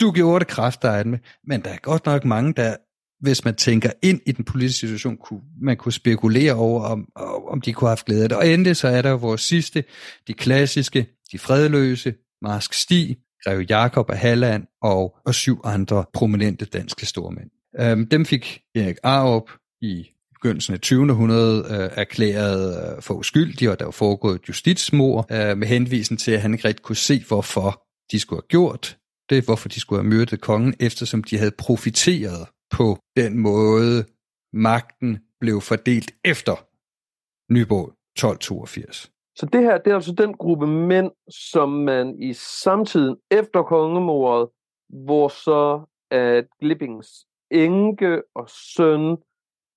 du 0.00 0.12
gjorde 0.12 0.44
det 0.44 0.48
kraftederen 0.48 1.10
med, 1.10 1.18
men 1.44 1.62
der 1.62 1.70
er 1.70 1.76
godt 1.76 2.06
nok 2.06 2.24
mange, 2.24 2.52
der, 2.52 2.76
hvis 3.20 3.44
man 3.44 3.54
tænker 3.54 3.90
ind 4.02 4.20
i 4.26 4.32
den 4.32 4.44
politiske 4.44 4.80
situation, 4.80 5.16
kunne, 5.16 5.40
man 5.60 5.76
kunne 5.76 5.92
spekulere 5.92 6.54
over, 6.54 6.82
om, 6.82 7.08
om 7.48 7.60
de 7.60 7.72
kunne 7.72 7.88
have 7.88 7.90
haft 7.90 8.06
glæde 8.06 8.22
af 8.22 8.28
det. 8.28 8.38
Og 8.38 8.48
endelig 8.48 8.76
så 8.76 8.88
er 8.88 9.02
der 9.02 9.10
jo 9.10 9.16
vores 9.16 9.40
sidste, 9.40 9.84
de 10.28 10.34
klassiske, 10.34 11.06
de 11.34 11.38
fredløse, 11.38 12.14
Marsk 12.42 12.74
Stig, 12.74 13.16
Greve 13.44 13.66
Jakob 13.68 14.10
af 14.10 14.18
Halland 14.18 14.66
og, 14.82 15.16
og 15.26 15.34
syv 15.34 15.60
andre 15.64 16.04
prominente 16.12 16.64
danske 16.64 17.06
stormænd. 17.06 17.50
Øhm, 17.80 18.08
dem 18.08 18.26
fik 18.26 18.60
Erik 18.74 18.96
Arup 19.02 19.50
i 19.82 20.06
begyndelsen 20.34 20.74
af 20.74 20.80
20. 20.80 21.10
århundrede 21.10 21.58
øh, 21.70 21.90
erklæret 21.92 22.96
øh, 22.96 23.02
for 23.02 23.14
uskyldige, 23.14 23.70
og 23.70 23.78
der 23.78 23.84
var 23.84 23.92
foregået 23.92 24.34
et 24.34 24.48
justitsmord 24.48 25.26
øh, 25.32 25.58
med 25.58 25.68
henvisen 25.68 26.16
til, 26.16 26.32
at 26.32 26.40
han 26.40 26.54
ikke 26.54 26.68
rigtig 26.68 26.84
kunne 26.84 26.96
se, 26.96 27.24
hvorfor 27.28 27.82
de 28.12 28.20
skulle 28.20 28.40
have 28.42 28.48
gjort 28.48 28.98
det, 29.30 29.44
hvorfor 29.44 29.68
de 29.68 29.80
skulle 29.80 30.02
have 30.02 30.08
myrdet 30.08 30.40
kongen, 30.40 30.74
eftersom 30.80 31.24
de 31.24 31.38
havde 31.38 31.54
profiteret 31.58 32.48
på 32.70 32.98
den 33.16 33.38
måde, 33.38 34.04
magten 34.52 35.18
blev 35.40 35.60
fordelt 35.60 36.10
efter 36.24 36.54
Nyborg 37.52 37.88
1282. 38.16 39.13
Så 39.36 39.46
det 39.46 39.62
her, 39.62 39.78
det 39.78 39.90
er 39.90 39.94
altså 39.94 40.12
den 40.12 40.34
gruppe 40.34 40.66
mænd, 40.66 41.10
som 41.28 41.68
man 41.68 42.22
i 42.22 42.32
samtiden 42.32 43.16
efter 43.30 43.62
kongemordet, 43.62 44.48
hvor 44.88 45.28
så 45.28 45.84
at 46.10 46.46
Glippings 46.60 47.08
enke 47.50 48.22
og 48.34 48.48
søn 48.50 49.16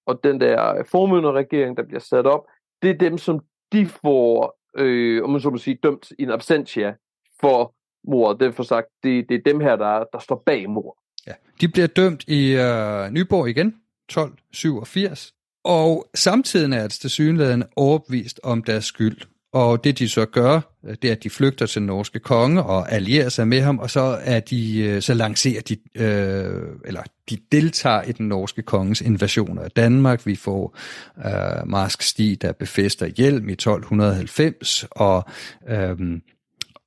og 0.06 0.24
den 0.24 0.42
der 0.42 0.76
øh, 0.76 0.86
formynderregering, 0.86 1.78
der 1.78 1.84
bliver 1.84 2.00
sat 2.00 2.26
op, 2.26 2.46
det 2.82 2.90
er 2.90 2.98
dem, 2.98 3.18
som 3.18 3.40
de 3.72 3.86
får, 3.86 4.60
øh, 4.78 5.24
om 5.24 5.30
man 5.30 5.42
så 5.42 5.50
må 5.50 5.58
sige, 5.58 5.80
dømt 5.84 6.12
i 6.20 6.24
en 6.24 6.32
absentia 6.32 6.96
for 7.42 7.76
mordet. 8.08 8.40
Det 8.40 8.48
er 8.48 8.52
for 8.52 8.64
sagt, 8.64 8.88
det, 9.04 9.30
det 9.30 9.36
er 9.36 9.42
dem 9.46 9.60
her, 9.60 9.76
der, 9.76 10.04
der 10.14 10.20
står 10.20 10.44
bag 10.46 10.70
mord. 10.70 10.98
Ja. 11.28 11.34
De 11.62 11.68
bliver 11.68 11.88
dømt 11.88 12.24
i 12.28 12.52
øh, 12.52 13.12
Nyborg 13.12 13.50
igen, 13.50 13.68
1287, 13.68 15.34
og 15.64 16.10
samtidig 16.16 16.78
er 16.78 16.82
altså 16.82 16.96
det 16.98 17.02
til 17.02 17.10
synligheden 17.10 17.64
overbevist 17.76 18.40
om 18.44 18.64
deres 18.64 18.86
skyld. 18.86 19.22
Og 19.54 19.84
det 19.84 20.00
de 20.00 20.10
så 20.10 20.26
gør, 20.26 20.78
øh, 20.86 20.96
det 21.02 21.08
er, 21.08 21.12
at 21.12 21.24
de 21.24 21.30
flygter 21.30 21.66
til 21.66 21.80
den 21.80 21.88
norske 21.88 22.20
konge 22.20 22.64
og 22.64 22.92
allierer 22.92 23.30
sig 23.30 23.48
med 23.48 23.62
ham, 23.62 23.80
og 23.80 23.90
så 23.90 24.20
er 24.22 24.40
de 24.40 24.80
øh, 24.80 25.02
så 25.02 25.14
lancerer 25.14 25.62
de, 25.62 25.78
øh, 25.96 26.64
eller 26.86 27.04
de 27.30 27.38
deltager 27.52 28.02
i 28.02 28.12
den 28.12 28.28
norske 28.28 28.62
konges 28.62 29.02
invasioner 29.02 29.62
af 29.62 29.72
Danmark. 29.72 30.26
Vi 30.26 30.36
får 30.36 30.78
øh, 31.18 31.68
Marsk 31.68 32.02
Stig, 32.02 32.42
der 32.42 32.52
befester 32.52 33.06
hjelm 33.18 33.50
i 33.50 33.54
1290, 33.54 34.86
og, 34.92 35.26
øh, 35.70 35.98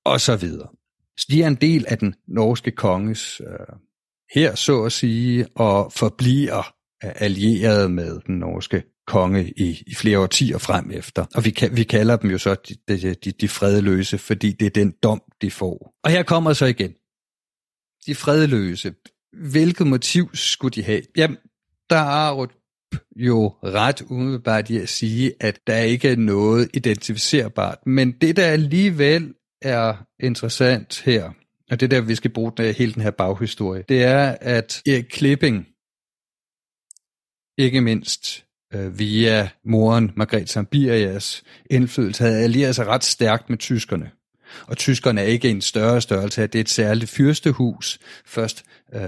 og 0.04 0.20
så 0.20 0.36
videre. 0.36 0.68
Så 1.16 1.26
de 1.30 1.42
er 1.42 1.46
en 1.46 1.54
del 1.54 1.84
af 1.88 1.98
den 1.98 2.14
norske 2.28 2.70
konges 2.70 3.40
øh, 3.40 3.76
her, 4.34 4.54
så 4.54 4.82
at 4.82 4.92
sige, 4.92 5.46
og 5.54 5.92
forbliver 5.92 6.74
øh, 7.04 7.10
allieret 7.14 7.90
med 7.90 8.20
den 8.26 8.38
norske 8.38 8.82
konge 9.06 9.52
i, 9.56 9.82
i 9.86 9.94
flere 9.94 10.18
årtier 10.18 10.58
frem 10.58 10.90
efter. 10.90 11.26
Og 11.34 11.44
vi, 11.44 11.54
vi 11.72 11.84
kalder 11.84 12.16
dem 12.16 12.30
jo 12.30 12.38
så 12.38 12.54
de, 12.54 12.74
de, 12.88 13.14
de, 13.14 13.32
de 13.32 13.48
fredløse, 13.48 14.18
fordi 14.18 14.52
det 14.52 14.66
er 14.66 14.70
den 14.70 14.94
dom, 15.02 15.22
de 15.42 15.50
får. 15.50 15.94
Og 16.04 16.10
her 16.10 16.22
kommer 16.22 16.52
så 16.52 16.66
igen. 16.66 16.94
De 18.06 18.14
fredløse. 18.14 18.94
Hvilket 19.52 19.86
motiv 19.86 20.30
skulle 20.34 20.74
de 20.74 20.82
have? 20.82 21.02
Jamen, 21.16 21.36
der 21.90 21.96
er 21.96 22.46
jo 23.16 23.48
ret 23.48 24.02
umiddelbart 24.02 24.70
i 24.70 24.76
at 24.76 24.88
sige, 24.88 25.32
at 25.40 25.60
der 25.66 25.78
ikke 25.78 26.08
er 26.08 26.16
noget 26.16 26.70
identificerbart. 26.74 27.78
Men 27.86 28.12
det, 28.12 28.36
der 28.36 28.46
alligevel 28.46 29.34
er 29.62 30.06
interessant 30.20 31.02
her, 31.04 31.30
og 31.70 31.80
det 31.80 31.90
der, 31.90 32.00
vi 32.00 32.14
skal 32.14 32.32
bruge 32.32 32.52
den, 32.56 32.74
hele 32.74 32.92
den 32.94 33.02
her 33.02 33.10
baghistorie, 33.10 33.84
det 33.88 34.02
er, 34.02 34.36
at 34.40 34.82
Erik 34.86 35.04
Klipping, 35.10 35.66
ikke 37.58 37.80
mindst 37.80 38.44
øh, 38.74 38.98
via 38.98 39.48
moren 39.64 40.10
Margrethe 40.16 40.46
Sambirias 40.46 41.42
indflydelse, 41.70 42.24
havde 42.24 42.42
allieret 42.42 42.74
sig 42.74 42.86
ret 42.86 43.04
stærkt 43.04 43.50
med 43.50 43.58
tyskerne. 43.58 44.10
Og 44.66 44.76
tyskerne 44.76 45.20
er 45.20 45.24
ikke 45.24 45.50
en 45.50 45.60
større 45.60 46.00
størrelse, 46.00 46.46
det 46.46 46.54
er 46.54 46.60
et 46.60 46.68
særligt 46.68 47.10
fyrstehus. 47.10 47.98
Først 48.26 48.64
øh, 48.94 49.00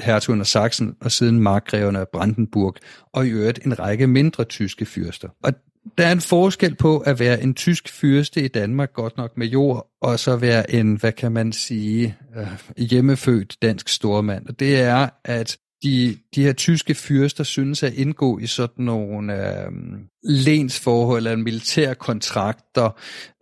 hertugen 0.00 0.40
af 0.40 0.46
Sachsen, 0.46 0.96
og 1.00 1.12
siden 1.12 1.40
markgreverne 1.40 1.98
af 1.98 2.08
Brandenburg, 2.08 2.76
og 3.12 3.26
i 3.26 3.30
øvrigt 3.30 3.66
en 3.66 3.78
række 3.78 4.06
mindre 4.06 4.44
tyske 4.44 4.86
fyrster. 4.86 5.28
Og 5.42 5.52
der 5.98 6.06
er 6.06 6.12
en 6.12 6.20
forskel 6.20 6.74
på 6.74 6.98
at 6.98 7.20
være 7.20 7.42
en 7.42 7.54
tysk 7.54 7.88
fyrste 7.88 8.44
i 8.44 8.48
Danmark, 8.48 8.92
godt 8.92 9.16
nok 9.16 9.36
med 9.36 9.46
jord, 9.46 9.90
og 10.00 10.18
så 10.18 10.36
være 10.36 10.74
en, 10.74 10.94
hvad 10.94 11.12
kan 11.12 11.32
man 11.32 11.52
sige, 11.52 12.16
øh, 12.36 12.46
hjemmefødt 12.76 13.56
dansk 13.62 13.88
stormand. 13.88 14.46
Og 14.46 14.60
det 14.60 14.80
er, 14.80 15.08
at 15.24 15.56
de, 15.82 16.18
de 16.34 16.42
her 16.42 16.52
tyske 16.52 16.94
fyrster 16.94 17.44
synes 17.44 17.82
at 17.82 17.94
indgå 17.94 18.38
i 18.38 18.46
sådan 18.46 18.84
nogle 18.84 19.64
øh, 19.64 19.72
lensforhold 20.22 21.26
eller 21.26 21.36
militære 21.36 21.94
kontrakter, 21.94 22.90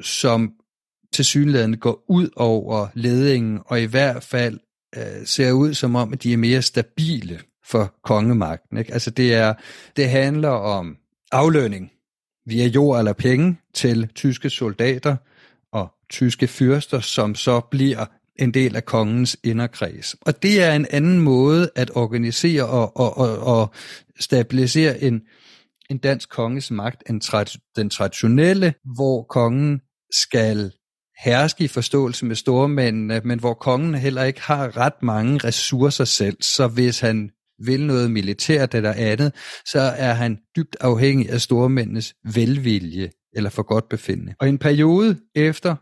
som 0.03 0.53
til 1.13 1.25
synligheden 1.25 1.77
går 1.77 2.05
ud 2.09 2.29
over 2.37 2.89
ledingen, 2.95 3.61
og 3.67 3.81
i 3.81 3.85
hvert 3.85 4.23
fald 4.23 4.59
øh, 4.97 5.27
ser 5.27 5.53
ud 5.53 5.75
som 5.75 5.97
om, 5.97 6.13
at 6.13 6.23
de 6.23 6.33
er 6.33 6.37
mere 6.37 6.63
stabile 6.63 7.41
for 7.65 7.95
kongemagten. 8.05 8.79
Ikke? 8.79 8.93
Altså 8.93 9.11
det, 9.11 9.35
er, 9.35 9.55
det 9.97 10.09
handler 10.09 10.49
om 10.49 10.97
aflønning 11.33 11.91
via 12.47 12.67
jord 12.67 12.99
eller 12.99 13.13
penge 13.13 13.57
til 13.75 14.09
tyske 14.15 14.51
soldater 14.51 15.17
og 15.73 15.89
tyske 16.11 16.47
fyrster, 16.47 17.01
som 17.01 17.35
så 17.35 17.61
bliver 17.61 18.07
en 18.39 18.55
del 18.55 18.77
af 18.77 18.85
kongens 18.85 19.37
inderkreds. 19.45 20.17
Og 20.21 20.43
det 20.43 20.63
er 20.63 20.73
en 20.73 20.87
anden 20.91 21.21
måde 21.21 21.71
at 21.75 21.91
organisere 21.95 22.67
og, 22.67 22.97
og, 22.97 23.19
og, 23.19 23.39
og 23.39 23.75
stabilisere 24.21 25.03
en, 25.03 25.23
en 25.91 25.99
dansk 25.99 26.29
konges 26.29 26.71
magt 26.71 27.03
end 27.11 27.21
trad, 27.21 27.47
den 27.77 27.91
traditionelle, 27.91 28.75
hvor 28.95 29.23
kongen 29.23 29.81
skal 30.13 30.73
herske 31.25 31.65
i 31.65 31.69
forståelse 31.69 32.27
med 32.27 32.37
stormændene, 32.37 33.21
men 33.25 33.39
hvor 33.39 33.55
kongen 33.55 33.95
heller 33.95 34.23
ikke 34.23 34.41
har 34.41 34.77
ret 34.77 35.03
mange 35.03 35.39
ressourcer 35.39 36.05
selv. 36.05 36.37
Så 36.41 36.69
hvis 36.69 37.01
han 37.01 37.31
vil 37.59 37.87
noget 37.87 38.11
militært 38.11 38.75
eller 38.75 38.93
andet, 38.93 39.33
så 39.67 39.81
er 39.81 40.13
han 40.13 40.39
dybt 40.57 40.77
afhængig 40.81 41.31
af 41.31 41.41
stormændenes 41.41 42.15
velvilje 42.35 43.11
eller 43.37 43.51
for 43.51 43.63
godt 43.63 43.89
befindende. 43.89 44.35
Og 44.41 44.49
en 44.49 44.59
periode 44.59 45.17
efter 45.35 45.77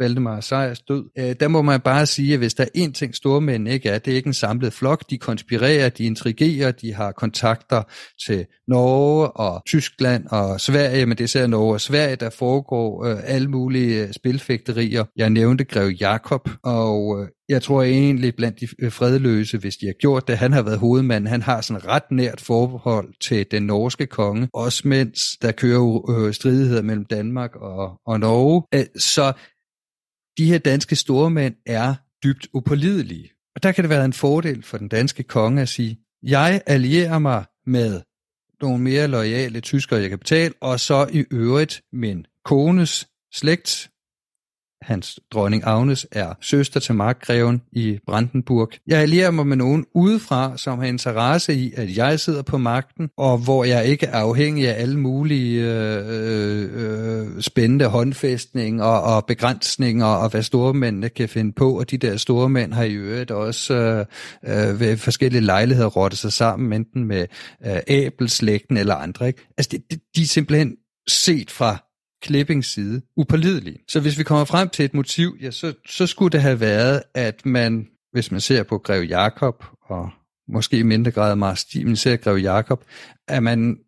Valdemar 0.00 0.40
Sejers 0.40 0.80
død, 0.80 1.04
øh, 1.18 1.34
der 1.40 1.48
må 1.48 1.62
man 1.62 1.80
bare 1.80 2.06
sige, 2.06 2.32
at 2.32 2.38
hvis 2.38 2.54
der 2.54 2.64
er 2.64 2.86
én 2.86 2.92
ting, 2.92 3.14
stormænd 3.14 3.68
ikke 3.68 3.88
er, 3.88 3.98
det 3.98 4.12
er 4.12 4.16
ikke 4.16 4.26
en 4.26 4.34
samlet 4.34 4.72
flok. 4.72 5.10
De 5.10 5.18
konspirerer, 5.18 5.88
de 5.88 6.04
intrigerer, 6.04 6.72
de 6.72 6.94
har 6.94 7.12
kontakter 7.12 7.82
til 8.26 8.46
Norge 8.68 9.30
og 9.30 9.62
Tyskland 9.66 10.26
og 10.26 10.60
Sverige, 10.60 11.06
men 11.06 11.16
det 11.16 11.20
er 11.20 11.24
især 11.24 11.46
Norge 11.46 11.72
og 11.72 11.80
Sverige, 11.80 12.16
der 12.16 12.30
foregår 12.30 13.04
øh, 13.06 13.16
alle 13.24 13.48
mulige 13.48 14.02
øh, 14.02 14.12
spilfægterier. 14.12 15.04
Jeg 15.16 15.30
nævnte 15.30 15.64
Grev 15.64 15.88
Jakob, 16.00 16.48
og 16.62 17.20
øh, 17.20 17.28
jeg 17.48 17.62
tror 17.62 17.82
egentlig 17.82 18.36
blandt 18.36 18.60
de 18.60 18.68
øh, 18.78 18.92
fredløse, 18.92 19.58
hvis 19.58 19.76
de 19.76 19.86
har 19.86 19.94
gjort 20.00 20.28
det, 20.28 20.38
han 20.38 20.52
har 20.52 20.62
været 20.62 20.78
hovedmand, 20.78 21.26
han 21.26 21.42
har 21.42 21.60
sådan 21.60 21.86
ret 21.86 22.10
nært 22.10 22.40
forhold 22.40 23.14
til 23.20 23.46
den 23.50 23.62
norske 23.62 24.06
konge, 24.06 24.48
også 24.54 24.88
mens 24.88 25.20
der 25.42 25.52
kører 25.52 26.10
øh, 26.10 26.32
stridigheder 26.32 26.82
mellem 26.82 27.04
Danmark 27.04 27.56
og, 27.56 28.00
og 28.06 28.20
Norge. 28.20 28.62
Øh, 28.74 28.84
så 28.98 29.32
de 30.38 30.44
her 30.44 30.58
danske 30.58 30.96
stormænd 30.96 31.54
er 31.66 31.94
dybt 32.24 32.48
upålidelige. 32.52 33.30
Og 33.54 33.62
der 33.62 33.72
kan 33.72 33.84
det 33.84 33.90
være 33.90 34.04
en 34.04 34.12
fordel 34.12 34.62
for 34.62 34.78
den 34.78 34.88
danske 34.88 35.22
konge 35.22 35.62
at 35.62 35.68
sige, 35.68 35.98
jeg 36.22 36.62
allierer 36.66 37.18
mig 37.18 37.44
med 37.66 38.00
nogle 38.60 38.82
mere 38.82 39.08
loyale 39.08 39.60
tyskere, 39.60 40.00
jeg 40.00 40.08
kan 40.08 40.18
betale, 40.18 40.54
og 40.60 40.80
så 40.80 41.08
i 41.12 41.24
øvrigt 41.30 41.82
min 41.92 42.26
kones 42.44 43.08
slægt, 43.32 43.89
hans 44.82 45.20
dronning 45.32 45.62
Agnes 45.66 46.06
er 46.12 46.34
søster 46.40 46.80
til 46.80 46.94
markgreven 46.94 47.62
i 47.72 47.98
Brandenburg. 48.06 48.70
Jeg 48.86 48.98
allierer 48.98 49.30
mig 49.30 49.46
med 49.46 49.56
nogen 49.56 49.86
udefra, 49.94 50.56
som 50.56 50.78
har 50.78 50.86
interesse 50.86 51.54
i, 51.54 51.72
at 51.76 51.96
jeg 51.96 52.20
sidder 52.20 52.42
på 52.42 52.58
magten, 52.58 53.10
og 53.16 53.38
hvor 53.38 53.64
jeg 53.64 53.86
ikke 53.86 54.06
er 54.06 54.18
afhængig 54.18 54.68
af 54.68 54.82
alle 54.82 54.98
mulige 54.98 55.62
øh, 55.64 56.04
øh, 56.08 56.68
øh 56.74 57.42
spændende 57.42 57.86
håndfæstninger 57.86 58.84
og 58.84 59.26
begrænsninger, 59.26 60.06
og 60.06 60.30
hvad 60.30 60.42
stormændene 60.42 61.08
kan 61.08 61.28
finde 61.28 61.52
på. 61.52 61.78
Og 61.78 61.90
de 61.90 61.98
der 61.98 62.16
store 62.16 62.48
mænd 62.48 62.72
har 62.72 62.84
i 62.84 62.92
øvrigt 62.92 63.30
også 63.30 63.74
øh, 63.74 64.06
øh, 64.46 64.80
ved 64.80 64.96
forskellige 64.96 65.40
lejligheder 65.40 65.88
rottet 65.88 66.18
sig 66.18 66.32
sammen, 66.32 66.72
enten 66.72 67.04
med 67.04 67.26
øh, 67.66 67.76
æbelslægten 67.86 68.76
eller 68.76 68.94
andre. 68.94 69.26
Ikke? 69.26 69.46
Altså, 69.58 69.70
de, 69.72 69.94
de, 69.94 70.00
de 70.16 70.22
er 70.22 70.26
simpelthen 70.26 70.76
set 71.08 71.50
fra 71.50 71.89
Klippings 72.22 72.66
side 72.66 73.02
upålidelig. 73.16 73.78
Så 73.88 74.00
hvis 74.00 74.18
vi 74.18 74.22
kommer 74.22 74.44
frem 74.44 74.68
til 74.68 74.84
et 74.84 74.94
motiv, 74.94 75.36
ja, 75.42 75.50
så, 75.50 75.72
så 75.86 76.06
skulle 76.06 76.32
det 76.32 76.42
have 76.42 76.60
været, 76.60 77.02
at 77.14 77.46
man, 77.46 77.88
hvis 78.12 78.30
man 78.30 78.40
ser 78.40 78.62
på 78.62 78.78
Grev 78.78 79.02
Jakob, 79.02 79.64
og 79.82 80.10
måske 80.48 80.78
i 80.78 80.82
mindre 80.82 81.10
grad 81.10 81.36
Mars 81.36 81.66
men 81.74 81.96
ser 81.96 82.16
Grev 82.16 82.36
Jakob, 82.36 82.84
at 83.28 83.42
man 83.42 83.78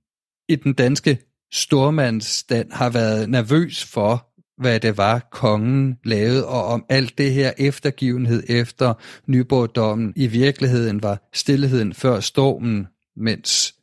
i 0.49 0.57
den 0.57 0.73
danske 0.73 1.19
stormandsstand 1.53 2.73
har 2.73 2.91
været 2.91 3.31
nervøs 3.31 3.85
for, 3.85 4.29
hvad 4.63 4.81
det 4.81 4.97
var, 4.97 5.29
kongen 5.31 5.99
lavede, 6.05 6.47
og 6.47 6.65
om 6.65 6.85
alt 6.89 7.19
det 7.19 7.33
her 7.33 7.53
eftergivenhed 7.59 8.43
efter 8.49 8.95
Nyborg-dommen 9.27 10.13
i 10.17 10.27
virkeligheden 10.27 11.03
var 11.03 11.29
stillheden 11.33 11.95
før 11.95 12.21
stormen, 12.21 12.87
mens 13.17 13.75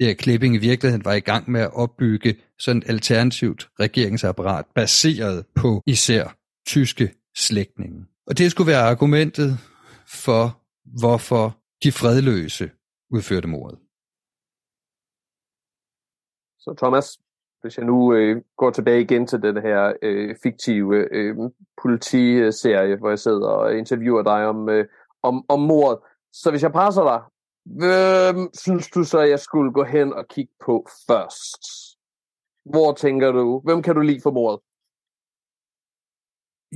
Erik 0.00 0.16
Klipping 0.16 0.54
i 0.54 0.58
virkeligheden 0.58 1.04
var 1.04 1.12
i 1.12 1.20
gang 1.20 1.50
med 1.50 1.60
at 1.60 1.74
opbygge 1.74 2.36
sådan 2.58 2.82
et 2.82 2.88
alternativt 2.88 3.68
regeringsapparat, 3.80 4.66
baseret 4.74 5.46
på 5.54 5.82
især 5.86 6.36
tyske 6.66 7.14
slægtninge. 7.36 8.06
Og 8.26 8.38
det 8.38 8.50
skulle 8.50 8.70
være 8.70 8.90
argumentet 8.92 9.50
for, 10.24 10.60
hvorfor 11.00 11.56
de 11.82 11.92
fredløse 11.92 12.70
udførte 13.10 13.48
mordet. 13.48 13.78
Så 16.58 16.74
Thomas, 16.78 17.18
hvis 17.60 17.76
jeg 17.78 17.86
nu 17.86 18.14
øh, 18.14 18.42
går 18.56 18.70
tilbage 18.70 19.00
igen 19.00 19.26
til 19.26 19.42
den 19.42 19.56
her 19.56 19.92
øh, 20.02 20.36
fiktive 20.42 21.08
øh, 21.12 21.36
politiserie, 21.82 22.96
hvor 22.96 23.08
jeg 23.08 23.18
sidder 23.18 23.48
og 23.48 23.78
interviewer 23.78 24.22
dig 24.22 24.46
om, 24.46 24.68
øh, 24.68 24.84
om, 25.22 25.44
om 25.48 25.60
mordet, 25.60 25.98
så 26.32 26.50
hvis 26.50 26.62
jeg 26.62 26.72
presser 26.72 27.02
dig, 27.02 27.20
hvem 27.64 28.50
synes 28.54 28.88
du 28.88 29.04
så, 29.04 29.20
jeg 29.20 29.40
skulle 29.40 29.72
gå 29.72 29.84
hen 29.84 30.12
og 30.12 30.28
kigge 30.28 30.52
på 30.64 30.88
først? 31.06 31.62
Hvor 32.64 32.94
tænker 32.94 33.32
du, 33.32 33.60
hvem 33.64 33.82
kan 33.82 33.94
du 33.94 34.00
lide 34.00 34.20
for 34.22 34.30
mordet? 34.30 34.60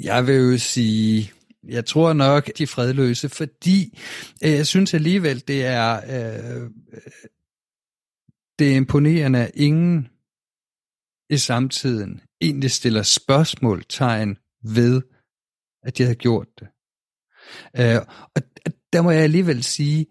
Jeg 0.04 0.26
vil 0.26 0.52
jo 0.52 0.58
sige, 0.58 1.32
jeg 1.64 1.86
tror 1.86 2.12
nok, 2.12 2.50
de 2.58 2.66
fredløse, 2.66 3.28
fordi 3.28 3.98
øh, 4.44 4.50
jeg 4.50 4.66
synes 4.66 4.94
alligevel, 4.94 5.48
det 5.48 5.64
er, 5.64 5.96
øh, 5.96 6.70
det 8.58 8.72
er 8.72 8.76
imponerende, 8.76 9.38
at 9.38 9.50
ingen 9.54 10.08
i 11.30 11.36
samtiden 11.36 12.20
egentlig 12.40 12.70
stiller 12.70 13.02
spørgsmålstegn 13.02 14.38
ved, 14.62 15.02
at 15.82 15.98
de 15.98 16.02
har 16.02 16.14
gjort 16.14 16.48
det. 16.58 16.68
Øh, 17.80 18.00
og 18.34 18.42
der 18.92 19.02
må 19.02 19.10
jeg 19.10 19.22
alligevel 19.22 19.62
sige, 19.62 20.06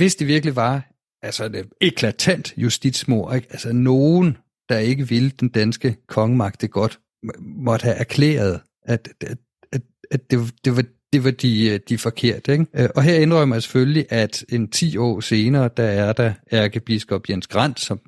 hvis 0.00 0.16
det 0.16 0.26
virkelig 0.26 0.56
var 0.56 0.90
altså 1.22 1.44
et 1.44 1.68
eklatant 1.80 2.54
justitsmord, 2.56 3.34
ikke? 3.34 3.46
altså 3.50 3.72
nogen, 3.72 4.36
der 4.68 4.78
ikke 4.78 5.08
ville 5.08 5.30
den 5.30 5.48
danske 5.48 5.96
kongemagt 6.08 6.60
det 6.60 6.70
godt, 6.70 7.00
måtte 7.40 7.82
have 7.82 7.96
erklæret, 7.96 8.60
at, 8.82 9.08
at, 9.20 9.38
at, 9.72 9.82
at 10.10 10.30
det, 10.30 10.54
det 10.64 10.76
var 10.76 10.84
det 11.12 11.24
var 11.24 11.30
de, 11.30 11.68
øh, 11.68 11.80
de 11.88 11.98
forkerte. 11.98 12.52
Ikke? 12.52 12.66
Øh, 12.74 12.88
og 12.96 13.02
her 13.02 13.14
indrømmer 13.14 13.56
jeg 13.56 13.62
selvfølgelig, 13.62 14.06
at 14.10 14.44
en 14.48 14.70
10 14.70 14.96
år 14.96 15.20
senere, 15.20 15.70
der 15.76 15.84
er 15.84 16.12
der 16.12 16.32
ærkebiskop 16.52 17.30
Jens 17.30 17.46
Grant, 17.46 17.80
som 17.80 18.00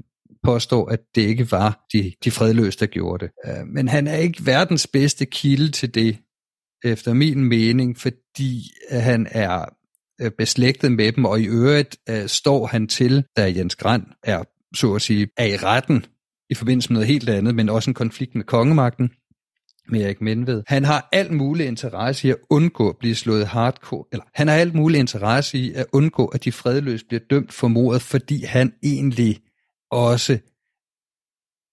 påstår, 0.43 0.89
at 0.89 1.01
det 1.15 1.23
ikke 1.23 1.51
var 1.51 1.87
de, 1.93 2.13
de 2.25 2.31
fredløse, 2.31 2.79
der 2.79 2.87
gjorde 2.87 3.25
det. 3.25 3.33
Øh, 3.47 3.67
men 3.67 3.89
han 3.89 4.07
er 4.07 4.17
ikke 4.17 4.47
verdens 4.47 4.87
bedste 4.87 5.27
kilde 5.27 5.71
til 5.71 5.95
det, 5.95 6.19
efter 6.85 7.13
min 7.13 7.45
mening, 7.45 7.99
fordi 7.99 8.63
han 8.91 9.27
er 9.31 9.65
øh, 10.21 10.31
beslægtet 10.39 10.93
med 10.93 11.13
dem, 11.13 11.25
og 11.25 11.41
i 11.41 11.47
øvrigt 11.47 11.97
øh, 12.09 12.29
står 12.29 12.67
han 12.67 12.87
til, 12.89 13.25
da 13.37 13.53
Jens 13.57 13.77
Grand 13.77 14.07
er, 14.23 14.43
så 14.75 14.95
at 14.95 15.03
sige, 15.03 15.29
er 15.37 15.47
i 15.47 15.57
retten 15.57 16.05
i 16.51 16.55
forbindelse 16.55 16.89
med 16.91 16.95
noget 16.95 17.09
helt 17.09 17.29
andet, 17.29 17.55
men 17.55 17.69
også 17.69 17.91
en 17.91 17.95
konflikt 17.95 18.35
med 18.35 18.45
kongemagten, 18.45 19.11
med 19.89 20.03
Erik 20.03 20.21
Menved. 20.21 20.63
Han 20.67 20.85
har 20.85 21.09
alt 21.13 21.33
mulig 21.33 21.67
interesse 21.67 22.29
i 22.29 22.31
at 22.31 22.37
undgå 22.51 22.89
at 22.89 22.97
blive 22.99 23.15
slået 23.15 23.47
hardcore, 23.47 24.05
eller 24.13 24.25
han 24.35 24.49
har 24.49 24.55
alt 24.55 24.75
mulig 24.75 24.99
interesse 24.99 25.59
i 25.59 25.73
at 25.73 25.87
undgå, 25.93 26.27
at 26.27 26.45
de 26.45 26.53
fredløse 26.53 27.07
bliver 27.07 27.21
dømt 27.31 27.53
for 27.53 27.69
mordet, 27.69 28.03
fordi 28.03 28.45
han 28.45 28.73
egentlig 28.83 29.41
også 29.91 30.39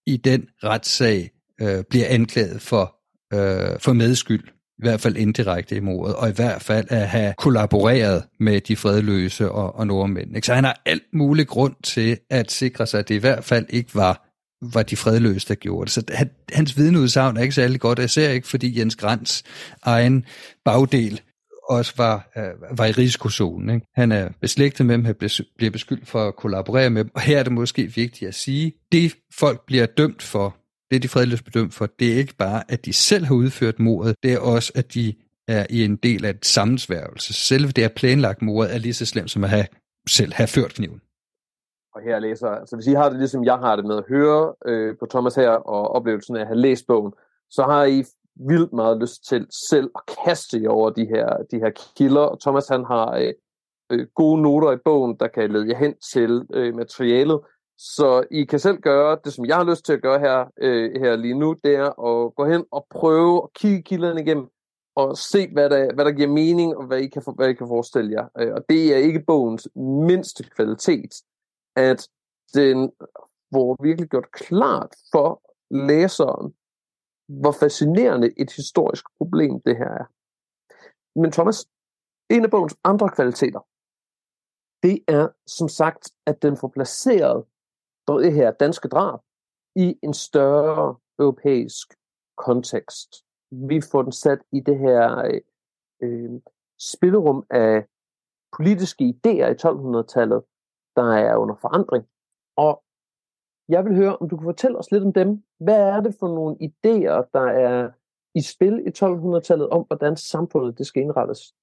i 0.07 0.17
den 0.17 0.47
retssag 0.63 1.31
øh, 1.61 1.83
bliver 1.89 2.05
anklaget 2.09 2.61
for, 2.61 2.95
øh, 3.33 3.79
for 3.79 3.93
medskyld, 3.93 4.58
i 4.79 4.81
hvert 4.81 5.01
fald 5.01 5.17
indirekte 5.17 5.75
i 5.75 5.79
mordet, 5.79 6.15
og 6.15 6.29
i 6.29 6.31
hvert 6.31 6.61
fald 6.61 6.85
at 6.89 7.07
have 7.07 7.33
kollaboreret 7.37 8.23
med 8.39 8.61
de 8.61 8.75
fredløse 8.75 9.51
og, 9.51 9.75
og 9.75 9.87
nordmænd. 9.87 10.35
Ikke? 10.35 10.45
Så 10.45 10.53
han 10.53 10.63
har 10.63 10.81
alt 10.85 11.03
mulig 11.13 11.47
grund 11.47 11.75
til 11.83 12.17
at 12.29 12.51
sikre 12.51 12.87
sig, 12.87 12.99
at 12.99 13.09
det 13.09 13.15
i 13.15 13.17
hvert 13.17 13.43
fald 13.43 13.65
ikke 13.69 13.95
var 13.95 14.25
var 14.61 14.83
de 14.83 14.95
fredløse, 14.95 15.47
der 15.47 15.55
gjorde 15.55 15.85
det. 15.85 15.91
Så 15.91 16.03
han, 16.13 16.29
hans 16.53 16.77
vidneudsagn 16.77 17.37
er 17.37 17.41
ikke 17.41 17.55
særlig 17.55 17.79
godt, 17.79 17.99
jeg 17.99 18.09
ser 18.09 18.29
ikke, 18.29 18.47
fordi 18.47 18.79
Jens 18.79 18.95
Grants 18.95 19.43
egen 19.81 20.25
bagdel 20.65 21.21
også 21.69 21.93
var, 21.97 22.31
øh, 22.37 22.77
var 22.77 22.85
i 22.85 22.91
risikozonen. 22.91 23.75
Ikke? 23.75 23.87
Han 23.95 24.11
er 24.11 24.29
beslægtet 24.41 24.85
med 24.85 24.95
dem, 24.95 25.05
han 25.05 25.15
bliver 25.57 25.71
beskyldt 25.71 26.07
for 26.07 26.27
at 26.27 26.35
kollaborere 26.35 26.89
med 26.89 27.03
dem, 27.03 27.11
og 27.15 27.21
her 27.21 27.39
er 27.39 27.43
det 27.43 27.51
måske 27.51 27.95
vigtigt 27.95 28.27
at 28.27 28.35
sige, 28.35 28.73
det 28.91 29.15
folk 29.33 29.65
bliver 29.65 29.85
dømt 29.85 30.23
for, 30.23 30.58
det 30.89 30.95
er 30.95 30.99
de 30.99 31.07
fredeligt 31.07 31.45
bedømt 31.45 31.73
for, 31.73 31.85
det 31.99 32.13
er 32.13 32.17
ikke 32.17 32.35
bare, 32.35 32.63
at 32.71 32.85
de 32.85 32.93
selv 32.93 33.25
har 33.25 33.35
udført 33.35 33.79
mordet, 33.79 34.15
det 34.23 34.33
er 34.33 34.39
også, 34.39 34.71
at 34.75 34.93
de 34.93 35.13
er 35.47 35.65
i 35.69 35.83
en 35.83 35.95
del 35.95 36.25
af 36.25 36.29
et 36.29 36.45
sammensværgelse. 36.45 37.33
Selve 37.33 37.71
det 37.71 37.83
at 37.83 37.93
planlagt 37.93 38.41
mordet 38.41 38.73
er 38.75 38.77
lige 38.77 38.93
så 38.93 39.05
slemt 39.05 39.31
som 39.31 39.43
at 39.43 39.49
have, 39.49 39.65
selv 40.09 40.33
have 40.33 40.47
ført 40.47 40.73
kniven. 40.73 41.01
Og 41.95 42.01
her 42.01 42.19
læser, 42.19 42.47
altså 42.47 42.75
hvis 42.75 42.87
I 42.87 42.93
har 42.93 43.09
det 43.09 43.19
ligesom 43.19 43.43
jeg 43.43 43.57
har 43.57 43.75
det 43.75 43.85
med 43.85 43.97
at 43.97 44.03
høre 44.09 44.53
øh, 44.65 44.97
på 44.99 45.05
Thomas 45.05 45.35
her, 45.35 45.49
og 45.49 45.87
oplevelsen 45.87 46.35
af 46.35 46.41
at 46.41 46.47
have 46.47 46.59
læst 46.59 46.87
bogen, 46.87 47.13
så 47.49 47.63
har 47.63 47.85
I 47.85 48.03
vildt 48.47 48.73
meget 48.73 49.01
lyst 49.01 49.27
til 49.29 49.47
selv 49.69 49.89
at 49.95 50.01
kaste 50.25 50.61
jer 50.63 50.69
over 50.69 50.89
de 50.89 51.05
her, 51.05 51.27
de 51.51 51.57
her 51.59 51.71
kilder. 51.97 52.21
Og 52.21 52.41
Thomas 52.41 52.67
han 52.67 52.85
har 52.85 53.11
øh, 53.11 53.33
øh, 53.91 54.07
gode 54.15 54.41
noter 54.41 54.71
i 54.71 54.77
bogen, 54.85 55.15
der 55.19 55.27
kan 55.27 55.51
lede 55.51 55.69
jer 55.69 55.77
hen 55.77 55.93
til 56.13 56.45
øh, 56.53 56.75
materialet. 56.75 57.39
Så 57.81 58.27
I 58.31 58.43
kan 58.43 58.59
selv 58.59 58.77
gøre 58.77 59.19
det, 59.23 59.33
som 59.33 59.45
jeg 59.45 59.55
har 59.55 59.63
lyst 59.63 59.85
til 59.85 59.93
at 59.93 60.01
gøre 60.01 60.19
her, 60.19 60.51
øh, 60.57 61.01
her 61.01 61.15
lige 61.15 61.39
nu, 61.39 61.55
det 61.63 61.75
er 61.75 61.89
at 62.09 62.35
gå 62.35 62.45
hen 62.45 62.65
og 62.71 62.87
prøve 62.89 63.43
at 63.43 63.53
kigge 63.53 63.81
kilderne 63.81 64.21
igennem, 64.21 64.47
og 64.95 65.17
se, 65.17 65.51
hvad 65.53 65.69
der, 65.69 65.93
hvad 65.93 66.05
der 66.05 66.11
giver 66.11 66.27
mening, 66.27 66.77
og 66.77 66.85
hvad 66.87 66.99
I 66.99 67.07
kan, 67.07 67.23
hvad 67.35 67.49
I 67.49 67.53
kan 67.53 67.67
forestille 67.67 68.11
jer. 68.11 68.27
Øh, 68.39 68.53
og 68.53 68.65
det 68.69 68.93
er 68.93 68.97
ikke 68.97 69.19
bogens 69.19 69.67
mindste 69.75 70.43
kvalitet, 70.43 71.13
at 71.75 72.09
den 72.53 72.91
får 73.53 73.83
virkelig 73.83 74.09
gjort 74.09 74.31
klart 74.31 74.95
for 75.11 75.41
læseren, 75.71 76.53
hvor 77.27 77.51
fascinerende 77.51 78.29
et 78.41 78.51
historisk 78.51 79.05
problem 79.17 79.61
det 79.61 79.77
her 79.77 79.91
er. 80.01 80.05
Men 81.19 81.31
Thomas, 81.31 81.65
en 82.29 82.43
af 82.43 82.51
bogens 82.51 82.75
andre 82.83 83.09
kvaliteter, 83.09 83.59
det 84.83 84.99
er 85.07 85.27
som 85.47 85.67
sagt, 85.67 86.11
at 86.25 86.41
den 86.41 86.57
får 86.57 86.67
placeret 86.67 87.45
det 88.17 88.33
her 88.33 88.51
danske 88.51 88.87
drab 88.87 89.19
i 89.75 89.95
en 90.03 90.13
større 90.13 90.95
europæisk 91.19 91.93
kontekst. 92.37 93.23
Vi 93.51 93.81
får 93.91 94.01
den 94.01 94.11
sat 94.11 94.39
i 94.51 94.59
det 94.59 94.79
her 94.79 95.17
øh, 95.19 95.41
øh 96.03 96.41
spillerum 96.79 97.45
af 97.49 97.85
politiske 98.57 99.03
idéer 99.03 99.47
i 99.47 99.57
1200-tallet, 99.67 100.41
der 100.95 101.13
er 101.13 101.35
under 101.35 101.55
forandring. 101.61 102.05
Og 102.55 102.83
jeg 103.69 103.85
vil 103.85 103.95
høre, 103.95 104.17
om 104.17 104.29
du 104.29 104.37
kan 104.37 104.45
fortælle 104.45 104.77
os 104.77 104.91
lidt 104.91 105.03
om 105.03 105.13
dem. 105.13 105.43
Hvad 105.59 105.79
er 105.79 106.01
det 106.01 106.15
for 106.19 106.27
nogle 106.27 106.55
idéer, 106.61 107.29
der 107.33 107.45
er 107.67 107.89
i 108.35 108.41
spil 108.41 108.73
i 108.87 108.91
1200-tallet 109.03 109.69
om, 109.69 109.83
hvordan 109.87 110.17
samfundet 110.17 110.77
det 110.77 110.85
skal 110.87 111.01
indrettes? 111.01 111.53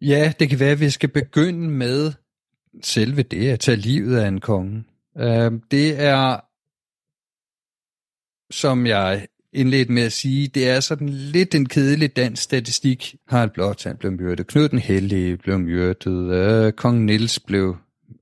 Ja, 0.00 0.32
det 0.38 0.48
kan 0.48 0.60
være, 0.60 0.72
at 0.72 0.80
vi 0.80 0.90
skal 0.90 1.12
begynde 1.12 1.68
med 1.68 2.12
selve 2.82 3.22
det 3.22 3.50
at 3.50 3.60
tage 3.60 3.76
livet 3.76 4.18
af 4.18 4.28
en 4.28 4.40
konge. 4.40 4.84
Øh, 5.18 5.52
det 5.70 6.00
er, 6.00 6.40
som 8.50 8.86
jeg 8.86 9.26
indledte 9.52 9.92
med 9.92 10.02
at 10.02 10.12
sige, 10.12 10.48
det 10.48 10.68
er 10.68 10.80
sådan 10.80 11.08
lidt 11.08 11.54
en 11.54 11.66
kedelig 11.68 12.16
dansk 12.16 12.42
statistik. 12.42 13.16
Harald 13.28 13.50
Blåtand 13.50 13.98
blev 13.98 14.12
myrdet, 14.12 14.46
Knud 14.46 14.68
den 14.68 14.78
Hellige 14.78 15.36
blev 15.36 15.58
myrdet, 15.58 16.32
øh, 16.32 16.72
kong 16.72 17.04
Niels 17.04 17.40
blev 17.40 17.76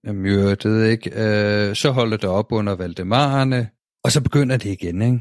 myrdet, 0.05 0.91
ikke? 0.91 1.11
Øh, 1.11 1.75
så 1.77 1.91
holder 1.91 2.17
det 2.17 2.31
op 2.31 2.53
under 2.53 2.75
Valdemarerne, 2.75 3.71
og 4.05 4.13
så 4.13 4.23
begynder 4.23 4.57
det 4.57 4.71
igen, 4.71 5.03
ikke? 5.03 5.21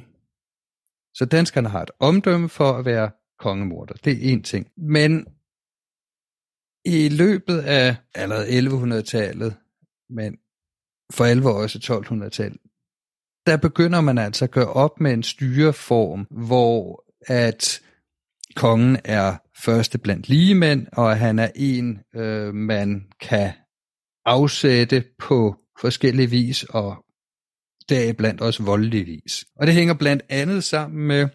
Så 1.14 1.26
danskerne 1.26 1.70
har 1.70 1.82
et 1.82 1.92
omdømme 2.00 2.50
for 2.50 2.72
at 2.72 2.86
være 2.86 3.12
kongemorder. 3.40 3.94
Det 3.94 4.14
er 4.14 4.32
en 4.34 4.44
ting. 4.44 4.68
Men 4.78 5.28
i 6.86 7.10
løbet 7.10 7.60
af 7.60 7.96
allerede 8.16 8.48
1100-tallet, 8.48 9.56
men 10.10 10.38
for 11.14 11.26
alvor 11.26 11.52
også 11.52 11.80
1200-tallet, 11.84 12.62
der 13.46 13.58
begynder 13.58 14.02
man 14.02 14.18
altså 14.18 14.46
at 14.46 14.52
gøre 14.52 14.74
op 14.74 15.00
med 15.00 15.14
en 15.14 15.24
styreform, 15.24 16.28
hvor 16.32 17.04
at 17.28 17.82
kongen 18.56 18.98
er 19.04 19.36
første 19.64 19.98
blandt 19.98 20.30
ligemænd, 20.30 20.88
og 20.94 21.12
at 21.12 21.20
han 21.20 21.40
er 21.40 21.50
en, 21.56 22.00
øh, 22.16 22.54
man 22.54 23.08
kan 23.22 23.52
afsætte 24.26 25.04
på 25.20 25.56
forskellige 25.82 26.30
vis, 26.30 26.64
og 26.64 27.06
deriblandt 27.90 28.42
også 28.42 28.64
voldelig 28.64 29.06
vis. 29.06 29.46
Og 29.56 29.68
det 29.68 29.76
hænger 29.76 29.94
blandt 29.94 30.24
andet 30.30 30.64
sammen 30.64 31.08
med 31.08 31.28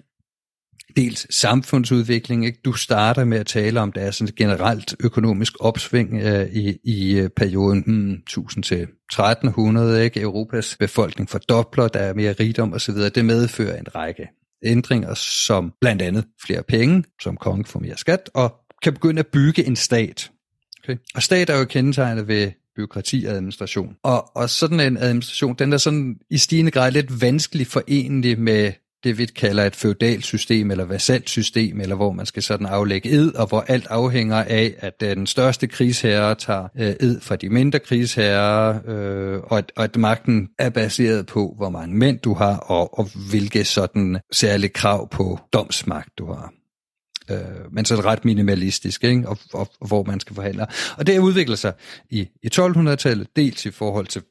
dels 0.99 1.37
samfundsudvikling. 1.37 2.47
Ikke? 2.47 2.59
Du 2.65 2.73
starter 2.73 3.25
med 3.25 3.39
at 3.39 3.47
tale 3.47 3.81
om, 3.81 3.89
at 3.89 3.95
der 3.95 4.01
er 4.01 4.11
sådan 4.11 4.29
et 4.29 4.35
generelt 4.35 4.97
økonomisk 5.01 5.53
opsving 5.61 6.23
øh, 6.23 6.49
i, 6.53 6.79
i 6.85 7.19
øh, 7.19 7.31
perioden 7.37 7.83
hmm, 7.87 8.13
1000 8.13 8.65
til 8.65 8.83
1300. 8.83 10.05
Ikke? 10.05 10.21
Europas 10.21 10.77
befolkning 10.79 11.31
fordobler, 11.31 11.89
der 11.89 12.01
er 12.01 12.15
mere 12.15 12.33
rigdom 12.33 12.73
osv. 12.73 12.95
Det 12.95 13.25
medfører 13.25 13.79
en 13.79 13.95
række 13.95 14.29
ændringer, 14.65 15.15
som 15.15 15.73
blandt 15.81 16.03
andet 16.03 16.25
flere 16.47 16.63
penge, 16.63 17.05
som 17.23 17.37
kongen 17.37 17.65
får 17.65 17.81
mere 17.81 17.97
skat, 17.97 18.31
og 18.35 18.55
kan 18.83 18.93
begynde 18.93 19.19
at 19.19 19.27
bygge 19.27 19.67
en 19.67 19.77
stat. 19.77 20.31
Okay? 20.85 20.97
Og 21.15 21.23
stat 21.23 21.51
er 21.51 21.59
jo 21.59 21.65
kendetegnet 21.65 22.29
ved 22.29 22.51
byråkrati 22.77 23.25
og 23.29 23.35
administration. 23.35 23.95
Og, 24.03 24.37
og 24.37 24.51
sådan 24.51 24.81
en 24.81 24.97
administration, 24.97 25.55
den 25.59 25.73
er 25.73 25.77
sådan 25.77 26.17
i 26.31 26.39
stigende 26.39 26.71
grad 26.71 26.93
lidt 26.93 27.21
vanskelig 27.21 27.67
forenlig 27.67 28.41
med 28.41 28.73
det 29.05 29.19
vi 29.19 29.27
kalder 29.27 29.65
et 29.65 29.77
feudalt 29.77 30.25
system 30.25 30.71
eller 30.71 30.85
vasalt 30.85 31.31
system, 31.31 31.81
eller 31.81 31.97
hvor 31.97 32.13
man 32.13 32.27
skal 32.27 32.43
sådan 32.43 32.67
aflægge 32.67 33.11
ed, 33.11 33.35
og 33.35 33.47
hvor 33.47 33.61
alt 33.61 33.87
afhænger 33.87 34.37
af, 34.37 34.75
at 34.79 35.03
øh, 35.03 35.17
den 35.17 35.27
største 35.27 35.67
krigsherre 35.67 36.35
tager 36.35 36.69
øh, 36.79 36.95
ed 37.01 37.21
fra 37.21 37.37
de 37.37 37.49
mindre 37.49 37.79
krigsherrer, 37.79 38.81
øh, 38.89 39.41
og, 39.41 39.59
at, 39.59 39.73
og 39.77 39.85
at 39.85 39.97
magten 39.97 40.49
er 40.59 40.71
baseret 40.71 41.27
på, 41.27 41.55
hvor 41.57 41.71
mange 41.71 41.97
mænd 41.97 42.19
du 42.19 42.35
har, 42.35 42.57
og, 42.57 42.99
og 42.99 43.09
hvilke 43.31 43.65
sådan 43.65 44.19
særlige 44.33 44.71
krav 44.71 45.11
på 45.11 45.39
domsmagt 45.53 46.19
du 46.19 46.27
har 46.27 46.53
øh, 47.31 47.73
men 47.73 47.85
så 47.85 47.95
ret 47.95 48.25
minimalistisk, 48.25 49.05
ikke? 49.05 49.29
Og, 49.29 49.39
og, 49.53 49.69
og 49.81 49.89
hvor 49.89 50.05
man 50.05 50.21
skal 50.21 50.35
forhandle. 50.35 50.67
Og 50.97 51.07
det 51.07 51.19
udvikler 51.19 51.57
sig 51.57 51.73
i, 52.11 52.29
i 52.43 52.49
1200-tallet, 52.55 53.29
dels 53.37 53.67
i 53.67 53.71
forhold 53.71 54.07
til, 54.07 54.23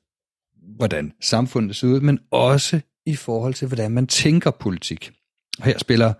hvordan 0.78 1.14
samfundet 1.22 1.76
ser 1.76 1.88
ud, 1.88 2.00
men 2.00 2.20
også 2.32 2.80
i 3.08 3.16
forhold 3.16 3.54
til, 3.54 3.68
hvordan 3.68 3.92
man 3.92 4.08
tænker 4.08 4.52
politik. 4.52 5.12
Her 5.64 5.78
spiller 5.78 6.14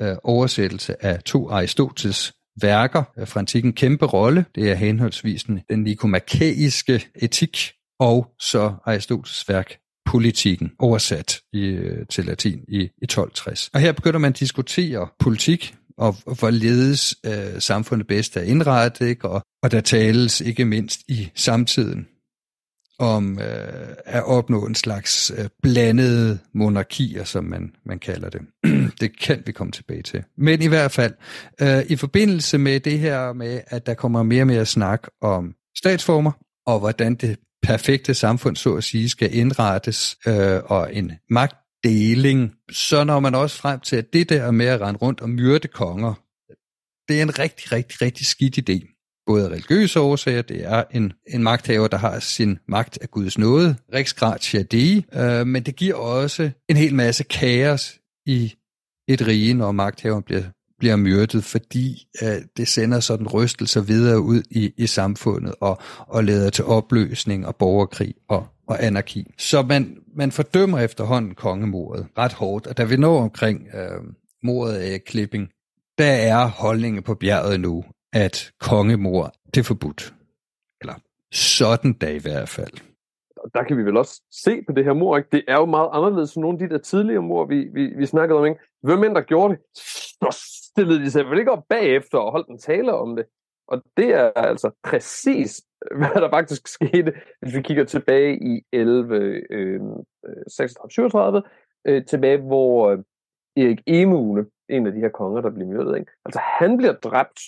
øh, 0.00 0.16
oversættelse 0.24 1.04
af 1.04 1.22
to 1.22 1.50
Aristoteles 1.50 2.32
værker 2.60 3.02
øh, 3.18 3.28
fra 3.28 3.40
antikken 3.40 3.72
kæmpe 3.72 4.06
rolle. 4.06 4.44
Det 4.54 4.70
er 4.70 4.74
henholdsvis 4.74 5.44
den, 5.44 5.60
den 5.70 5.82
nikomakæiske 5.82 7.06
etik 7.14 7.72
og 8.00 8.26
så 8.40 8.74
Aristoteles 8.86 9.48
værk 9.48 9.76
politikken, 10.06 10.72
oversat 10.78 11.40
i, 11.52 11.60
øh, 11.60 12.06
til 12.06 12.24
latin 12.24 12.64
i, 12.68 12.76
i 12.78 13.04
1260. 13.04 13.70
Og 13.74 13.80
her 13.80 13.92
begynder 13.92 14.18
man 14.18 14.32
at 14.32 14.40
diskutere 14.40 15.08
politik, 15.18 15.74
og, 15.98 16.16
og 16.26 16.34
hvorledes 16.38 17.14
øh, 17.26 17.60
samfundet 17.60 18.06
bedst 18.06 18.36
er 18.36 18.42
indrettet, 18.42 19.06
ikke? 19.06 19.28
Og, 19.28 19.42
og 19.62 19.70
der 19.70 19.80
tales 19.80 20.40
ikke 20.40 20.64
mindst 20.64 21.00
i 21.08 21.30
samtiden 21.34 22.06
om 22.98 23.38
øh, 23.38 23.96
at 24.04 24.24
opnå 24.24 24.66
en 24.66 24.74
slags 24.74 25.32
øh, 25.38 25.48
blandede 25.62 26.38
monarkier, 26.54 27.24
som 27.24 27.44
man, 27.44 27.72
man 27.86 27.98
kalder 27.98 28.30
det. 28.30 28.40
det 29.00 29.20
kan 29.20 29.42
vi 29.46 29.52
komme 29.52 29.72
tilbage 29.72 30.02
til. 30.02 30.24
Men 30.38 30.62
i 30.62 30.66
hvert 30.66 30.92
fald, 30.92 31.14
øh, 31.60 31.82
i 31.88 31.96
forbindelse 31.96 32.58
med 32.58 32.80
det 32.80 32.98
her 32.98 33.32
med, 33.32 33.60
at 33.66 33.86
der 33.86 33.94
kommer 33.94 34.22
mere 34.22 34.42
og 34.42 34.46
mere 34.46 34.66
snak 34.66 35.08
om 35.22 35.54
statsformer, 35.76 36.32
og 36.66 36.78
hvordan 36.78 37.14
det 37.14 37.38
perfekte 37.62 38.14
samfund, 38.14 38.56
så 38.56 38.74
at 38.74 38.84
sige, 38.84 39.08
skal 39.08 39.34
indrettes, 39.34 40.16
øh, 40.26 40.60
og 40.64 40.94
en 40.94 41.12
magtdeling, 41.30 42.52
så 42.72 43.04
når 43.04 43.20
man 43.20 43.34
også 43.34 43.56
frem 43.56 43.80
til, 43.80 43.96
at 43.96 44.12
det 44.12 44.28
der 44.28 44.50
med 44.50 44.66
at 44.66 44.80
rende 44.80 44.98
rundt 44.98 45.20
og 45.20 45.30
myrde 45.30 45.68
konger, 45.68 46.14
det 47.08 47.18
er 47.18 47.22
en 47.22 47.38
rigtig, 47.38 47.72
rigtig, 47.72 48.02
rigtig 48.02 48.26
skidt 48.26 48.58
idé. 48.58 48.93
Både 49.26 49.48
religiøse 49.50 50.00
årsager, 50.00 50.42
det 50.42 50.64
er 50.64 50.84
en, 50.90 51.12
en 51.26 51.42
magthaver, 51.42 51.88
der 51.88 51.96
har 51.96 52.18
sin 52.18 52.58
magt 52.68 52.98
af 53.02 53.10
Guds 53.10 53.38
nåde, 53.38 53.76
Rex 53.94 54.14
gratia 54.14 54.62
Dei, 54.62 55.04
øh, 55.14 55.46
men 55.46 55.62
det 55.62 55.76
giver 55.76 55.94
også 55.94 56.50
en 56.68 56.76
hel 56.76 56.94
masse 56.94 57.24
kaos 57.24 58.00
i 58.26 58.54
et 59.08 59.26
rige, 59.26 59.54
når 59.54 59.72
magthaveren 59.72 60.22
bliver, 60.22 60.42
bliver 60.78 60.96
myrdet, 60.96 61.44
fordi 61.44 62.06
øh, 62.22 62.42
det 62.56 62.68
sender 62.68 63.00
sådan 63.00 63.28
rystelser 63.28 63.80
videre 63.80 64.20
ud 64.20 64.42
i, 64.50 64.72
i 64.76 64.86
samfundet 64.86 65.54
og, 65.60 65.78
og 65.98 66.24
leder 66.24 66.50
til 66.50 66.64
opløsning 66.64 67.46
og 67.46 67.56
borgerkrig 67.56 68.14
og, 68.28 68.46
og 68.68 68.84
anarki. 68.84 69.26
Så 69.38 69.62
man, 69.62 69.96
man 70.16 70.32
fordømmer 70.32 70.80
efterhånden 70.80 71.34
kongemordet 71.34 72.06
ret 72.18 72.32
hårdt, 72.32 72.66
og 72.66 72.76
da 72.76 72.84
vi 72.84 72.96
når 72.96 73.22
omkring 73.22 73.68
øh, 73.74 74.00
mordet 74.42 74.74
af 74.74 75.04
Klipping, 75.06 75.48
der 75.98 76.12
er 76.12 76.46
holdningen 76.46 77.02
på 77.02 77.14
bjerget 77.14 77.60
nu, 77.60 77.84
at 78.14 78.52
kongemor, 78.60 79.32
det 79.54 79.60
er 79.60 79.64
forbudt. 79.64 80.14
Eller 80.80 80.94
sådan 81.32 81.92
da 81.92 82.10
i 82.10 82.18
hvert 82.18 82.48
fald. 82.48 82.74
Og 83.36 83.50
Der 83.54 83.62
kan 83.62 83.76
vi 83.76 83.84
vel 83.84 83.96
også 83.96 84.22
se 84.30 84.62
på 84.66 84.72
det 84.72 84.84
her 84.84 84.92
mor, 84.92 85.16
ikke? 85.16 85.28
Det 85.32 85.44
er 85.48 85.54
jo 85.54 85.66
meget 85.66 85.90
anderledes 85.92 86.34
end 86.34 86.42
nogle 86.42 86.58
af 86.62 86.68
de 86.68 86.74
der 86.74 86.80
tidligere 86.80 87.22
mor, 87.22 87.46
vi, 87.46 87.68
vi, 87.72 87.86
vi 87.86 88.06
snakkede 88.06 88.38
om, 88.38 88.46
ikke? 88.46 88.60
Hvem 88.82 89.04
end 89.04 89.14
der 89.14 89.20
gjorde 89.20 89.54
det, 89.54 89.62
så 89.74 90.28
stillede 90.64 91.00
de 91.00 91.10
sig 91.10 91.30
vel 91.30 91.38
ikke 91.38 91.52
op 91.52 91.64
bagefter 91.68 92.18
og 92.18 92.32
holdt 92.32 92.48
en 92.48 92.58
tale 92.58 92.92
om 92.94 93.16
det. 93.16 93.24
Og 93.68 93.82
det 93.96 94.08
er 94.08 94.30
altså 94.36 94.70
præcis, 94.84 95.62
hvad 95.98 96.22
der 96.22 96.30
faktisk 96.30 96.68
skete, 96.68 97.12
hvis 97.40 97.54
vi 97.56 97.62
kigger 97.62 97.84
tilbage 97.84 98.38
i 98.42 98.62
11, 98.72 99.16
øh, 99.16 99.42
øh 99.50 99.80
36, 100.48 100.90
37, 100.90 101.42
øh, 101.84 102.04
tilbage 102.04 102.38
hvor 102.38 102.90
øh, 102.90 102.98
Erik 103.56 103.80
Emune, 103.86 104.46
en 104.68 104.86
af 104.86 104.92
de 104.92 105.00
her 105.00 105.08
konger, 105.08 105.40
der 105.40 105.50
bliver 105.50 105.68
myrdet, 105.68 105.98
ikke? 105.98 106.12
altså 106.24 106.40
han 106.58 106.76
bliver 106.76 106.92
dræbt 106.92 107.40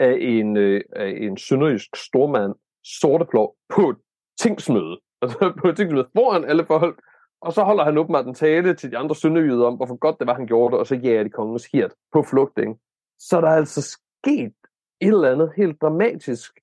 af 0.00 0.16
en, 0.20 0.56
øh, 0.56 0.80
af 0.96 1.08
en 1.20 1.36
sønderjysk 1.36 1.96
stormand, 1.96 2.54
sorteblå, 2.84 3.56
på 3.74 3.90
et 3.90 3.96
tingsmøde. 4.40 5.00
Altså 5.22 5.52
på 5.62 5.68
et 5.68 5.76
tingsmøde 5.76 6.08
foran 6.16 6.44
alle 6.44 6.66
folk. 6.66 7.00
Og 7.40 7.52
så 7.52 7.64
holder 7.64 7.84
han 7.84 7.98
åbenbart 7.98 8.26
en 8.26 8.34
tale 8.34 8.74
til 8.74 8.90
de 8.90 8.98
andre 8.98 9.14
sønderjyder 9.14 9.66
om, 9.66 9.74
hvorfor 9.74 9.96
godt 9.96 10.18
det 10.18 10.26
var, 10.26 10.34
han 10.34 10.46
gjorde 10.46 10.72
det, 10.72 10.78
og 10.78 10.86
så 10.86 10.94
jager 10.94 11.22
de 11.22 11.30
kongens 11.30 11.66
hirt 11.72 11.94
på 12.12 12.22
flugt. 12.22 12.58
Ikke? 12.58 12.74
Så 13.18 13.40
der 13.40 13.48
er 13.48 13.56
altså 13.56 13.82
sket 13.82 14.54
et 15.00 15.08
eller 15.08 15.32
andet 15.32 15.52
helt 15.56 15.80
dramatisk 15.80 16.60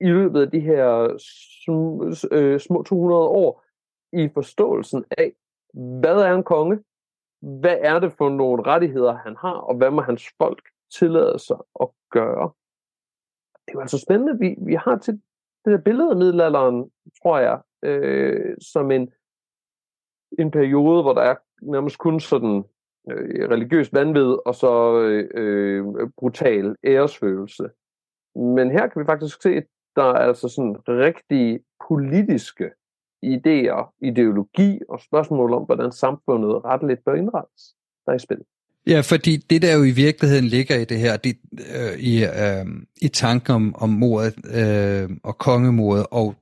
i 0.00 0.06
løbet 0.06 0.40
af 0.40 0.50
de 0.50 0.60
her 0.60 1.16
sm, 1.18 2.34
øh, 2.34 2.60
små 2.60 2.82
200 2.82 3.22
år 3.22 3.64
i 4.12 4.28
forståelsen 4.34 5.04
af, 5.18 5.32
hvad 6.00 6.16
er 6.16 6.34
en 6.34 6.44
konge? 6.44 6.78
Hvad 7.40 7.76
er 7.80 7.98
det 7.98 8.12
for 8.18 8.28
nogle 8.28 8.62
rettigheder, 8.62 9.14
han 9.16 9.36
har, 9.36 9.54
og 9.54 9.76
hvad 9.76 9.90
må 9.90 10.02
hans 10.02 10.24
folk 10.38 10.62
tillade 10.98 11.38
sig 11.38 11.56
at 11.80 11.88
gøre? 12.10 12.50
Det 13.66 13.70
er 13.70 13.74
jo 13.74 13.80
altså 13.80 13.98
spændende. 13.98 14.38
Vi, 14.38 14.56
vi 14.58 14.74
har 14.74 14.98
til 14.98 15.14
det 15.64 15.72
der 15.72 15.78
billede 15.78 16.10
af 16.10 16.16
middelalderen, 16.16 16.90
tror 17.22 17.38
jeg, 17.38 17.60
øh, 17.82 18.56
som 18.60 18.90
en, 18.90 19.12
en 20.38 20.50
periode, 20.50 21.02
hvor 21.02 21.12
der 21.12 21.22
er 21.22 21.34
nærmest 21.62 21.98
kun 21.98 22.20
sådan 22.20 22.64
øh, 23.10 23.48
religiøs 23.50 23.92
vanvid 23.92 24.36
og 24.46 24.54
så 24.54 25.00
øh, 25.00 25.30
øh, 25.34 26.10
brutal 26.18 26.76
æresfølelse. 26.84 27.70
Men 28.36 28.70
her 28.70 28.86
kan 28.86 29.00
vi 29.00 29.06
faktisk 29.06 29.42
se, 29.42 29.50
at 29.50 29.66
der 29.96 30.02
er 30.02 30.26
altså 30.28 30.48
sådan 30.48 30.76
rigtige 30.88 31.60
politiske 31.88 32.70
idéer, 33.26 33.96
ideologi 34.00 34.80
og 34.88 35.00
spørgsmål 35.00 35.52
om, 35.52 35.62
hvordan 35.62 35.92
samfundet 35.92 36.64
retteligt 36.64 37.04
bør 37.04 37.14
indrettes, 37.14 37.76
der 38.06 38.12
er 38.12 38.16
i 38.16 38.18
spil. 38.18 38.44
Ja, 38.86 39.00
fordi 39.00 39.36
det 39.36 39.62
der 39.62 39.74
jo 39.74 39.82
i 39.82 39.90
virkeligheden 39.90 40.44
ligger 40.44 40.76
i 40.76 40.84
det 40.84 40.98
her, 40.98 41.16
det, 41.16 41.36
øh, 41.74 41.98
i, 41.98 42.24
øh, 42.24 42.64
i 43.02 43.08
tanken 43.08 43.54
om, 43.54 43.74
om 43.74 43.88
mordet 43.88 44.34
øh, 44.54 45.10
og 45.24 45.38
kongemordet 45.38 46.06
og 46.10 46.34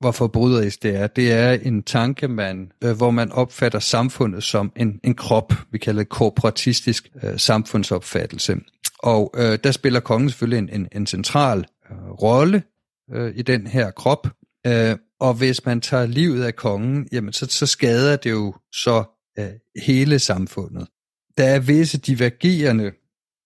hvor 0.00 0.12
forbryderisk 0.12 0.82
det 0.82 0.96
er, 0.96 1.06
det 1.06 1.32
er 1.32 1.52
en 1.52 1.82
tanke, 1.82 2.28
man, 2.28 2.72
øh, 2.84 2.96
hvor 2.96 3.10
man 3.10 3.32
opfatter 3.32 3.78
samfundet 3.78 4.42
som 4.42 4.72
en, 4.76 5.00
en 5.04 5.14
krop, 5.14 5.52
vi 5.70 5.78
kalder 5.78 6.02
det 6.02 6.08
korporatistisk 6.08 7.08
øh, 7.22 7.38
samfundsopfattelse. 7.38 8.56
Og 8.98 9.34
øh, 9.36 9.58
der 9.64 9.70
spiller 9.70 10.00
kongen 10.00 10.30
selvfølgelig 10.30 10.58
en, 10.58 10.80
en, 10.80 10.88
en 10.92 11.06
central 11.06 11.64
øh, 11.90 12.10
rolle 12.10 12.62
øh, 13.12 13.32
i 13.36 13.42
den 13.42 13.66
her 13.66 13.90
krop, 13.90 14.26
øh, 14.66 14.96
og 15.20 15.34
hvis 15.34 15.64
man 15.64 15.80
tager 15.80 16.06
livet 16.06 16.44
af 16.44 16.56
kongen, 16.56 17.08
jamen 17.12 17.32
så, 17.32 17.46
så 17.50 17.66
skader 17.66 18.16
det 18.16 18.30
jo 18.30 18.54
så 18.72 19.04
øh, 19.38 19.46
hele 19.86 20.18
samfundet 20.18 20.88
der 21.38 21.44
er 21.44 21.58
visse 21.58 21.98
divergerende 21.98 22.92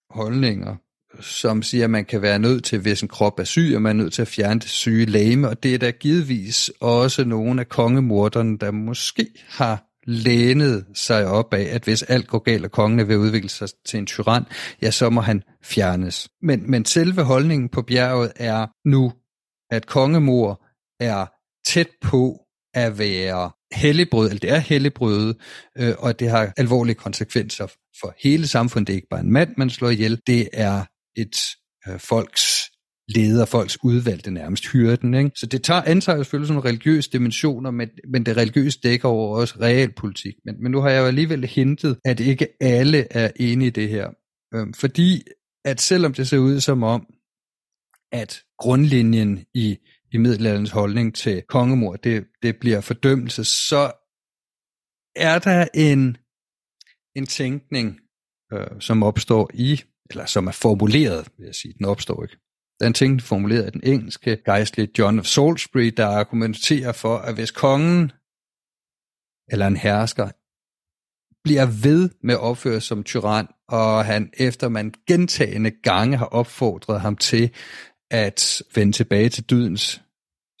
holdninger, 0.09 0.75
som 1.21 1.63
siger, 1.63 1.83
at 1.83 1.89
man 1.89 2.05
kan 2.05 2.21
være 2.21 2.39
nødt 2.39 2.63
til, 2.63 2.79
hvis 2.79 3.01
en 3.01 3.07
krop 3.07 3.39
er 3.39 3.43
syg, 3.43 3.71
og 3.75 3.81
man 3.81 3.99
er 3.99 4.03
nødt 4.03 4.13
til 4.13 4.21
at 4.21 4.27
fjerne 4.27 4.59
det 4.59 4.69
syge 4.69 5.05
lame, 5.05 5.49
og 5.49 5.63
det 5.63 5.73
er 5.73 5.77
der 5.77 5.91
givetvis 5.91 6.71
også 6.79 7.25
nogle 7.25 7.61
af 7.61 7.69
kongemorderne, 7.69 8.57
der 8.57 8.71
måske 8.71 9.27
har 9.47 9.85
lænet 10.03 10.85
sig 10.93 11.27
op 11.27 11.53
af, 11.53 11.67
at 11.71 11.83
hvis 11.83 12.03
alt 12.03 12.27
går 12.27 12.39
galt, 12.39 12.65
og 12.65 12.71
kongen 12.71 12.99
er 12.99 13.03
ved 13.03 13.15
at 13.15 13.19
udvikle 13.19 13.49
sig 13.49 13.67
til 13.85 13.97
en 13.97 14.05
tyran, 14.05 14.43
ja, 14.81 14.91
så 14.91 15.09
må 15.09 15.21
han 15.21 15.43
fjernes. 15.63 16.29
Men, 16.41 16.71
men 16.71 16.85
selve 16.85 17.23
holdningen 17.23 17.69
på 17.69 17.81
bjerget 17.81 18.31
er 18.35 18.67
nu, 18.89 19.13
at 19.71 19.85
kongemor 19.85 20.65
er 20.99 21.25
tæt 21.67 21.89
på 22.01 22.41
at 22.73 22.99
være 22.99 23.51
helligbrød, 23.73 24.27
eller 24.27 24.39
det 24.39 24.49
er 24.49 24.57
helligbrød, 24.57 25.33
øh, 25.77 25.93
og 25.97 26.19
det 26.19 26.29
har 26.29 26.53
alvorlige 26.57 26.95
konsekvenser 26.95 27.67
for 28.01 28.15
hele 28.23 28.47
samfundet. 28.47 28.87
Det 28.87 28.93
er 28.93 28.97
ikke 28.97 29.07
bare 29.09 29.19
en 29.19 29.31
mand, 29.31 29.53
man 29.57 29.69
slår 29.69 29.89
ihjel, 29.89 30.21
det 30.27 30.49
er 30.53 30.85
et 31.17 31.37
øh, 31.87 31.99
folks 31.99 32.69
leder, 33.09 33.45
folks 33.45 33.77
udvalgte 33.83 34.31
nærmest 34.31 34.67
hyrden. 34.67 35.13
Ikke? 35.13 35.31
Så 35.35 35.45
det 35.45 35.63
tager, 35.63 35.81
antager 35.81 36.17
jo 36.17 36.23
selvfølgelig 36.23 36.47
sådan 36.47 36.65
religiøse 36.65 37.09
dimensioner, 37.09 37.71
men, 37.71 37.89
men 38.11 38.25
det 38.25 38.37
religiøse 38.37 38.79
dækker 38.83 39.07
over 39.09 39.37
også 39.37 39.55
realpolitik. 39.61 40.33
Men, 40.45 40.63
men 40.63 40.71
nu 40.71 40.81
har 40.81 40.89
jeg 40.89 40.99
jo 41.01 41.05
alligevel 41.05 41.45
hintet, 41.45 41.97
at 42.05 42.19
ikke 42.19 42.47
alle 42.61 43.07
er 43.11 43.31
enige 43.35 43.67
i 43.67 43.71
det 43.71 43.89
her. 43.89 44.09
Øh, 44.53 44.67
fordi 44.75 45.23
at 45.65 45.81
selvom 45.81 46.13
det 46.13 46.27
ser 46.27 46.37
ud 46.37 46.59
som 46.59 46.83
om, 46.83 47.05
at 48.11 48.41
grundlinjen 48.59 49.45
i 49.53 49.77
i 50.11 50.17
middelalderens 50.17 50.71
holdning 50.71 51.15
til 51.15 51.43
kongemor, 51.49 51.95
det, 51.95 52.27
det 52.41 52.59
bliver 52.59 52.81
fordømmelse, 52.81 53.43
så 53.45 53.91
er 55.15 55.39
der 55.39 55.67
en, 55.73 56.17
en 57.15 57.25
tænkning, 57.25 57.99
øh, 58.53 58.67
som 58.79 59.03
opstår 59.03 59.49
i, 59.53 59.81
eller 60.09 60.25
som 60.25 60.47
er 60.47 60.51
formuleret, 60.51 61.29
vil 61.37 61.45
jeg 61.45 61.55
sige, 61.55 61.73
den 61.77 61.85
opstår 61.85 62.23
ikke. 62.23 62.37
Der 62.79 62.85
er 62.85 62.87
en 62.87 62.93
tænkning 62.93 63.21
formuleret 63.21 63.63
af 63.63 63.71
den 63.71 63.81
engelske 63.83 64.41
gejstlige 64.45 64.91
John 64.99 65.19
of 65.19 65.25
Salisbury, 65.25 65.93
der 65.97 66.07
argumenterer 66.07 66.91
for, 66.91 67.17
at 67.17 67.33
hvis 67.33 67.51
kongen 67.51 68.11
eller 69.51 69.67
en 69.67 69.77
hersker 69.77 70.29
bliver 71.43 71.65
ved 71.83 72.09
med 72.23 72.33
at 72.33 72.39
opføre 72.39 72.81
som 72.81 73.03
tyran, 73.03 73.47
og 73.67 74.05
han 74.05 74.29
efter 74.37 74.69
man 74.69 74.93
gentagende 75.07 75.71
gange 75.71 76.17
har 76.17 76.25
opfordret 76.25 77.01
ham 77.01 77.15
til 77.15 77.55
at 78.11 78.61
vende 78.75 78.91
tilbage 78.91 79.29
til 79.29 79.43
dydens 79.43 80.01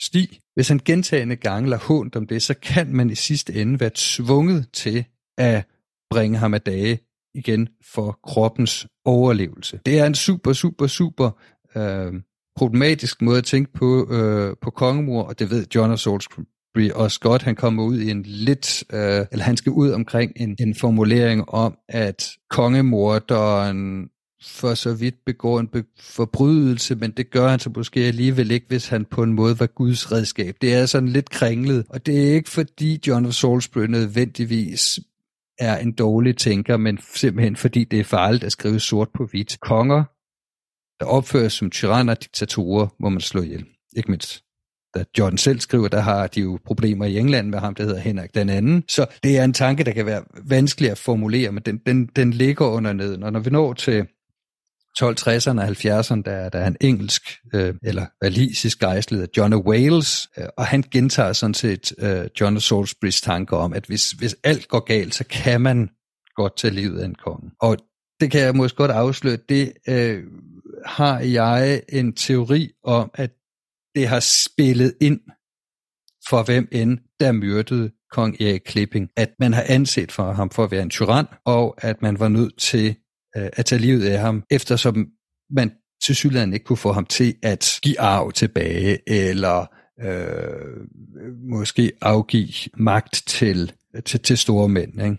sti. 0.01 0.39
Hvis 0.55 0.67
han 0.67 0.79
gentagende 0.85 1.35
gange 1.35 1.69
lader 1.69 1.81
hånd 1.81 2.15
om 2.15 2.27
det, 2.27 2.41
så 2.41 2.53
kan 2.53 2.95
man 2.95 3.09
i 3.09 3.15
sidste 3.15 3.53
ende 3.53 3.79
være 3.79 3.91
tvunget 3.95 4.69
til 4.73 5.05
at 5.37 5.65
bringe 6.09 6.37
ham 6.37 6.53
af 6.53 6.61
dage 6.61 6.99
igen 7.35 7.69
for 7.93 8.19
kroppens 8.23 8.87
overlevelse. 9.05 9.79
Det 9.85 9.99
er 9.99 10.05
en 10.05 10.15
super, 10.15 10.53
super, 10.53 10.87
super 10.87 11.31
øh, 11.75 12.13
problematisk 12.55 13.21
måde 13.21 13.37
at 13.37 13.43
tænke 13.43 13.73
på, 13.73 14.07
øh, 14.11 14.55
på 14.61 14.69
kongemor, 14.71 15.23
og 15.23 15.39
det 15.39 15.49
ved 15.49 15.65
John 15.75 15.91
of 15.91 15.99
Salisbury 15.99 16.89
også 16.95 17.19
godt. 17.19 17.41
Han 17.41 17.55
kommer 17.55 17.83
ud 17.83 17.99
i 17.99 18.11
en 18.11 18.23
lidt, 18.23 18.83
øh, 18.93 19.25
eller 19.31 19.43
han 19.43 19.57
skal 19.57 19.71
ud 19.71 19.91
omkring 19.91 20.31
en, 20.35 20.55
en 20.59 20.75
formulering 20.75 21.49
om, 21.49 21.77
at 21.89 22.29
kongemorderen 22.49 24.09
for 24.41 24.73
så 24.73 24.93
vidt 24.93 25.15
begår 25.25 25.59
en 25.59 25.67
be- 25.67 25.83
forbrydelse, 25.99 26.95
men 26.95 27.11
det 27.11 27.31
gør 27.31 27.47
han 27.49 27.59
så 27.59 27.71
måske 27.75 27.99
alligevel 27.99 28.51
ikke, 28.51 28.65
hvis 28.67 28.87
han 28.87 29.05
på 29.05 29.23
en 29.23 29.33
måde 29.33 29.59
var 29.59 29.67
Guds 29.67 30.11
redskab. 30.11 30.55
Det 30.61 30.73
er 30.73 30.85
sådan 30.85 31.09
lidt 31.09 31.29
kringlet, 31.29 31.85
og 31.89 32.05
det 32.05 32.29
er 32.29 32.33
ikke 32.33 32.49
fordi 32.49 33.01
John 33.07 33.25
of 33.25 33.33
Salisbury 33.33 33.85
nødvendigvis 33.85 34.99
er 35.59 35.77
en 35.77 35.91
dårlig 35.91 36.37
tænker, 36.37 36.77
men 36.77 36.99
simpelthen 37.15 37.55
fordi 37.55 37.83
det 37.83 37.99
er 37.99 38.03
farligt 38.03 38.43
at 38.43 38.51
skrive 38.51 38.79
sort 38.79 39.09
på 39.13 39.25
hvidt. 39.25 39.59
Konger, 39.59 40.03
der 40.99 41.05
opføres 41.05 41.53
som 41.53 41.69
tyranner 41.69 42.13
og 42.13 42.23
diktatorer, 42.23 42.87
må 42.99 43.09
man 43.09 43.21
slå 43.21 43.41
ihjel. 43.41 43.65
Ikke 43.95 44.11
mindst 44.11 44.43
da 44.95 45.03
John 45.17 45.37
selv 45.37 45.59
skriver, 45.59 45.87
der 45.87 45.99
har 45.99 46.27
de 46.27 46.41
jo 46.41 46.59
problemer 46.65 47.05
i 47.05 47.17
England 47.17 47.49
med 47.49 47.59
ham, 47.59 47.75
der 47.75 47.83
hedder 47.83 47.99
Henrik 47.99 48.35
den 48.35 48.49
anden. 48.49 48.83
Så 48.87 49.05
det 49.23 49.37
er 49.37 49.43
en 49.43 49.53
tanke, 49.53 49.83
der 49.83 49.91
kan 49.91 50.05
være 50.05 50.23
vanskelig 50.43 50.91
at 50.91 50.97
formulere, 50.97 51.51
men 51.51 51.63
den, 51.63 51.77
den, 51.77 52.05
den 52.05 52.33
ligger 52.33 52.65
under 52.65 52.93
neden. 52.93 53.23
Og 53.23 53.31
når 53.33 53.39
vi 53.39 53.49
når 53.49 53.73
til 53.73 54.07
1260'erne 55.01 55.61
og 55.61 55.67
70'erne, 55.67 56.21
der, 56.25 56.49
der 56.49 56.59
er 56.59 56.67
en 56.67 56.77
engelsk 56.81 57.21
øh, 57.55 57.75
eller 57.83 58.05
valisisk 58.21 58.79
gejstleder, 58.79 59.27
John 59.37 59.53
of 59.53 59.65
Wales, 59.65 60.27
øh, 60.37 60.45
og 60.57 60.65
han 60.65 60.83
gentager 60.91 61.33
sådan 61.33 61.53
set 61.53 61.93
øh, 61.99 62.27
John 62.39 62.57
of 62.57 62.63
Salisbury's 62.63 63.21
tanker 63.23 63.57
om, 63.57 63.73
at 63.73 63.85
hvis, 63.85 64.11
hvis 64.11 64.35
alt 64.43 64.67
går 64.67 64.79
galt, 64.79 65.15
så 65.15 65.23
kan 65.23 65.61
man 65.61 65.89
godt 66.35 66.57
tage 66.57 66.73
livet 66.73 66.99
af 66.99 67.05
en 67.05 67.15
konge. 67.15 67.51
Og 67.61 67.77
det 68.19 68.31
kan 68.31 68.41
jeg 68.41 68.55
måske 68.55 68.77
godt 68.77 68.91
afsløre, 68.91 69.37
det 69.49 69.73
øh, 69.89 70.23
har 70.85 71.19
jeg 71.19 71.81
en 71.89 72.13
teori 72.13 72.71
om, 72.83 73.11
at 73.13 73.31
det 73.95 74.07
har 74.07 74.19
spillet 74.19 74.93
ind 75.01 75.19
for 76.29 76.43
hvem 76.43 76.67
end, 76.71 76.97
der 77.19 77.31
myrdede 77.31 77.91
kong 78.11 78.41
Erik 78.41 78.61
Klipping, 78.65 79.09
at 79.17 79.29
man 79.39 79.53
har 79.53 79.65
anset 79.69 80.11
for 80.11 80.31
ham 80.31 80.49
for 80.49 80.63
at 80.63 80.71
være 80.71 80.81
en 80.81 80.89
tyran, 80.89 81.25
og 81.45 81.75
at 81.77 82.01
man 82.01 82.19
var 82.19 82.27
nødt 82.27 82.59
til 82.59 82.95
øh, 83.37 83.49
at 83.53 83.65
tage 83.65 83.81
livet 83.81 84.05
af 84.05 84.19
ham, 84.19 84.43
eftersom 84.51 84.95
man 85.49 85.71
til 86.05 86.15
synligheden 86.15 86.53
ikke 86.53 86.65
kunne 86.65 86.77
få 86.77 86.91
ham 86.91 87.05
til 87.05 87.35
at 87.43 87.79
give 87.83 87.99
arv 87.99 88.31
tilbage, 88.31 88.99
eller 89.07 89.65
øh, 90.01 90.87
måske 91.55 91.91
afgive 92.01 92.69
magt 92.77 93.23
til, 93.27 93.73
til, 94.05 94.19
til 94.19 94.37
store 94.37 94.69
mænd. 94.69 94.93
Ikke? 95.01 95.17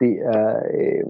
Det 0.00 0.12
er, 0.34 0.56
øh, 0.56 1.04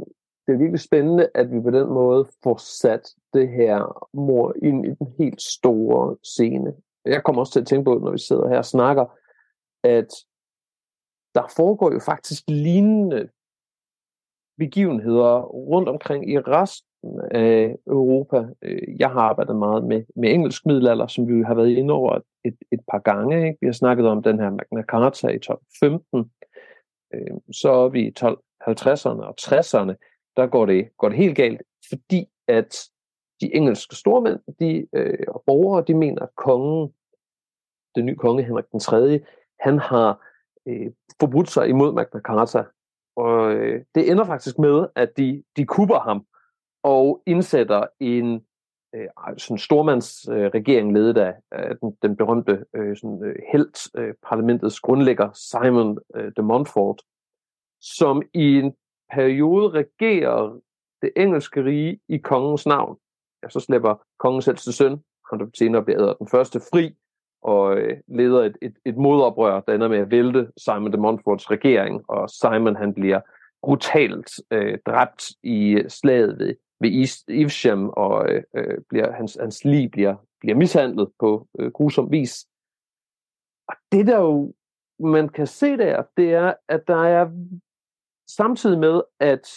det 0.46 0.52
er 0.54 0.58
virkelig 0.58 0.80
spændende, 0.80 1.28
at 1.34 1.52
vi 1.52 1.60
på 1.60 1.70
den 1.70 1.88
måde 1.88 2.28
får 2.42 2.56
sat 2.56 3.04
det 3.32 3.48
her 3.48 4.08
mor 4.16 4.54
ind 4.62 4.86
i 4.86 4.88
den 4.88 5.06
helt 5.18 5.42
store 5.42 6.16
scene. 6.24 6.72
Jeg 7.04 7.22
kommer 7.24 7.40
også 7.40 7.52
til 7.52 7.60
at 7.60 7.66
tænke 7.66 7.84
på, 7.84 7.98
når 7.98 8.12
vi 8.12 8.18
sidder 8.18 8.48
her 8.48 8.58
og 8.58 8.64
snakker, 8.64 9.04
at 9.84 10.10
der 11.34 11.52
foregår 11.56 11.92
jo 11.92 11.98
faktisk 11.98 12.42
lignende 12.48 13.28
begivenheder 14.58 15.40
rundt 15.42 15.88
omkring 15.88 16.30
i 16.30 16.38
resten 16.38 17.20
af 17.30 17.76
Europa. 17.86 18.46
Øh, 18.62 19.00
jeg 19.00 19.10
har 19.10 19.20
arbejdet 19.20 19.56
meget 19.56 19.84
med, 19.84 20.04
med 20.16 20.32
engelsk 20.32 20.66
middelalder, 20.66 21.06
som 21.06 21.28
vi 21.28 21.42
har 21.42 21.54
været 21.54 21.70
inde 21.70 21.94
over 21.94 22.20
et, 22.44 22.56
et 22.72 22.80
par 22.90 22.98
gange. 22.98 23.46
Ikke? 23.46 23.58
Vi 23.60 23.66
har 23.66 23.72
snakket 23.72 24.06
om 24.06 24.22
den 24.22 24.38
her 24.38 24.50
Magna 24.50 24.82
Carta 24.82 25.28
i 25.28 25.36
1215. 25.36 26.30
Øh, 27.14 27.36
så 27.52 27.70
er 27.72 27.88
vi 27.88 28.06
i 28.06 28.12
1250'erne 28.20 29.22
og 29.22 29.34
60'erne, 29.40 29.94
der 30.36 30.46
går 30.46 30.66
det, 30.66 30.88
går 30.98 31.08
det 31.08 31.18
helt 31.18 31.36
galt, 31.36 31.62
fordi 31.88 32.26
at 32.48 32.74
de 33.40 33.54
engelske 33.54 33.96
stormænd 33.96 34.40
de, 34.60 34.86
øh, 34.92 35.26
og 35.28 35.42
borgere, 35.46 35.84
de 35.86 35.94
mener, 35.94 36.22
at 36.22 36.34
kongen, 36.36 36.92
den 37.94 38.06
nye 38.06 38.16
konge 38.16 38.42
Henrik 38.42 38.64
den 38.72 38.80
3., 38.80 39.20
han 39.60 39.78
har 39.78 40.26
øh, 40.68 40.90
forbrudt 41.20 41.50
sig 41.50 41.68
imod 41.68 41.92
Magna 41.92 42.20
Carta. 42.20 42.64
Og 43.16 43.52
øh, 43.52 43.84
det 43.94 44.10
ender 44.10 44.24
faktisk 44.24 44.58
med, 44.58 44.86
at 44.94 45.16
de, 45.16 45.42
de 45.56 45.66
kupper 45.66 45.98
ham 45.98 46.26
og 46.82 47.22
indsætter 47.26 47.86
en 48.00 48.46
øh, 48.94 49.08
sådan 49.38 49.58
stormandsregering 49.58 50.88
øh, 50.88 50.94
ledet 50.94 51.18
af, 51.18 51.34
af 51.50 51.76
den, 51.78 51.96
den 52.02 52.16
berømte 52.16 52.64
øh, 52.76 52.96
sådan, 52.96 53.24
øh, 53.24 53.36
helt 53.52 53.88
øh, 53.96 54.14
parlamentets 54.28 54.80
grundlægger 54.80 55.32
Simon 55.32 55.98
øh, 56.16 56.32
de 56.36 56.42
Montfort, 56.42 57.02
som 57.80 58.22
i 58.34 58.58
en 58.58 58.74
periode 59.12 59.68
regerer 59.68 60.60
det 61.02 61.12
engelske 61.16 61.64
rige 61.64 62.00
i 62.08 62.18
kongens 62.18 62.66
navn. 62.66 62.96
Ja, 63.42 63.48
så 63.48 63.60
slipper 63.60 63.94
kongens 64.18 64.48
ældste 64.48 64.72
søn, 64.72 65.04
han 65.30 65.40
der 65.40 65.46
senere 65.54 65.84
bliver 65.84 66.14
den 66.14 66.28
første 66.28 66.60
fri, 66.60 66.94
og 67.42 67.78
øh, 67.78 67.96
leder 68.08 68.44
et, 68.44 68.56
et, 68.62 68.74
et 68.84 68.96
modoprør, 68.96 69.60
der 69.60 69.74
ender 69.74 69.88
med 69.88 69.98
at 69.98 70.10
vælte 70.10 70.48
Simon 70.56 70.92
de 70.92 70.96
Montforts 70.96 71.50
regering, 71.50 72.04
og 72.08 72.30
Simon 72.30 72.76
han 72.76 72.94
bliver 72.94 73.20
brutalt 73.62 74.30
øh, 74.50 74.78
dræbt 74.86 75.24
i 75.42 75.70
øh, 75.70 75.90
slaget 75.90 76.38
ved, 76.38 76.54
ved 76.80 77.08
Evesham, 77.28 77.88
og 77.88 78.30
øh, 78.30 78.42
øh, 78.56 78.78
bliver, 78.88 79.12
hans, 79.12 79.38
hans 79.40 79.64
liv 79.64 79.90
bliver, 79.90 80.16
bliver 80.40 80.56
mishandlet 80.56 81.08
på 81.18 81.48
øh, 81.58 81.72
grusom 81.72 82.10
vis. 82.10 82.46
Og 83.68 83.74
det 83.92 84.06
der 84.06 84.18
jo, 84.20 84.54
man 84.98 85.28
kan 85.28 85.46
se 85.46 85.76
der, 85.76 86.02
det 86.16 86.32
er, 86.32 86.54
at 86.68 86.88
der 86.88 87.04
er 87.04 87.30
samtidig 88.28 88.78
med, 88.78 89.02
at 89.20 89.48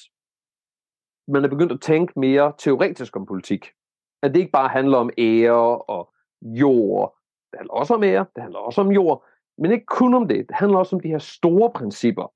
man 1.27 1.43
er 1.43 1.49
begyndt 1.49 1.71
at 1.71 1.81
tænke 1.81 2.19
mere 2.19 2.53
teoretisk 2.57 3.15
om 3.15 3.25
politik. 3.25 3.65
At 4.23 4.33
det 4.33 4.39
ikke 4.39 4.51
bare 4.51 4.69
handler 4.69 4.97
om 4.97 5.09
ære 5.17 5.77
og 5.77 6.13
jord 6.41 7.18
det 7.51 7.59
handler 7.59 7.73
også 7.73 7.93
om 7.93 8.03
ære, 8.03 8.25
det 8.35 8.43
handler 8.43 8.59
også 8.59 8.81
om 8.81 8.91
jord, 8.91 9.25
men 9.57 9.71
ikke 9.71 9.85
kun 9.85 10.13
om 10.13 10.27
det. 10.27 10.47
Det 10.47 10.55
handler 10.55 10.77
også 10.77 10.95
om 10.95 10.99
de 10.99 11.07
her 11.07 11.19
store 11.19 11.71
principper, 11.75 12.31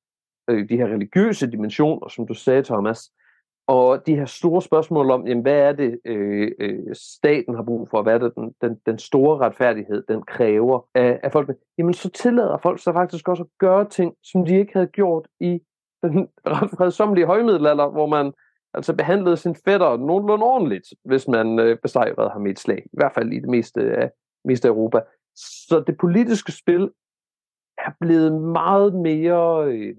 øh, 0.50 0.70
de 0.70 0.78
her 0.78 0.88
religiøse 0.88 1.52
dimensioner, 1.52 2.08
som 2.08 2.28
du 2.28 2.34
sagde, 2.34 2.64
Thomas, 2.64 3.12
og 3.68 4.08
de 4.08 4.16
her 4.16 4.26
store 4.26 4.62
spørgsmål 4.62 5.12
om, 5.12 5.28
jamen, 5.28 5.42
hvad 5.42 5.60
er 5.60 5.72
det, 5.72 6.00
øh, 6.06 6.52
øh, 6.60 6.80
staten 6.94 7.56
har 7.56 7.64
brug 7.64 7.90
for, 7.90 8.02
hvad 8.02 8.14
er 8.14 8.18
det, 8.18 8.36
den, 8.36 8.56
den, 8.62 8.80
den 8.86 9.00
store 9.00 9.38
retfærdighed, 9.38 10.04
den 10.08 10.22
kræver 10.22 10.86
af, 10.96 11.20
af 11.24 11.32
folk, 11.32 11.50
jamen 11.78 11.94
så 11.94 12.10
tillader 12.10 12.58
folk 12.58 12.84
sig 12.84 12.94
faktisk 12.94 13.28
også 13.28 13.44
at 13.44 13.50
gøre 13.60 13.90
ting, 13.90 14.16
som 14.24 14.46
de 14.46 14.60
ikke 14.60 14.74
havde 14.74 14.88
gjort 14.88 15.28
i 15.40 15.62
den 16.04 16.28
ret 16.48 16.70
fredsomlige 16.70 17.26
højmiddelalder, 17.26 17.90
hvor 17.90 18.08
man 18.08 18.34
altså 18.74 18.96
behandlede 18.96 19.38
sin 19.38 19.56
fætter 19.56 19.98
nogenlunde 19.98 20.46
ordentligt, 20.46 20.88
hvis 21.06 21.28
man 21.28 21.60
øh, 21.60 21.78
besejrede 21.78 22.30
ham 22.30 22.48
i 22.48 22.50
et 22.50 22.60
slag. 22.60 22.84
I 22.86 22.98
hvert 22.98 23.14
fald 23.14 23.34
i 23.34 23.40
det 23.40 23.50
meste 23.50 23.82
af, 23.82 24.12
mest 24.46 24.66
af 24.66 24.70
Europa. 24.70 25.00
Så 25.36 25.84
det 25.88 25.98
politiske 25.98 26.52
spil 26.52 26.90
er 27.78 27.92
blevet 28.02 28.42
meget 28.42 28.94
mere, 28.94 29.68
øh, 29.68 29.96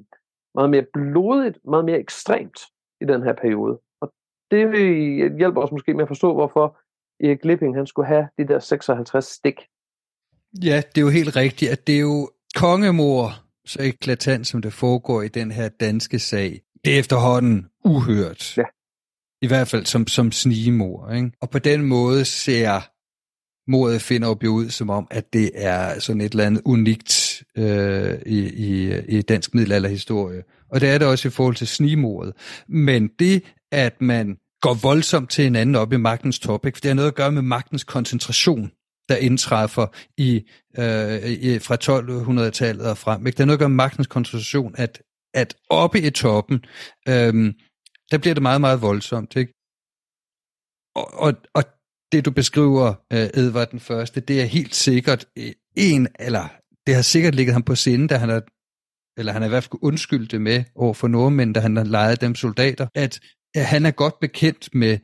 meget 0.55 0.71
mere 0.71 0.87
blodigt, 0.93 1.59
meget 1.65 1.85
mere 1.85 1.99
ekstremt 1.99 2.61
i 3.01 3.05
den 3.05 3.23
her 3.23 3.33
periode. 3.33 3.79
Og 4.01 4.13
det 4.51 4.67
hjælper 5.37 5.63
os 5.63 5.73
måske 5.73 5.95
med 5.95 6.03
at 6.03 6.09
forstå, 6.09 6.35
hvorfor 6.35 6.79
Erik 7.21 7.41
Glipping 7.41 7.77
han 7.77 7.87
skulle 7.87 8.09
have 8.09 8.29
de 8.39 8.49
der 8.49 8.59
56 8.59 9.25
stik. 9.25 9.61
Ja, 10.65 10.83
det 10.95 10.99
er 10.99 11.03
jo 11.03 11.09
helt 11.09 11.37
rigtigt, 11.37 11.71
at 11.71 11.87
det 11.87 11.97
er 11.97 12.01
jo 12.01 12.31
kongemor, 12.57 13.31
så 13.67 13.83
eklatant 13.83 14.47
som 14.47 14.63
det 14.63 14.73
foregår 14.73 15.23
i 15.23 15.29
den 15.29 15.51
her 15.51 15.69
danske 15.69 16.19
sag. 16.19 16.61
Det 16.85 16.95
er 16.95 16.99
efterhånden 16.99 17.67
uhørt. 17.85 18.57
Ja. 18.57 18.65
I 19.43 19.47
hvert 19.47 19.69
fald 19.69 19.87
som, 19.87 20.07
som 20.07 20.33
snigemor. 20.33 21.11
Ikke? 21.11 21.31
Og 21.41 21.51
på 21.51 21.59
den 21.59 21.83
måde 21.83 22.25
ser 22.25 22.81
mordet 23.69 24.03
finder 24.03 24.37
jo 24.45 24.51
ud 24.51 24.71
som 24.71 24.91
om, 24.91 25.07
at 25.11 25.33
det 25.33 25.51
er 25.55 26.01
sådan 26.01 26.21
et 26.21 26.33
eller 26.33 26.47
andet 26.47 26.63
unikt 26.65 27.43
øh, 27.57 28.19
i, 28.27 28.39
i, 28.39 28.99
i 29.09 29.23
dansk 29.23 29.55
middelalderhistorie. 29.55 30.43
Og 30.71 30.81
det 30.81 30.91
er 30.91 30.99
det 30.99 31.09
også 31.09 31.29
i 31.29 31.31
forhold 31.31 31.55
til 31.55 31.67
snimordet. 31.67 32.33
Men 32.69 33.09
det, 33.19 33.45
at 33.73 34.01
man 34.01 34.37
går 34.61 34.75
voldsomt 34.75 35.31
til 35.31 35.45
hinanden 35.45 35.75
op 35.75 35.93
i 35.93 35.97
magtens 35.97 36.39
topic, 36.39 36.75
for 36.75 36.81
det 36.81 36.89
har 36.89 36.95
noget 36.95 37.09
at 37.09 37.15
gøre 37.15 37.33
med 37.33 37.43
magtens 37.43 37.85
koncentration, 37.85 38.71
der 39.09 39.17
indtræffer 39.17 39.87
i, 40.17 40.37
øh, 40.79 41.31
i 41.31 41.59
fra 41.59 41.75
1200-tallet 41.75 42.87
og 42.87 42.99
frem. 42.99 43.27
Ikke? 43.27 43.37
Det 43.37 43.41
har 43.41 43.47
noget 43.47 43.57
at 43.57 43.61
gøre 43.61 43.69
med 43.69 43.77
magtens 43.77 44.07
koncentration, 44.07 44.75
at, 44.79 45.03
at 45.35 45.57
oppe 45.71 46.01
i 46.01 46.11
toppen, 46.11 46.65
øh, 47.09 47.55
der 48.11 48.19
bliver 48.19 48.35
det 48.35 48.43
meget, 48.43 48.61
meget 48.61 48.83
voldsomt. 48.83 49.37
Ikke? 49.37 49.53
Og, 50.95 51.15
og, 51.15 51.35
og 51.55 51.65
det 52.15 52.25
du 52.25 52.31
beskriver, 52.31 52.95
øh, 53.13 53.19
Edvard 53.35 53.71
den 53.71 53.81
første, 53.81 54.21
det 54.21 54.41
er 54.41 54.45
helt 54.45 54.75
sikkert 54.75 55.27
øh, 55.39 55.53
en, 55.77 56.09
eller 56.19 56.49
det 56.87 56.95
har 56.95 57.03
sikkert 57.03 57.35
ligget 57.35 57.53
ham 57.53 57.63
på 57.63 57.75
sinde, 57.75 58.09
da 58.09 58.17
han 58.17 58.31
er, 58.31 58.41
eller 59.19 59.33
han 59.33 59.43
er 59.43 59.47
i 59.47 59.49
hvert 59.49 59.65
fald 59.65 59.79
undskyldt 59.83 60.31
det 60.31 60.41
med 60.41 60.65
over 60.75 60.95
for 60.95 61.09
nordmænd, 61.09 61.55
da 61.55 61.61
han 61.61 61.77
har 61.77 61.85
lejet 61.85 62.21
dem 62.21 62.35
soldater, 62.35 62.87
at 62.95 63.21
han 63.57 63.87
er 63.87 63.91
godt 63.91 64.15
bekendt 64.21 64.75
med 64.75 64.99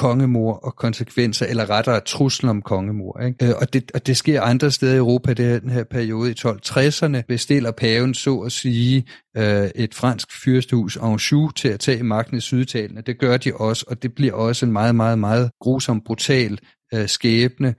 kongemor 0.00 0.52
og 0.52 0.76
konsekvenser, 0.76 1.46
eller 1.46 1.70
rettere 1.70 2.00
truslen 2.00 2.50
om 2.50 2.62
kongemor. 2.62 3.20
Ikke? 3.20 3.46
Øh, 3.46 3.54
og, 3.60 3.72
det, 3.72 3.90
og 3.94 4.06
det 4.06 4.16
sker 4.16 4.42
andre 4.42 4.70
steder 4.70 4.94
i 4.94 4.96
Europa, 4.96 5.32
det 5.32 5.62
den 5.62 5.70
her 5.70 5.84
periode 5.84 6.30
i 6.30 6.34
1260'erne, 6.38 7.22
bestiller 7.28 7.70
paven 7.70 8.14
så 8.14 8.38
at 8.38 8.52
sige 8.52 9.04
øh, 9.36 9.68
et 9.74 9.94
fransk 9.94 10.28
fyrstehus 10.44 10.96
Anjou 10.96 11.50
til 11.50 11.68
at 11.68 11.80
tage 11.80 12.02
magten 12.02 12.36
i 12.36 12.40
Syditalien. 12.40 13.02
Det 13.06 13.18
gør 13.18 13.36
de 13.36 13.54
også, 13.54 13.84
og 13.88 14.02
det 14.02 14.14
bliver 14.14 14.32
også 14.32 14.66
en 14.66 14.72
meget, 14.72 14.94
meget, 14.94 15.18
meget 15.18 15.50
grusom, 15.60 16.00
brutal 16.06 16.58
øh, 16.94 17.08
skæbne, 17.08 17.74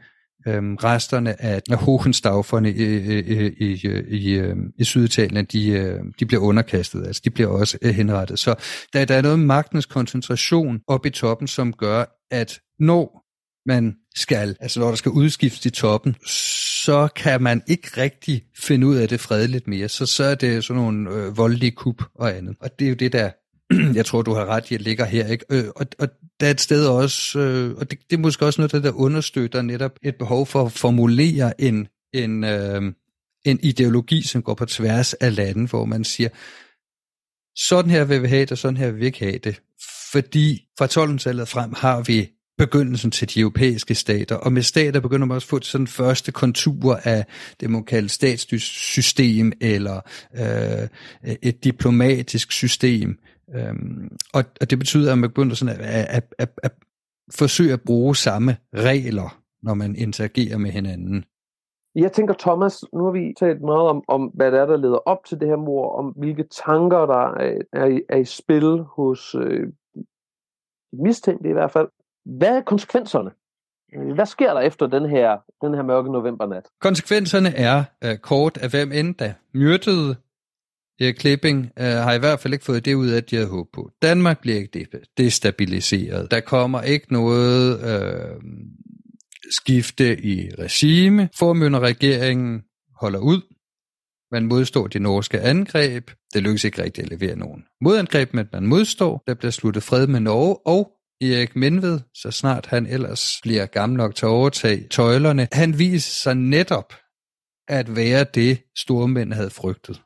øhm, 0.48 0.76
resterne 0.76 1.42
af, 1.42 1.62
Hohenstauferne 1.72 2.72
i, 2.72 2.84
i, 2.84 3.20
i, 3.20 3.54
i, 3.60 4.08
i 4.08 4.34
øhm, 4.34 4.72
Syditalien, 4.82 5.46
de, 5.46 5.70
øhm, 5.70 6.14
de 6.20 6.26
bliver 6.26 6.42
underkastet, 6.42 7.08
altså 7.08 7.22
de 7.26 7.30
bliver 7.30 7.50
også 7.50 7.78
øh, 7.82 7.94
henrettet. 7.94 8.40
Så 8.40 8.56
der, 8.94 9.06
der 9.06 9.16
er 9.16 9.22
noget 9.22 9.40
med 9.40 9.46
magtens 9.46 9.86
koncentration 9.86 10.82
op 10.88 11.06
i 11.06 11.10
toppen, 11.10 11.48
som 11.48 11.74
gør, 11.74 12.06
at 12.32 12.60
når 12.80 13.22
man 13.66 13.96
skal, 14.16 14.56
altså 14.60 14.80
når 14.80 14.88
der 14.88 14.96
skal 14.96 15.12
udskiftes 15.12 15.66
i 15.66 15.70
toppen, 15.70 16.16
så 16.26 17.08
kan 17.16 17.44
man 17.44 17.64
ikke 17.68 17.88
rigtig 17.98 18.44
finde 18.60 18.88
ud 18.88 18.96
af 18.96 19.08
det 19.08 19.20
fredeligt 19.20 19.68
mere. 19.68 19.90
Så, 19.90 20.06
så 20.06 20.24
er 20.24 20.36
det 20.36 20.64
sådan 20.64 20.82
nogle 20.82 21.10
øh, 21.10 21.38
voldelige 21.38 21.72
kup 21.72 22.04
og 22.16 22.38
andet. 22.38 22.56
Og 22.60 22.80
det 22.80 22.86
er 22.86 22.90
jo 22.90 22.96
det, 22.96 23.14
der 23.14 23.32
jeg 24.00 24.06
tror, 24.06 24.22
du 24.22 24.34
har 24.34 24.46
ret 24.46 24.72
jeg 24.72 24.80
ligger 24.80 25.06
her. 25.06 25.28
Ikke? 25.28 25.46
Øh, 25.50 25.66
og, 25.76 25.86
og 26.00 26.08
der 26.40 26.48
er 26.48 26.52
et 26.52 26.62
sted 26.62 26.88
også, 26.88 27.40
øh, 27.40 27.76
og 27.78 27.92
det, 27.92 28.00
det 28.10 28.16
er 28.16 28.22
måske 28.22 28.46
også 28.46 28.62
noget, 28.62 28.72
der, 28.72 28.80
der 28.80 28.92
understøtter 28.92 29.62
netop 29.62 29.92
et 30.04 30.16
behov 30.16 30.46
for 30.46 30.66
at 30.66 30.72
formulere 30.72 31.62
en, 31.62 31.88
en, 32.14 32.44
øh, 32.44 32.82
en 33.46 33.60
ideologi, 33.64 34.22
som 34.22 34.42
går 34.42 34.54
på 34.54 34.66
tværs 34.66 35.14
af 35.14 35.36
landet, 35.36 35.70
hvor 35.70 35.86
man 35.86 36.04
siger, 36.04 36.30
sådan 37.56 37.92
her 37.92 38.04
vil 38.04 38.22
vi 38.22 38.28
have 38.28 38.42
det, 38.42 38.52
og 38.52 38.58
sådan 38.58 38.78
her 38.78 38.92
vil 38.92 39.00
vi 39.00 39.06
ikke 39.06 39.20
have 39.20 39.38
det. 39.38 39.62
Fordi 40.12 40.68
fra 40.78 40.86
1200-tallet 40.86 41.48
frem 41.48 41.74
har 41.78 42.02
vi 42.02 42.30
begyndelsen 42.58 43.12
til 43.12 43.30
de 43.34 43.40
europæiske 43.40 43.96
stater, 43.96 44.36
og 44.36 44.54
med 44.54 44.62
stater 44.62 45.00
begynder 45.00 45.26
man 45.28 45.36
også 45.36 45.46
at 45.46 45.50
få 45.50 45.62
sådan 45.62 45.88
første 45.88 46.32
kontur 46.32 47.00
af 47.04 47.26
det, 47.60 47.70
man 47.70 47.84
kalder 47.84 48.10
statssystem, 48.10 49.52
eller 49.62 50.02
øh, 50.36 50.88
et 51.42 51.64
diplomatisk 51.64 52.52
system, 52.52 53.18
Øhm, 53.56 54.18
og, 54.34 54.44
og 54.62 54.70
det 54.70 54.80
betyder, 54.80 55.12
at 55.12 55.18
man 55.18 55.30
begynder 55.30 55.56
sådan 55.56 55.76
at, 55.76 55.86
at, 55.86 56.06
at, 56.10 56.34
at, 56.38 56.50
at 56.64 56.72
forsøge 57.34 57.74
at 57.74 57.82
bruge 57.82 58.16
samme 58.16 58.58
regler, 58.74 59.42
når 59.64 59.74
man 59.74 59.96
interagerer 59.96 60.58
med 60.58 60.72
hinanden. 60.72 61.26
Jeg 61.96 62.12
tænker, 62.12 62.34
Thomas, 62.40 62.84
nu 62.94 63.04
har 63.04 63.12
vi 63.12 63.34
talt 63.40 63.62
meget 63.62 63.90
om, 63.90 64.04
om 64.08 64.32
hvad 64.34 64.52
det 64.52 64.60
er, 64.60 64.66
der 64.66 64.78
leder 64.78 64.98
op 64.98 65.26
til 65.26 65.40
det 65.40 65.48
her 65.48 65.56
mor, 65.56 65.96
om 65.96 66.06
hvilke 66.06 66.44
tanker, 66.66 67.06
der 67.06 67.34
er, 67.34 67.62
er, 67.74 67.86
i, 67.86 68.02
er 68.10 68.18
i 68.18 68.26
spil 68.26 68.78
hos 68.96 69.36
øh, 69.36 69.68
mistænkte 70.94 71.50
i 71.50 71.54
hvert 71.54 71.72
fald. 71.72 71.88
Hvad 72.26 72.58
er 72.58 72.62
konsekvenserne? 72.62 73.32
Hvad 74.16 74.26
sker 74.26 74.54
der 74.54 74.62
efter 74.62 74.88
den 74.88 75.10
her, 75.10 75.38
den 75.62 75.74
her 75.74 75.84
mørke 75.84 76.12
novembernat? 76.12 76.66
Konsekvenserne 76.82 77.50
er 77.56 77.84
uh, 78.06 78.18
kort 78.18 78.58
af 78.58 78.70
hvem 78.70 78.92
end 78.92 79.16
der 79.16 79.34
myrdede 79.54 80.16
Erik 81.02 81.16
Klipping, 81.16 81.72
øh, 81.80 81.86
har 81.86 82.14
i 82.14 82.20
hvert 82.20 82.40
fald 82.40 82.54
ikke 82.54 82.66
fået 82.66 82.86
det 82.86 82.94
ud 82.94 83.10
af, 83.10 83.18
at 83.18 83.32
de 83.32 83.36
havde 83.36 83.50
håbet 83.50 83.72
på. 83.74 83.92
Danmark 84.02 84.42
bliver 84.42 84.58
ikke 84.58 84.88
destabiliseret. 85.18 86.32
Der 86.32 86.40
kommer 86.40 86.82
ikke 86.82 87.14
noget 87.14 87.84
øh, 87.84 88.42
skifte 89.52 90.26
i 90.26 90.50
regime. 90.60 91.30
Formynderregeringen 91.40 92.62
holder 93.00 93.20
ud. 93.20 93.42
Man 94.32 94.46
modstår 94.46 94.88
de 94.88 95.00
norske 95.00 95.42
angreb. 95.42 96.12
Det 96.34 96.44
lykkes 96.44 96.64
ikke 96.64 96.84
rigtigt 96.84 97.12
at 97.12 97.20
levere 97.20 97.36
nogen 97.36 97.64
modangreb, 97.82 98.34
men 98.34 98.48
man 98.54 98.68
modstår. 98.68 99.24
Der 99.28 99.34
bliver 99.34 99.52
sluttet 99.52 99.84
fred 99.84 100.08
med 100.08 100.20
Norge, 100.20 100.58
og 100.66 100.92
Erik 101.22 101.56
Menved, 101.56 102.00
så 102.14 102.32
snart 102.32 102.66
han 102.66 102.86
ellers 102.86 103.40
bliver 103.42 103.66
gammel 103.66 103.98
nok 103.98 104.16
til 104.16 104.26
at 104.26 104.30
overtage 104.30 104.88
tøjlerne, 104.88 105.48
han 105.52 105.80
viser 105.80 106.14
sig 106.24 106.36
netop 106.36 106.94
at 107.68 107.96
være 107.96 108.26
det, 108.34 108.62
stormænd 108.78 109.34
havde 109.34 109.50
frygtet. 109.50 110.02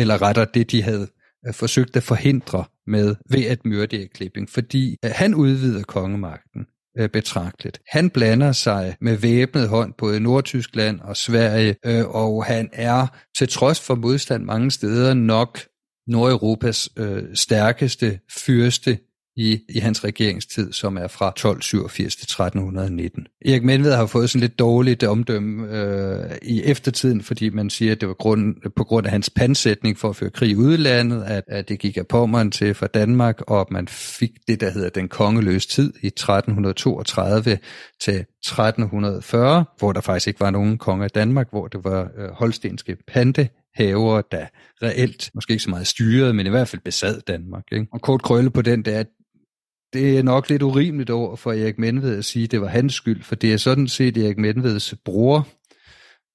Eller 0.00 0.22
retter 0.22 0.44
det, 0.44 0.70
de 0.70 0.82
havde 0.82 1.08
øh, 1.46 1.54
forsøgt 1.54 1.96
at 1.96 2.02
forhindre 2.02 2.64
med 2.86 3.16
ved 3.30 3.44
at 3.44 3.64
myrde 3.64 4.08
Klipping, 4.14 4.50
fordi 4.50 4.96
øh, 5.04 5.10
han 5.14 5.34
udvider 5.34 5.82
kongemagten 5.82 6.66
øh, 6.98 7.08
betragteligt. 7.08 7.80
Han 7.88 8.10
blander 8.10 8.52
sig 8.52 8.96
med 9.00 9.16
væbnet 9.16 9.68
hånd 9.68 9.94
både 9.98 10.16
i 10.16 10.20
Nordtyskland 10.20 11.00
og 11.00 11.16
Sverige, 11.16 11.76
og 12.06 12.44
han 12.44 12.70
er 12.72 13.06
til 13.38 13.48
trods 13.48 13.80
for 13.80 13.94
modstand 13.94 14.44
mange 14.44 14.70
steder 14.70 15.14
nok 15.14 15.58
Nordeuropas 16.06 16.88
øh, 16.96 17.22
stærkeste 17.34 18.20
fyrste 18.46 18.98
i, 19.36 19.60
i 19.68 19.78
hans 19.78 20.04
regeringstid, 20.04 20.72
som 20.72 20.96
er 20.96 21.08
fra 21.08 21.28
1287 21.28 22.16
til 22.16 22.24
1319. 22.24 23.26
Erik 23.46 23.64
Menved 23.64 23.92
har 23.92 24.06
fået 24.06 24.30
sådan 24.30 24.40
lidt 24.40 24.58
dårligt 24.58 25.04
omdømme 25.04 25.78
øh, 25.78 26.36
i 26.42 26.62
eftertiden, 26.62 27.22
fordi 27.22 27.50
man 27.50 27.70
siger, 27.70 27.92
at 27.92 28.00
det 28.00 28.08
var 28.08 28.14
grund, 28.14 28.56
på 28.76 28.84
grund 28.84 29.06
af 29.06 29.12
hans 29.12 29.30
pansætning 29.30 29.98
for 29.98 30.08
at 30.08 30.16
føre 30.16 30.30
krig 30.30 30.50
i 30.50 30.56
udlandet, 30.56 31.22
at, 31.22 31.44
at 31.48 31.68
det 31.68 31.78
gik 31.78 31.96
af 31.96 32.06
Pommeren 32.06 32.50
til 32.50 32.74
for 32.74 32.86
Danmark, 32.86 33.40
og 33.46 33.60
at 33.60 33.70
man 33.70 33.88
fik 33.88 34.30
det, 34.48 34.60
der 34.60 34.70
hedder 34.70 34.88
den 34.88 35.08
kongeløse 35.08 35.68
tid 35.68 35.92
i 36.02 36.06
1332 36.06 37.58
til 38.04 38.14
1340, 38.14 39.64
hvor 39.78 39.92
der 39.92 40.00
faktisk 40.00 40.28
ikke 40.28 40.40
var 40.40 40.50
nogen 40.50 40.78
konge 40.78 41.04
af 41.04 41.10
Danmark, 41.10 41.50
hvor 41.50 41.66
det 41.66 41.84
var 41.84 42.10
øh, 42.18 42.30
holstenske 42.30 42.96
pante 43.08 43.48
haver, 43.74 44.20
der 44.20 44.46
reelt, 44.82 45.30
måske 45.34 45.50
ikke 45.50 45.62
så 45.62 45.70
meget 45.70 45.86
styrede, 45.86 46.34
men 46.34 46.46
i 46.46 46.50
hvert 46.50 46.68
fald 46.68 46.82
besad 46.84 47.20
Danmark. 47.20 47.64
Ikke? 47.72 47.86
Og 47.92 48.00
kort 48.00 48.22
krølle 48.22 48.50
på 48.50 48.62
den, 48.62 48.84
det 48.84 48.94
er, 48.94 49.00
at 49.00 49.06
det 49.92 50.18
er 50.18 50.22
nok 50.22 50.48
lidt 50.48 50.62
urimeligt 50.62 51.10
over 51.10 51.36
for 51.36 51.52
Erik 51.52 51.78
Menved 51.78 52.18
at 52.18 52.24
sige, 52.24 52.44
at 52.44 52.50
det 52.50 52.60
var 52.60 52.68
hans 52.68 52.94
skyld, 52.94 53.22
for 53.22 53.34
det 53.34 53.52
er 53.52 53.56
sådan 53.56 53.88
set 53.88 54.16
Erik 54.16 54.38
Menveds 54.38 54.94
bror, 55.04 55.48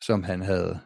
som 0.02 0.24
han 0.24 0.42
havde 0.42 0.80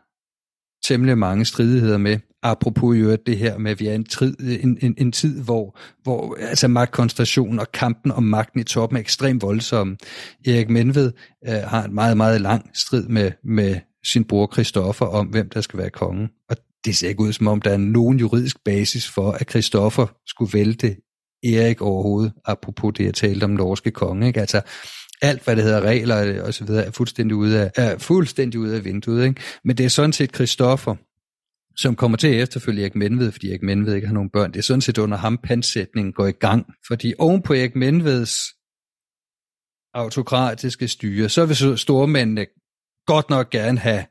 temmelig 0.87 1.17
mange 1.17 1.45
stridigheder 1.45 1.97
med. 1.97 2.19
Apropos 2.43 2.97
jo 2.97 3.15
det 3.15 3.37
her 3.37 3.57
med, 3.57 3.71
at 3.71 3.79
vi 3.79 3.87
er 3.87 3.93
en, 3.93 4.05
trid, 4.05 4.35
en, 4.39 4.77
en, 4.81 4.95
en 4.97 5.11
tid, 5.11 5.43
hvor, 5.43 5.77
hvor 6.03 6.35
altså 6.35 6.67
magtkoncentrationen 6.67 7.59
og 7.59 7.71
kampen 7.71 8.11
om 8.11 8.23
magten 8.23 8.59
i 8.59 8.63
toppen 8.63 8.97
er 8.97 8.99
ekstremt 8.99 9.41
voldsom. 9.41 9.97
Erik 10.47 10.69
Menved 10.69 11.11
øh, 11.47 11.53
har 11.53 11.83
en 11.83 11.93
meget, 11.93 12.17
meget 12.17 12.41
lang 12.41 12.69
strid 12.73 13.07
med, 13.07 13.31
med 13.43 13.79
sin 14.05 14.23
bror 14.23 14.49
Christoffer 14.53 15.05
om, 15.05 15.27
hvem 15.27 15.49
der 15.49 15.61
skal 15.61 15.79
være 15.79 15.89
konge. 15.89 16.29
Og 16.49 16.57
det 16.85 16.95
ser 16.95 17.09
ikke 17.09 17.21
ud 17.21 17.33
som 17.33 17.47
om, 17.47 17.61
der 17.61 17.71
er 17.71 17.77
nogen 17.77 18.19
juridisk 18.19 18.63
basis 18.65 19.09
for, 19.09 19.31
at 19.31 19.49
Christoffer 19.49 20.07
skulle 20.27 20.53
vælte 20.53 20.95
Erik 21.43 21.81
overhovedet, 21.81 22.33
apropos 22.45 22.93
det, 22.97 23.05
jeg 23.05 23.13
talte 23.13 23.43
om 23.43 23.49
norske 23.49 23.91
konge. 23.91 24.27
Ikke? 24.27 24.39
Altså, 24.39 24.61
alt, 25.21 25.43
hvad 25.43 25.55
det 25.55 25.63
hedder 25.63 25.81
regler 25.81 26.43
og 26.43 26.53
så 26.53 26.65
videre, 26.65 26.85
er 26.85 26.91
fuldstændig 26.91 27.35
ude 27.35 27.61
af, 27.61 27.71
er 27.75 27.97
fuldstændig 27.97 28.59
ude 28.59 28.75
af 28.75 28.85
vinduet. 28.85 29.25
Ikke? 29.25 29.41
Men 29.63 29.77
det 29.77 29.85
er 29.85 29.89
sådan 29.89 30.13
set 30.13 30.35
Christoffer, 30.35 30.95
som 31.77 31.95
kommer 31.95 32.17
til 32.17 32.27
at 32.27 32.41
efterfølge 32.41 32.81
Erik 32.81 32.95
Menved, 32.95 33.31
fordi 33.31 33.49
Erik 33.49 33.63
Menved 33.63 33.95
ikke 33.95 34.07
har 34.07 34.13
nogen 34.13 34.29
børn. 34.29 34.51
Det 34.51 34.59
er 34.59 34.63
sådan 34.63 34.81
set 34.81 34.97
under 34.97 35.17
ham, 35.17 35.37
pansætningen 35.43 36.13
går 36.13 36.27
i 36.27 36.31
gang. 36.31 36.65
Fordi 36.87 37.13
oven 37.19 37.41
på 37.41 37.53
Erik 37.53 37.75
Menveds 37.75 38.41
autokratiske 39.93 40.87
styre, 40.87 41.29
så 41.29 41.45
vil 41.45 41.77
stormændene 41.77 42.45
godt 43.05 43.29
nok 43.29 43.49
gerne 43.49 43.79
have 43.79 44.05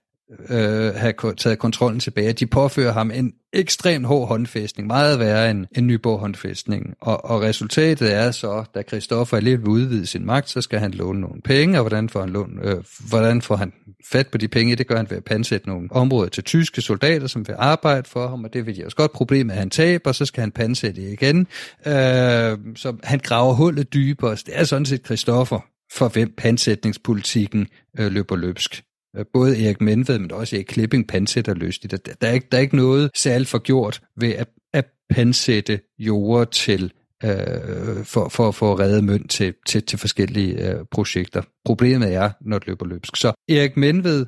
øh, 0.50 0.94
have 0.94 1.14
taget 1.36 1.58
kontrollen 1.58 2.00
tilbage. 2.00 2.32
De 2.32 2.46
påfører 2.46 2.92
ham 2.92 3.10
en 3.10 3.32
ekstremt 3.52 4.06
hård 4.06 4.28
håndfæstning, 4.28 4.86
meget 4.86 5.18
værre 5.18 5.50
end 5.50 5.66
en 5.76 5.86
Nyborg 5.86 6.20
håndfæstning. 6.20 6.94
Og, 7.00 7.24
og 7.24 7.42
resultatet 7.42 8.14
er 8.14 8.30
så, 8.30 8.64
da 8.74 8.82
Christoffer 8.82 9.36
er 9.36 9.40
lidt 9.40 9.60
vil 9.60 9.68
udvide 9.68 10.06
sin 10.06 10.26
magt, 10.26 10.48
så 10.48 10.60
skal 10.60 10.78
han 10.78 10.90
låne 10.90 11.20
nogle 11.20 11.42
penge, 11.42 11.78
og 11.78 11.82
hvordan 11.82 12.08
får 12.08 12.20
han, 12.20 12.30
lån, 12.30 12.58
øh, 12.62 12.76
hvordan 13.08 13.42
får 13.42 13.56
han 13.56 13.72
fat 14.12 14.28
på 14.28 14.38
de 14.38 14.48
penge? 14.48 14.76
Det 14.76 14.86
gør 14.86 14.96
han 14.96 15.10
ved 15.10 15.16
at 15.16 15.24
pansætte 15.24 15.68
nogle 15.68 15.88
områder 15.90 16.28
til 16.28 16.44
tyske 16.44 16.80
soldater, 16.80 17.26
som 17.26 17.48
vil 17.48 17.54
arbejde 17.58 18.08
for 18.08 18.28
ham, 18.28 18.44
og 18.44 18.52
det 18.52 18.66
vil 18.66 18.76
de 18.76 18.84
også 18.84 18.96
godt. 18.96 19.12
Problemet 19.12 19.52
er, 19.52 19.54
at 19.54 19.58
han 19.58 19.70
taber, 19.70 20.12
så 20.12 20.24
skal 20.24 20.40
han 20.40 20.50
pansætte 20.50 21.12
igen. 21.12 21.46
Øh, 21.86 22.58
så 22.76 22.96
han 23.02 23.18
graver 23.18 23.54
hullet 23.54 23.92
dybere. 23.92 24.30
Det 24.30 24.50
er 24.52 24.64
sådan 24.64 24.86
set 24.86 25.04
Christoffer, 25.04 25.60
for 25.92 26.08
hvem 26.08 26.34
pansætningspolitikken 26.36 27.66
øh, 27.98 28.12
løber 28.12 28.36
løbsk. 28.36 28.82
Øh, 29.18 29.24
både 29.32 29.64
Erik 29.64 29.80
Menved, 29.80 30.18
men 30.18 30.32
også 30.32 30.56
Erik 30.56 30.66
Klipping 30.66 31.08
pansætter 31.08 31.54
løst 31.54 31.82
det. 31.82 31.90
Der, 31.90 32.14
der, 32.20 32.28
er 32.28 32.32
ikke, 32.32 32.48
der 32.52 32.58
er 32.58 32.62
ikke 32.62 32.76
noget 32.76 33.10
særligt 33.16 33.50
for 33.50 33.58
gjort 33.58 34.02
ved 34.16 34.30
at, 34.30 34.48
at 34.72 34.86
pansætte 35.10 35.80
jorder 35.98 36.44
til 36.44 36.92
øh, 37.24 38.04
for, 38.04 38.28
for, 38.28 38.50
for 38.50 38.72
at 38.72 38.78
redde 38.78 39.02
mønt 39.02 39.30
til, 39.30 39.54
til, 39.66 39.82
til 39.82 39.98
forskellige 39.98 40.70
øh, 40.70 40.84
projekter. 40.90 41.42
Problemet 41.64 42.14
er, 42.14 42.30
når 42.40 42.58
det 42.58 42.68
løber 42.68 42.86
løbsk. 42.86 43.16
Så 43.16 43.32
Erik 43.48 43.76
Menved 43.76 44.26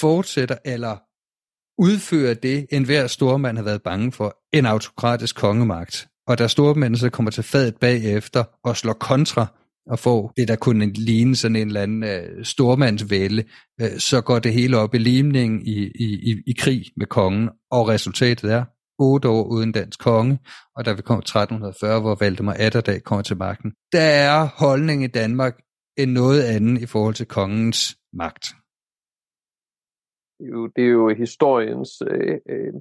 fortsætter 0.00 0.56
eller 0.64 0.96
udfører 1.78 2.34
det, 2.34 2.66
enhver 2.70 3.06
stormand 3.06 3.56
har 3.56 3.64
været 3.64 3.82
bange 3.82 4.12
for, 4.12 4.36
en 4.52 4.66
autokratisk 4.66 5.36
kongemagt. 5.36 6.08
Og 6.26 6.38
da 6.38 6.48
stormændene 6.48 6.98
så 6.98 7.10
kommer 7.10 7.30
til 7.30 7.42
fadet 7.42 7.76
bagefter 7.76 8.44
og 8.64 8.76
slår 8.76 8.92
kontra 8.92 9.46
og 9.86 9.98
får 9.98 10.32
det, 10.36 10.48
der 10.48 10.56
kunne 10.56 10.92
ligne 10.92 11.36
sådan 11.36 11.56
en 11.56 11.66
eller 11.66 11.82
anden 11.82 12.04
øh, 12.04 12.44
stormandsvælde, 12.44 13.44
øh, 13.80 13.98
så 13.98 14.20
går 14.20 14.38
det 14.38 14.52
hele 14.52 14.78
op 14.78 14.94
i 14.94 14.98
limning 14.98 15.68
i, 15.68 15.90
i, 15.94 16.30
i, 16.30 16.42
i 16.46 16.54
krig 16.58 16.84
med 16.96 17.06
kongen, 17.06 17.50
og 17.70 17.88
resultatet 17.88 18.52
er 18.52 18.64
otte 18.98 19.28
år 19.28 19.44
uden 19.44 19.72
dansk 19.72 20.00
konge, 20.00 20.38
og 20.76 20.84
da 20.84 20.92
vi 20.92 21.02
kom 21.02 21.18
1340, 21.18 22.00
hvor 22.00 22.16
Valdemar 22.20 22.56
Atterdag 22.58 23.02
kommer 23.02 23.22
til 23.22 23.36
magten. 23.36 23.72
Der 23.92 24.00
er 24.00 24.48
holdningen 24.58 25.04
i 25.04 25.12
Danmark 25.12 25.54
en 25.96 26.08
noget 26.08 26.42
anden 26.42 26.76
i 26.76 26.86
forhold 26.86 27.14
til 27.14 27.26
kongens 27.26 27.98
magt. 28.12 28.44
Det 30.38 30.46
er 30.46 30.52
jo, 30.52 30.66
det 30.76 30.84
er 30.84 30.88
jo 30.88 31.14
historiens 31.14 32.02
øh, 32.10 32.38
øh, 32.48 32.72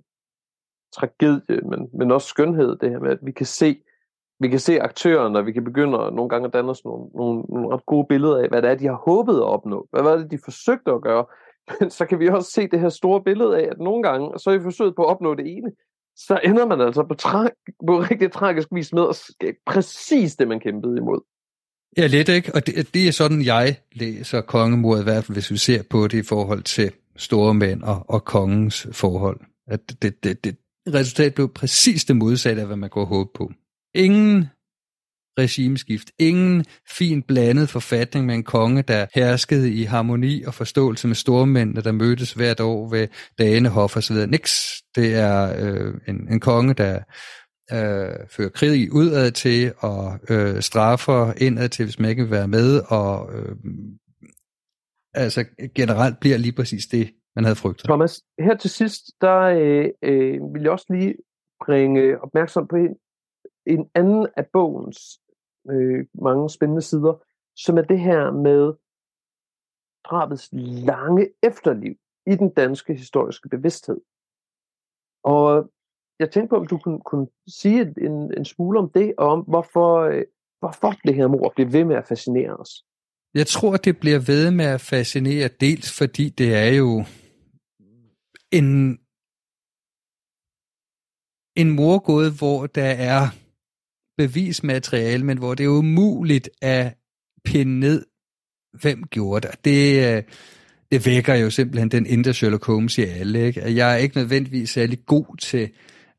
tragedie, 0.95 1.61
men, 1.69 1.79
men 1.99 2.11
også 2.11 2.27
skønhed, 2.27 2.77
det 2.77 2.89
her 2.89 2.99
med, 2.99 3.11
at 3.11 3.19
vi 3.23 3.31
kan 3.31 3.45
se, 3.45 3.83
vi 4.39 4.47
kan 4.47 4.59
se 4.59 4.81
aktørerne, 4.81 5.39
og 5.39 5.45
vi 5.45 5.51
kan 5.51 5.63
begynde 5.63 5.99
at, 5.99 6.13
nogle 6.13 6.29
gange 6.29 6.47
at 6.47 6.53
danne 6.53 6.69
os 6.69 6.85
nogle, 6.85 7.05
nogle, 7.15 7.43
nogle 7.49 7.75
ret 7.75 7.85
gode 7.85 8.05
billeder 8.09 8.37
af, 8.37 8.49
hvad 8.49 8.61
det 8.61 8.69
er, 8.69 8.75
de 8.75 8.85
har 8.85 9.01
håbet 9.05 9.35
at 9.35 9.43
opnå. 9.43 9.87
Hvad 9.91 10.03
var 10.03 10.15
det, 10.15 10.31
de 10.31 10.39
forsøgte 10.43 10.91
at 10.91 11.01
gøre? 11.01 11.25
Men 11.79 11.89
så 11.89 12.05
kan 12.05 12.19
vi 12.19 12.27
også 12.27 12.51
se 12.51 12.67
det 12.67 12.79
her 12.79 12.89
store 12.89 13.23
billede 13.23 13.57
af, 13.57 13.67
at 13.71 13.79
nogle 13.79 14.03
gange, 14.03 14.39
så 14.39 14.49
er 14.49 14.57
vi 14.57 14.63
forsøget 14.63 14.95
på 14.95 15.03
at 15.03 15.09
opnå 15.09 15.35
det 15.35 15.47
ene, 15.57 15.71
så 16.15 16.39
ender 16.43 16.65
man 16.65 16.81
altså 16.81 17.03
på, 17.03 17.15
tra- 17.21 17.75
på 17.87 17.99
rigtig 17.99 18.31
tragisk 18.31 18.67
vis 18.71 18.93
med 18.93 19.05
at 19.09 19.15
skabe 19.15 19.57
præcis 19.65 20.35
det, 20.35 20.47
man 20.47 20.59
kæmpede 20.59 20.97
imod. 20.97 21.21
Ja, 21.97 22.07
lidt 22.07 22.29
ikke, 22.29 22.51
og 22.55 22.67
det, 22.67 22.93
det 22.93 23.07
er 23.07 23.11
sådan, 23.11 23.45
jeg 23.45 23.75
læser 23.91 24.41
kongemordet, 24.41 25.01
i 25.01 25.03
hvert 25.03 25.23
fald 25.23 25.35
hvis 25.35 25.51
vi 25.51 25.57
ser 25.57 25.83
på 25.89 26.07
det 26.07 26.17
i 26.17 26.27
forhold 26.27 26.63
til 26.63 26.91
store 27.15 27.53
mænd 27.53 27.83
og, 27.83 28.05
og 28.07 28.25
kongens 28.25 28.87
forhold. 28.91 29.39
At 29.67 29.79
det, 30.01 30.23
det, 30.23 30.43
det, 30.43 30.55
resultat 30.87 31.35
blev 31.35 31.49
præcis 31.53 32.05
det 32.05 32.15
modsatte 32.15 32.61
af, 32.61 32.67
hvad 32.67 32.77
man 32.77 32.89
går 32.89 33.05
håbe 33.05 33.29
på. 33.33 33.51
Ingen 33.95 34.49
regimeskift. 35.39 36.11
Ingen 36.19 36.65
fin 36.97 37.23
blandet 37.23 37.69
forfatning 37.69 38.25
med 38.25 38.35
en 38.35 38.43
konge, 38.43 38.81
der 38.81 39.05
herskede 39.15 39.73
i 39.73 39.83
harmoni 39.83 40.43
og 40.43 40.53
forståelse 40.53 41.07
med 41.07 41.15
stormændene, 41.15 41.81
der 41.81 41.91
mødtes 41.91 42.33
hvert 42.33 42.59
år 42.59 42.89
ved 42.89 43.07
Danehof 43.39 43.95
og 43.95 44.03
så 44.03 44.13
videre. 44.13 44.27
Niks. 44.27 44.83
Det 44.95 45.15
er 45.15 45.53
øh, 45.59 45.93
en, 46.07 46.33
en 46.33 46.39
konge, 46.39 46.73
der 46.73 46.95
øh, 47.71 48.27
fører 48.29 48.49
krig 48.49 48.93
udad 48.93 49.31
til 49.31 49.73
og 49.77 50.19
øh, 50.29 50.61
straffer 50.61 51.33
indad 51.37 51.69
til, 51.69 51.85
hvis 51.85 51.99
man 51.99 52.09
ikke 52.09 52.23
vil 52.23 52.31
være 52.31 52.47
med, 52.47 52.81
og 52.87 53.33
øh, 53.33 53.55
altså 55.13 55.45
generelt 55.75 56.19
bliver 56.19 56.37
lige 56.37 56.55
præcis 56.55 56.85
det, 56.85 57.13
man 57.35 57.45
havde 57.45 57.55
frygtet. 57.55 57.85
Thomas, 57.85 58.21
her 58.39 58.57
til 58.57 58.69
sidst, 58.69 59.01
der 59.21 59.39
øh, 59.39 59.85
øh, 60.03 60.53
vil 60.53 60.61
jeg 60.61 60.71
også 60.71 60.85
lige 60.89 61.13
bringe 61.65 62.21
opmærksom 62.21 62.67
på 62.67 62.75
en, 62.75 62.95
en 63.65 63.89
anden 63.95 64.27
af 64.37 64.47
bogens 64.47 65.21
øh, 65.69 66.05
mange 66.13 66.49
spændende 66.49 66.81
sider, 66.81 67.23
som 67.55 67.77
er 67.77 67.81
det 67.81 67.99
her 67.99 68.31
med 68.31 68.73
drabets 70.09 70.49
lange 70.91 71.29
efterliv 71.43 71.95
i 72.25 72.35
den 72.35 72.49
danske 72.49 72.93
historiske 72.93 73.49
bevidsthed. 73.49 74.01
Og 75.23 75.71
jeg 76.19 76.31
tænkte 76.31 76.49
på, 76.49 76.55
om 76.55 76.67
du 76.67 76.77
kunne, 76.77 76.99
kunne 76.99 77.27
sige 77.47 77.81
en, 77.81 78.37
en 78.37 78.45
smule 78.45 78.79
om 78.79 78.89
det, 78.89 79.13
og 79.17 79.27
om 79.27 79.39
hvorfor, 79.39 79.99
øh, 79.99 80.23
hvorfor 80.59 80.91
det 80.91 81.15
her 81.15 81.27
mor 81.27 81.51
bliver 81.55 81.69
ved 81.69 81.83
med 81.83 81.95
at 81.95 82.07
fascinere 82.07 82.55
os. 82.55 82.85
Jeg 83.33 83.47
tror, 83.47 83.77
det 83.77 83.99
bliver 83.99 84.19
ved 84.19 84.51
med 84.51 84.65
at 84.65 84.81
fascinere, 84.81 85.49
dels 85.59 85.97
fordi 85.97 86.29
det 86.29 86.55
er 86.55 86.77
jo 86.77 87.03
en, 88.51 88.99
en 91.55 91.69
morgåde, 91.75 92.31
hvor 92.39 92.67
der 92.67 92.91
er 93.13 93.42
bevismateriale, 94.17 95.25
men 95.25 95.37
hvor 95.37 95.55
det 95.55 95.63
er 95.63 95.67
umuligt 95.67 96.49
at 96.61 96.93
pinde 97.45 97.79
ned, 97.79 98.05
hvem 98.81 99.03
gjorde 99.03 99.47
det. 99.47 99.65
Det, 99.65 100.15
øh, 100.15 100.23
det 100.91 101.05
vækker 101.05 101.35
jo 101.35 101.49
simpelthen 101.49 101.89
den 101.89 102.05
indre 102.05 102.33
Sherlock 102.33 102.65
Holmes 102.65 102.97
i 102.97 103.01
alle. 103.01 103.45
Ikke? 103.45 103.75
Jeg 103.75 103.93
er 103.93 103.97
ikke 103.97 104.17
nødvendigvis 104.17 104.69
særlig 104.69 105.05
god 105.05 105.37
til 105.37 105.69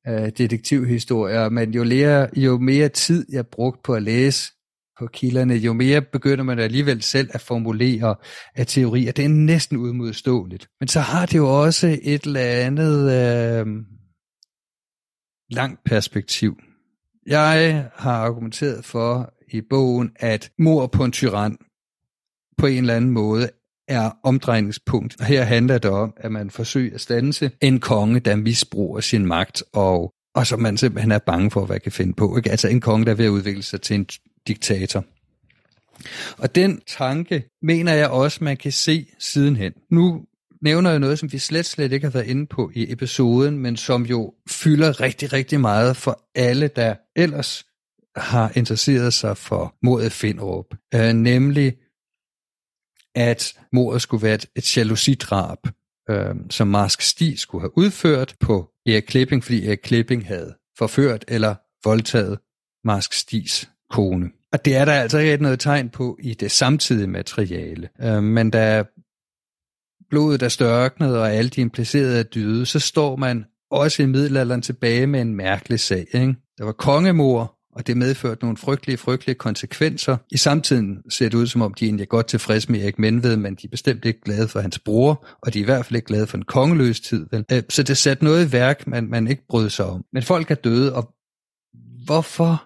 uh, 0.09 0.29
detektivhistorier, 0.39 1.49
men 1.49 1.75
jo, 1.75 1.83
lære, 1.83 2.29
jo 2.37 2.59
mere 2.59 2.89
tid 2.89 3.27
jeg 3.33 3.47
brugt 3.47 3.83
på 3.83 3.95
at 3.95 4.03
læse 4.03 4.53
på 4.99 5.07
kilderne, 5.07 5.55
jo 5.55 5.73
mere 5.73 6.03
begynder 6.03 6.45
man 6.45 6.59
alligevel 6.59 7.03
selv 7.03 7.31
at 7.33 7.41
formulere 7.41 8.15
af 8.55 8.67
teorier. 8.67 9.13
Det 9.13 9.25
er 9.25 9.29
næsten 9.29 9.77
udmodståeligt. 9.77 10.69
Men 10.81 10.89
så 10.89 11.01
har 11.01 11.27
det 11.27 11.39
jo 11.39 11.63
også 11.63 11.99
et 12.03 12.23
eller 12.23 12.41
andet 12.41 13.13
øh, 13.13 13.67
langt 15.51 15.81
perspektiv. 15.85 16.57
Jeg 17.27 17.89
har 17.95 18.13
argumenteret 18.13 18.85
for 18.85 19.35
i 19.49 19.61
bogen, 19.71 20.11
at 20.17 20.51
mor 20.59 20.87
på 20.87 21.05
en 21.05 21.13
tyran 21.13 21.59
på 22.59 22.67
en 22.67 22.79
eller 22.79 22.97
anden 22.97 23.11
måde 23.11 23.51
er 23.89 24.11
omdrejningspunkt. 24.23 25.17
Og 25.21 25.27
her 25.27 25.43
handler 25.43 25.79
det 25.79 25.91
om, 25.91 26.15
at 26.17 26.33
man 26.33 26.51
forsøger 26.51 26.95
at 26.95 27.01
stanse 27.01 27.51
en 27.61 27.81
konge, 27.81 28.21
der 28.21 28.37
misbruger 28.37 29.01
sin 29.01 29.27
magt, 29.27 29.63
og, 29.73 30.13
og 30.35 30.47
som 30.47 30.61
man 30.61 30.77
simpelthen 30.77 31.13
er 31.13 31.19
bange 31.19 31.51
for, 31.51 31.67
hvad 31.67 31.81
kan 31.81 31.93
finde 31.93 32.13
på. 32.15 32.37
Ikke? 32.37 32.51
Altså 32.51 32.69
en 32.69 32.81
konge, 32.81 33.07
der 33.07 33.13
er 33.13 33.17
ved 33.17 33.25
at 33.25 33.31
udvikle 33.31 33.63
sig 33.63 33.81
til 33.81 33.95
en 33.95 34.07
diktator. 34.49 35.05
Og 36.39 36.55
den 36.55 36.81
tanke 36.87 37.45
mener 37.63 37.93
jeg 37.93 38.09
også, 38.09 38.45
man 38.45 38.57
kan 38.57 38.73
se 38.73 39.07
sidenhen. 39.19 39.73
Nu 39.91 40.25
nævner 40.65 40.93
jo 40.93 40.99
noget, 40.99 41.19
som 41.19 41.33
vi 41.33 41.39
slet, 41.39 41.67
slet 41.67 41.93
ikke 41.93 42.07
har 42.07 42.13
været 42.13 42.27
inde 42.27 42.47
på 42.47 42.71
i 42.75 42.93
episoden, 42.93 43.59
men 43.59 43.77
som 43.77 44.07
jo 44.07 44.35
fylder 44.49 45.01
rigtig, 45.01 45.33
rigtig 45.33 45.61
meget 45.61 45.97
for 45.97 46.23
alle, 46.35 46.69
der 46.69 46.95
ellers 47.17 47.67
har 48.17 48.53
interesseret 48.55 49.13
sig 49.13 49.37
for 49.37 49.75
mordet 49.83 50.13
Finderup. 50.13 50.67
Øh, 50.95 51.13
nemlig 51.13 51.77
at 53.15 53.55
mordet 53.73 54.03
skulle 54.03 54.23
være 54.23 54.35
et, 54.35 54.47
et 54.57 54.77
jalousidrab, 54.77 55.59
øh, 56.11 56.35
som 56.51 56.69
Marsk 56.69 57.03
Sti 57.03 57.37
skulle 57.37 57.63
have 57.63 57.79
udført 57.79 58.35
på 58.41 58.71
Erik 58.87 59.03
Klipping, 59.03 59.45
fordi 59.45 59.67
Erik 59.67 59.79
Klipping 59.83 60.27
havde 60.27 60.55
forført 60.79 61.25
eller 61.29 61.55
voldtaget 61.85 62.39
Marsk 62.85 63.13
Stis 63.13 63.71
kone. 63.91 64.31
Og 64.53 64.65
det 64.65 64.77
er 64.77 64.85
der 64.85 64.93
altså 64.93 65.19
ikke 65.19 65.43
noget 65.43 65.61
tegn 65.61 65.89
på 65.89 66.19
i 66.23 66.35
det 66.35 66.51
samtidige 66.51 67.07
materiale. 67.07 67.89
Øh, 68.03 68.23
men 68.23 68.51
der 68.51 68.85
blodet 70.15 70.43
er 70.43 70.49
størknet, 70.49 71.19
og 71.19 71.33
alle 71.33 71.49
de 71.49 71.61
implicerede 71.61 72.19
er 72.19 72.23
døde, 72.23 72.67
så 72.67 72.79
står 72.79 73.17
man 73.17 73.45
også 73.71 74.03
i 74.03 74.07
middelalderen 74.07 74.63
tilbage 74.63 75.07
med 75.07 75.21
en 75.21 75.35
mærkelig 75.35 75.81
sag. 75.81 76.07
Ikke? 76.15 76.35
Der 76.59 76.65
var 76.65 76.73
kongemor, 76.73 77.55
og 77.73 77.87
det 77.87 77.97
medførte 77.97 78.41
nogle 78.41 78.57
frygtelige, 78.57 78.97
frygtelige 78.97 79.35
konsekvenser. 79.35 80.17
I 80.31 80.37
samtiden 80.37 80.99
ser 81.11 81.29
det 81.29 81.35
ud, 81.35 81.47
som 81.47 81.63
om 81.63 81.75
de 81.75 81.85
egentlig 81.85 82.03
er 82.03 82.09
godt 82.09 82.27
tilfredse 82.27 82.73
med 82.73 82.81
Erik 82.81 82.99
Menved, 82.99 83.37
men 83.37 83.55
de 83.55 83.67
er 83.67 83.71
bestemt 83.71 84.05
ikke 84.05 84.21
glade 84.21 84.49
for 84.49 84.61
hans 84.61 84.79
bror, 84.79 85.27
og 85.43 85.55
de 85.55 85.59
er 85.59 85.63
i 85.63 85.65
hvert 85.65 85.87
fald 85.87 85.97
ikke 85.97 86.07
glade 86.07 86.27
for 86.27 86.37
en 86.37 86.45
kongeløs 86.45 87.01
tid. 87.01 87.27
Vel? 87.31 87.45
Øh, 87.53 87.63
så 87.69 87.83
det 87.83 87.97
satte 87.97 88.25
noget 88.25 88.49
i 88.49 88.53
værk, 88.53 88.87
man, 88.87 89.05
man 89.11 89.29
ikke 89.29 89.47
brød 89.49 89.71
sig 89.71 89.87
om. 89.87 90.05
Men 90.13 90.23
folk 90.23 90.51
er 90.51 90.55
døde, 90.55 90.95
og 90.95 91.15
hvorfor 92.05 92.65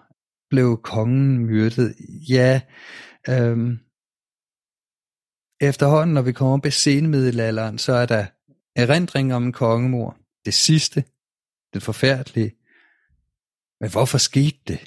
blev 0.49 0.79
kongen 0.83 1.45
myrdet? 1.45 1.95
Ja, 2.29 2.61
øhm, 3.29 3.77
efterhånden, 5.61 6.13
når 6.13 6.21
vi 6.21 6.31
kommer 6.31 6.53
op 6.53 6.65
i 6.65 6.71
senmiddelalderen, 6.71 7.77
så 7.77 7.93
er 7.93 8.05
der 8.05 8.25
erindring 8.75 9.33
om 9.33 9.43
en 9.43 9.51
kongemor. 9.51 10.17
Det 10.45 10.53
sidste, 10.53 11.03
det 11.73 11.83
forfærdelige. 11.83 12.55
Men 13.81 13.91
hvorfor 13.91 14.17
skete 14.17 14.59
det? 14.67 14.79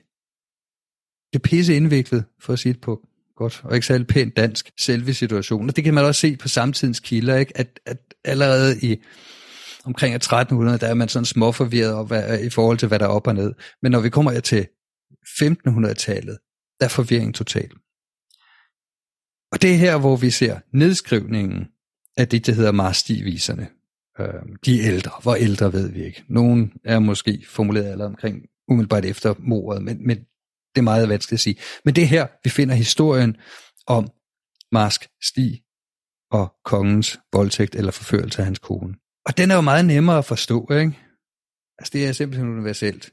det 1.32 1.38
er 1.38 1.42
pisse 1.42 1.76
indviklet, 1.76 2.24
for 2.40 2.52
at 2.52 2.58
sige 2.58 2.72
det 2.72 2.80
på 2.80 3.00
godt, 3.36 3.60
og 3.64 3.74
ikke 3.74 3.86
særlig 3.86 4.06
pænt 4.06 4.36
dansk, 4.36 4.70
selve 4.80 5.14
situationen. 5.14 5.68
Og 5.68 5.76
det 5.76 5.84
kan 5.84 5.94
man 5.94 6.04
også 6.04 6.20
se 6.20 6.36
på 6.36 6.48
samtidens 6.48 7.00
kilder, 7.00 7.36
ikke? 7.36 7.58
At, 7.58 7.80
at 7.86 7.98
allerede 8.24 8.80
i 8.80 9.02
omkring 9.84 10.14
1300, 10.14 10.78
der 10.78 10.86
er 10.86 10.94
man 10.94 11.08
sådan 11.08 11.26
småforvirret 11.26 11.94
op, 11.94 12.08
hvad, 12.08 12.40
i 12.40 12.50
forhold 12.50 12.78
til, 12.78 12.88
hvad 12.88 12.98
der 12.98 13.04
er 13.04 13.10
op 13.10 13.26
og 13.26 13.34
ned. 13.34 13.54
Men 13.82 13.92
når 13.92 14.00
vi 14.00 14.10
kommer 14.10 14.40
til 14.40 14.66
1500-tallet, 15.26 16.38
der 16.80 16.86
er 16.86 16.88
forvirring 16.88 17.34
total. 17.34 17.70
Og 19.52 19.62
det 19.62 19.74
er 19.74 19.76
her, 19.76 19.98
hvor 19.98 20.16
vi 20.16 20.30
ser 20.30 20.60
nedskrivningen 20.72 21.68
af 22.16 22.28
det, 22.28 22.46
der 22.46 22.52
hedder 22.52 22.72
Marsti-viserne. 22.72 23.68
Øh, 24.20 24.42
de 24.64 24.80
er 24.80 24.86
ældre. 24.92 25.12
Hvor 25.22 25.34
ældre 25.34 25.72
ved 25.72 25.92
vi 25.92 26.04
ikke. 26.04 26.24
Nogen 26.28 26.72
er 26.84 26.98
måske 26.98 27.44
formuleret 27.48 27.84
allerede 27.84 28.08
omkring 28.08 28.42
umiddelbart 28.68 29.04
efter 29.04 29.34
mordet, 29.38 29.82
men, 29.82 30.06
men 30.06 30.18
det 30.74 30.78
er 30.78 30.82
meget 30.82 31.08
vanskeligt 31.08 31.36
at 31.36 31.40
sige. 31.40 31.56
Men 31.84 31.94
det 31.94 32.02
er 32.02 32.08
her, 32.08 32.26
vi 32.44 32.50
finder 32.50 32.74
historien 32.74 33.36
om 33.86 34.08
Marsk 34.72 35.08
Stig 35.22 35.62
og 36.30 36.54
kongens 36.64 37.18
voldtægt 37.32 37.74
eller 37.74 37.92
forførelse 37.92 38.38
af 38.38 38.44
hans 38.44 38.58
kone. 38.58 38.94
Og 39.26 39.36
den 39.36 39.50
er 39.50 39.54
jo 39.54 39.60
meget 39.60 39.84
nemmere 39.84 40.18
at 40.18 40.24
forstå, 40.24 40.70
ikke? 40.70 40.98
Altså, 41.78 41.90
det 41.92 42.06
er 42.06 42.12
simpelthen 42.12 42.48
universelt. 42.48 43.12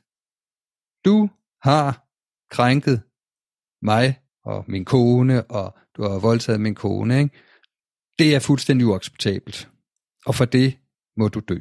Du 1.06 1.30
har 1.62 2.08
krænket 2.52 3.02
mig 3.82 4.20
og 4.46 4.66
min 4.68 4.86
kone, 4.86 5.44
og 5.44 5.78
du 5.98 6.04
har 6.04 6.20
voldtaget 6.20 6.62
min 6.62 6.76
kone, 6.76 7.20
ikke? 7.20 7.36
Det 8.20 8.36
er 8.36 8.40
fuldstændig 8.40 8.88
uacceptabelt. 8.88 9.70
Og 10.26 10.36
for 10.36 10.46
det 10.46 10.78
må 11.18 11.28
du 11.28 11.40
dø. 11.40 11.58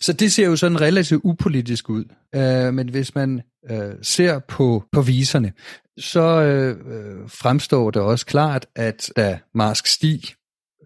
Så 0.00 0.12
det 0.12 0.32
ser 0.32 0.46
jo 0.46 0.56
sådan 0.56 0.80
relativt 0.80 1.20
upolitisk 1.24 1.90
ud. 1.90 2.04
Øh, 2.34 2.74
men 2.74 2.88
hvis 2.88 3.14
man 3.14 3.42
øh, 3.70 3.94
ser 4.02 4.38
på, 4.38 4.84
på 4.92 5.02
viserne, 5.02 5.52
så 5.98 6.42
øh, 6.42 6.70
øh 6.70 7.28
fremstår 7.28 7.90
det 7.90 8.02
også 8.02 8.26
klart, 8.26 8.66
at 8.74 9.10
da 9.16 9.38
Marsk 9.54 9.86
Stig 9.86 10.22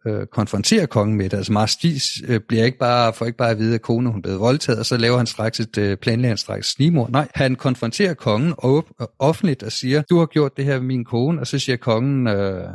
øh, 0.07 0.27
konfronterer 0.27 0.87
kongen 0.87 1.17
med 1.17 1.31
det, 1.31 1.37
altså 1.37 1.53
Marstis 1.53 2.23
øh, 2.29 2.41
bliver 2.41 2.65
ikke 2.65 2.79
bare, 2.79 3.13
får 3.13 3.27
ikke 3.27 3.39
bare 3.39 3.51
at 3.51 3.59
vide, 3.59 3.75
at 3.75 3.83
kone 3.83 4.11
hun 4.11 4.23
blev 4.23 4.41
voldtaget, 4.41 4.79
og 4.79 4.87
så 4.87 4.97
laver 4.97 5.17
han 5.17 5.27
straks 5.27 5.61
et 5.61 5.79
øh, 5.79 5.97
planlægger 5.97 6.37
straks 6.37 6.71
snimor. 6.71 7.09
Nej, 7.09 7.29
han 7.35 7.57
konfronterer 7.57 8.15
kongen 8.15 8.55
og, 8.59 8.87
offentligt 9.19 9.63
og 9.63 9.73
siger, 9.73 10.03
du 10.03 10.19
har 10.19 10.27
gjort 10.27 10.57
det 10.57 10.65
her 10.65 10.79
med 10.79 10.87
min 10.87 11.05
kone, 11.05 11.41
og 11.41 11.47
så 11.47 11.59
siger 11.59 11.77
kongen, 11.77 12.27
øh, 12.27 12.69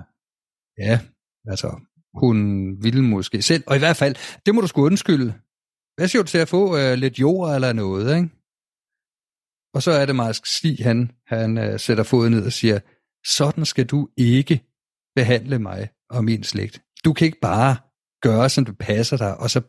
ja, 0.77 0.99
altså 1.47 1.79
hun 2.13 2.37
ville 2.83 3.03
måske 3.03 3.41
selv, 3.41 3.63
og 3.67 3.75
i 3.75 3.79
hvert 3.79 3.97
fald, 3.97 4.15
det 4.45 4.55
må 4.55 4.61
du 4.61 4.67
sgu 4.67 4.85
undskylde, 4.85 5.33
hvad 5.97 6.07
siger 6.07 6.21
du 6.21 6.27
til 6.27 6.37
at 6.37 6.47
få 6.49 6.77
øh, 6.77 6.93
lidt 6.93 7.19
jord 7.19 7.55
eller 7.55 7.73
noget, 7.73 8.15
ikke? 8.15 8.29
Og 9.73 9.83
så 9.83 9.91
er 9.91 10.05
det 10.05 10.15
Marsk 10.15 10.45
Stig, 10.45 10.77
han, 10.83 11.11
han 11.27 11.57
øh, 11.57 11.79
sætter 11.79 12.03
foden 12.03 12.31
ned 12.31 12.45
og 12.45 12.53
siger, 12.53 12.79
sådan 13.25 13.65
skal 13.65 13.85
du 13.85 14.09
ikke 14.17 14.61
behandle 15.15 15.59
mig 15.59 15.89
og 16.09 16.23
min 16.23 16.43
slægt. 16.43 16.84
Du 17.05 17.13
kan 17.13 17.25
ikke 17.25 17.39
bare 17.41 17.75
gøre, 18.21 18.49
som 18.49 18.65
det 18.65 18.77
passer 18.77 19.17
dig, 19.17 19.37
og 19.37 19.49
så 19.49 19.61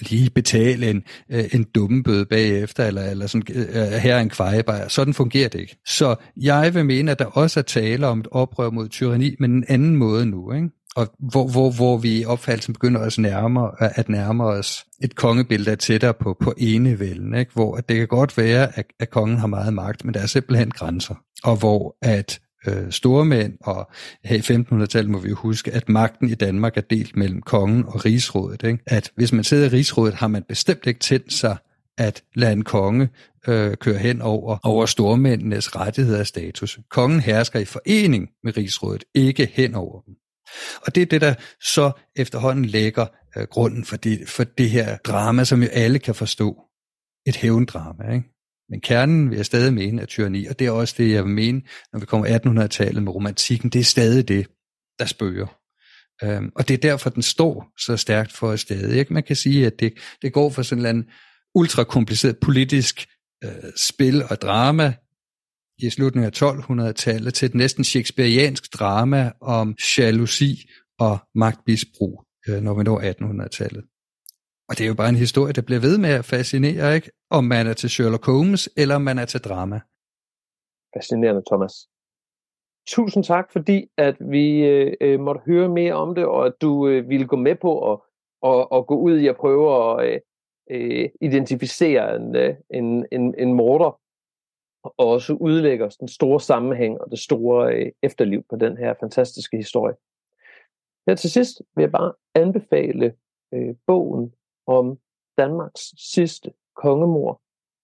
lige 0.00 0.30
betale 0.30 0.90
en, 0.90 1.02
øh, 1.30 1.44
en 1.52 1.64
dummebøde 1.74 2.26
bagefter, 2.26 2.84
eller, 2.84 3.02
eller 3.02 3.26
sådan, 3.26 3.56
øh, 3.56 3.92
her 3.92 4.16
er 4.16 4.20
en 4.20 4.28
kvejebajer. 4.28 4.88
Sådan 4.88 5.14
fungerer 5.14 5.48
det 5.48 5.60
ikke. 5.60 5.76
Så 5.86 6.14
jeg 6.36 6.74
vil 6.74 6.84
mene, 6.84 7.10
at 7.10 7.18
der 7.18 7.24
også 7.24 7.60
er 7.60 7.64
tale 7.64 8.06
om 8.06 8.20
et 8.20 8.28
oprør 8.30 8.70
mod 8.70 8.88
tyranni, 8.88 9.36
men 9.38 9.50
en 9.50 9.64
anden 9.68 9.96
måde 9.96 10.26
nu. 10.26 10.52
Ikke? 10.52 10.68
og 10.96 11.14
hvor, 11.18 11.46
hvor, 11.48 11.70
hvor 11.70 11.96
vi 11.96 12.20
i 12.20 12.24
opfattelsen 12.24 12.72
begynder 12.72 13.00
at 13.00 13.18
nærme, 13.18 13.60
at 13.80 14.08
nærme 14.08 14.44
os 14.44 14.84
et 15.02 15.14
kongebillede 15.14 15.70
der 15.70 15.76
tættere 15.76 16.14
på, 16.14 16.36
på 16.40 16.54
enevælden, 16.58 17.34
ikke? 17.34 17.52
hvor 17.54 17.76
at 17.76 17.88
det 17.88 17.96
kan 17.96 18.08
godt 18.08 18.38
være, 18.38 18.78
at, 18.78 18.86
at 19.00 19.10
kongen 19.10 19.38
har 19.38 19.46
meget 19.46 19.74
magt, 19.74 20.04
men 20.04 20.14
der 20.14 20.20
er 20.20 20.26
simpelthen 20.26 20.70
grænser, 20.70 21.14
og 21.44 21.56
hvor 21.56 21.96
at 22.02 22.40
øh, 22.68 22.90
stormænd, 22.90 23.52
og 23.60 23.90
her 24.24 24.36
i 24.36 24.58
1500-tallet 24.58 25.10
må 25.10 25.18
vi 25.18 25.28
jo 25.28 25.34
huske, 25.34 25.70
at 25.72 25.88
magten 25.88 26.28
i 26.28 26.34
Danmark 26.34 26.76
er 26.76 26.80
delt 26.80 27.16
mellem 27.16 27.42
kongen 27.42 27.84
og 27.86 28.04
rigsrådet. 28.04 28.62
Ikke? 28.62 28.78
At 28.86 29.10
hvis 29.16 29.32
man 29.32 29.44
sidder 29.44 29.66
i 29.66 29.68
rigsrådet, 29.68 30.14
har 30.14 30.28
man 30.28 30.42
bestemt 30.48 30.86
ikke 30.86 31.00
tændt 31.00 31.32
sig 31.32 31.56
at 31.98 32.22
lade 32.34 32.52
en 32.52 32.64
konge 32.64 33.08
øh, 33.48 33.76
køre 33.76 33.98
hen 33.98 34.22
over, 34.22 34.58
over 34.62 34.86
stormændenes 34.86 35.76
rettigheder 35.76 36.20
og 36.20 36.26
status. 36.26 36.78
Kongen 36.90 37.20
hersker 37.20 37.60
i 37.60 37.64
forening 37.64 38.28
med 38.44 38.56
rigsrådet, 38.56 39.04
ikke 39.14 39.50
hen 39.52 39.74
over 39.74 40.00
dem. 40.00 40.14
Og 40.86 40.94
det 40.94 41.02
er 41.02 41.06
det, 41.06 41.20
der 41.20 41.34
så 41.74 41.90
efterhånden 42.16 42.64
lægger 42.64 43.06
øh, 43.36 43.46
grunden 43.50 43.84
for 43.84 43.96
det, 43.96 44.28
for 44.28 44.44
det 44.44 44.70
her 44.70 44.96
drama, 44.96 45.44
som 45.44 45.62
jo 45.62 45.68
alle 45.72 45.98
kan 45.98 46.14
forstå. 46.14 46.56
et 47.26 47.36
hævndrama, 47.36 48.12
ikke? 48.12 48.28
Men 48.68 48.80
kernen 48.80 49.30
vil 49.30 49.36
jeg 49.36 49.46
stadig 49.46 49.74
mene 49.74 50.02
er 50.02 50.06
tyranni, 50.06 50.46
og 50.46 50.58
det 50.58 50.66
er 50.66 50.70
også 50.70 50.94
det, 50.98 51.12
jeg 51.12 51.24
vil 51.24 51.32
mene, 51.32 51.62
når 51.92 52.00
vi 52.00 52.06
kommer 52.06 52.26
1800-tallet 52.26 53.02
med 53.02 53.12
romantikken. 53.12 53.70
Det 53.70 53.80
er 53.80 53.84
stadig 53.84 54.28
det, 54.28 54.46
der 54.98 55.04
spøger. 55.04 55.58
Øhm, 56.22 56.52
og 56.54 56.68
det 56.68 56.74
er 56.74 56.78
derfor, 56.78 57.10
den 57.10 57.22
står 57.22 57.72
så 57.78 57.96
stærkt 57.96 58.32
for 58.32 58.48
os 58.48 58.60
stadig. 58.60 58.98
Ikke? 58.98 59.12
Man 59.12 59.22
kan 59.22 59.36
sige, 59.36 59.66
at 59.66 59.80
det, 59.80 59.92
det 60.22 60.32
går 60.32 60.50
for 60.50 60.62
sådan 60.62 60.96
en 60.96 61.04
ultrakompliceret 61.54 62.38
politisk 62.38 63.06
øh, 63.44 63.50
spil 63.76 64.22
og 64.24 64.40
drama 64.42 64.94
i 65.78 65.90
slutningen 65.90 66.32
af 66.34 66.42
1200-tallet 66.42 67.34
til 67.34 67.46
et 67.46 67.54
næsten 67.54 67.84
shakespeariansk 67.84 68.72
drama 68.74 69.32
om 69.40 69.74
jalousi 69.98 70.68
og 70.98 71.18
magtmisbrug, 71.34 72.24
øh, 72.48 72.62
når 72.62 72.74
vi 72.74 72.82
når 72.82 73.00
1800-tallet. 73.00 73.84
Og 74.72 74.78
det 74.78 74.84
er 74.84 74.88
jo 74.88 74.94
bare 74.94 75.08
en 75.08 75.24
historie, 75.26 75.52
der 75.52 75.62
bliver 75.62 75.80
ved 75.80 75.98
med 75.98 76.10
at 76.10 76.24
fascinere, 76.24 76.94
ikke? 76.94 77.10
Om 77.30 77.44
man 77.44 77.66
er 77.66 77.72
til 77.72 77.90
Sherlock 77.90 78.26
Holmes, 78.26 78.68
eller 78.76 78.94
om 78.94 79.02
man 79.02 79.18
er 79.18 79.24
til 79.24 79.40
drama. 79.40 79.80
Fascinerende, 80.96 81.42
Thomas. 81.50 81.72
Tusind 82.86 83.24
tak, 83.24 83.52
fordi 83.52 83.86
at 83.96 84.16
vi 84.20 84.64
øh, 84.66 84.92
øh, 85.00 85.20
måtte 85.20 85.40
høre 85.46 85.68
mere 85.68 85.94
om 85.94 86.14
det, 86.14 86.24
og 86.24 86.46
at 86.46 86.52
du 86.62 86.88
øh, 86.88 87.08
ville 87.08 87.26
gå 87.26 87.36
med 87.36 87.54
på 87.54 87.92
at, 87.92 87.98
at, 88.50 88.68
at 88.74 88.86
gå 88.86 88.96
ud 88.98 89.18
i 89.18 89.26
at 89.26 89.36
prøve 89.36 89.64
at 89.76 90.06
øh, 90.06 90.20
øh 90.70 91.08
identificere 91.20 92.16
en, 92.16 92.36
øh, 92.36 92.54
en, 92.70 93.06
en, 93.12 93.34
en 93.38 93.52
morder, 93.54 94.00
og 94.84 95.06
også 95.08 95.32
udlægge 95.32 95.84
os 95.84 95.96
den 95.96 96.08
store 96.08 96.40
sammenhæng 96.40 97.00
og 97.00 97.10
det 97.10 97.18
store 97.18 97.74
øh, 97.74 97.92
efterliv 98.02 98.44
på 98.50 98.56
den 98.56 98.76
her 98.76 98.94
fantastiske 99.00 99.56
historie. 99.56 99.94
Her 101.06 101.14
til 101.14 101.30
sidst 101.30 101.62
vil 101.74 101.82
jeg 101.82 101.92
bare 101.92 102.12
anbefale 102.34 103.14
øh, 103.54 103.74
bogen 103.86 104.34
om 104.66 104.98
Danmarks 105.38 105.94
sidste 106.12 106.52
kongemor 106.76 107.40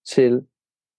til 0.07 0.47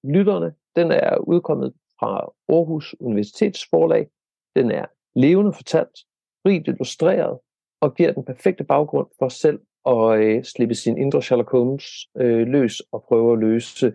lytterne. 0.04 0.54
Den 0.76 0.92
er 0.92 1.18
udkommet 1.18 1.74
fra 2.00 2.34
Aarhus 2.50 2.96
Universitetsforlag. 3.00 4.10
Den 4.56 4.72
er 4.72 4.86
levende 5.16 5.54
fortalt, 5.54 6.00
rigt 6.46 6.68
illustreret 6.68 7.40
og 7.82 7.96
giver 7.96 8.14
den 8.14 8.26
perfekte 8.26 8.64
baggrund 8.64 9.08
for 9.20 9.30
selv 9.30 9.60
at 9.86 10.20
øh, 10.20 10.44
slippe 10.44 10.76
sin 10.76 10.98
indre 10.98 11.22
Sherlock 11.22 11.52
Holmes 11.52 11.86
øh, 12.18 12.48
løs 12.48 12.80
og 12.92 13.04
prøve 13.08 13.34
at 13.34 13.40
løse 13.40 13.94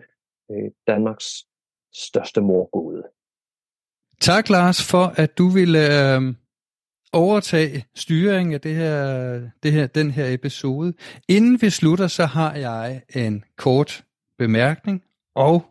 øh, 0.51 0.71
Danmarks 0.87 1.27
største 1.93 2.41
morgode. 2.41 3.03
Tak, 4.21 4.49
Lars, 4.49 4.91
for 4.91 5.21
at 5.21 5.37
du 5.37 5.49
ville 5.49 5.79
øh, 5.79 6.21
overtage 7.15 7.85
styringen 7.95 8.53
af 8.53 8.61
det 8.61 8.75
her, 8.75 9.49
det 9.63 9.71
her, 9.71 9.87
den 9.87 10.11
her 10.11 10.33
episode. 10.33 10.93
Inden 11.29 11.61
vi 11.61 11.69
slutter, 11.69 12.07
så 12.07 12.25
har 12.25 12.55
jeg 12.55 13.01
en 13.15 13.43
kort 13.57 14.03
bemærkning, 14.37 15.03
og 15.35 15.65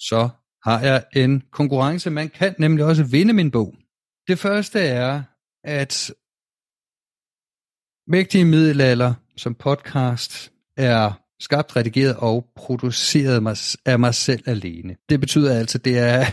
så 0.00 0.28
har 0.64 0.80
jeg 0.80 1.04
en 1.16 1.42
konkurrence. 1.52 2.10
Man 2.10 2.28
kan 2.28 2.54
nemlig 2.58 2.84
også 2.84 3.04
vinde 3.04 3.32
min 3.32 3.50
bog. 3.50 3.74
Det 4.28 4.38
første 4.38 4.80
er, 4.80 5.22
at 5.64 6.12
Mægtige 8.08 8.44
Middelalder 8.44 9.14
som 9.36 9.54
podcast 9.54 10.52
er 10.76 11.22
skabt, 11.40 11.76
redigeret 11.76 12.16
og 12.16 12.48
produceret 12.56 13.66
af 13.86 13.98
mig 13.98 14.14
selv 14.14 14.42
alene. 14.46 14.96
Det 15.08 15.20
betyder 15.20 15.58
altså, 15.58 15.78
at 15.78 15.84
det 15.84 15.98
er 15.98 16.26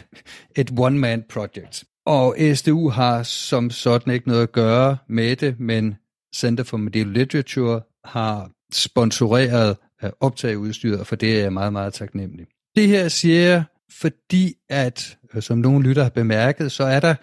et 0.55 0.71
one-man 0.79 1.23
project. 1.29 1.83
Og 2.05 2.35
SDU 2.53 2.89
har 2.89 3.23
som 3.23 3.69
sådan 3.69 4.13
ikke 4.13 4.27
noget 4.27 4.43
at 4.43 4.51
gøre 4.51 4.97
med 5.09 5.35
det, 5.35 5.59
men 5.59 5.95
Center 6.35 6.63
for 6.63 6.77
Medieval 6.77 7.13
Literature 7.13 7.81
har 8.05 8.49
sponsoreret 8.73 9.77
øh, 10.03 10.09
optageudstyret, 10.19 10.99
og 10.99 11.07
for 11.07 11.15
det 11.15 11.37
er 11.37 11.41
jeg 11.41 11.53
meget, 11.53 11.73
meget 11.73 11.93
taknemmelig. 11.93 12.45
Det 12.75 12.87
her 12.87 13.07
siger 13.07 13.41
jeg, 13.41 13.63
fordi 13.91 14.53
at, 14.69 15.17
øh, 15.33 15.41
som 15.41 15.57
nogle 15.57 15.87
lytter 15.87 16.03
har 16.03 16.09
bemærket, 16.09 16.71
så 16.71 16.83
er 16.83 16.99
der 16.99 17.15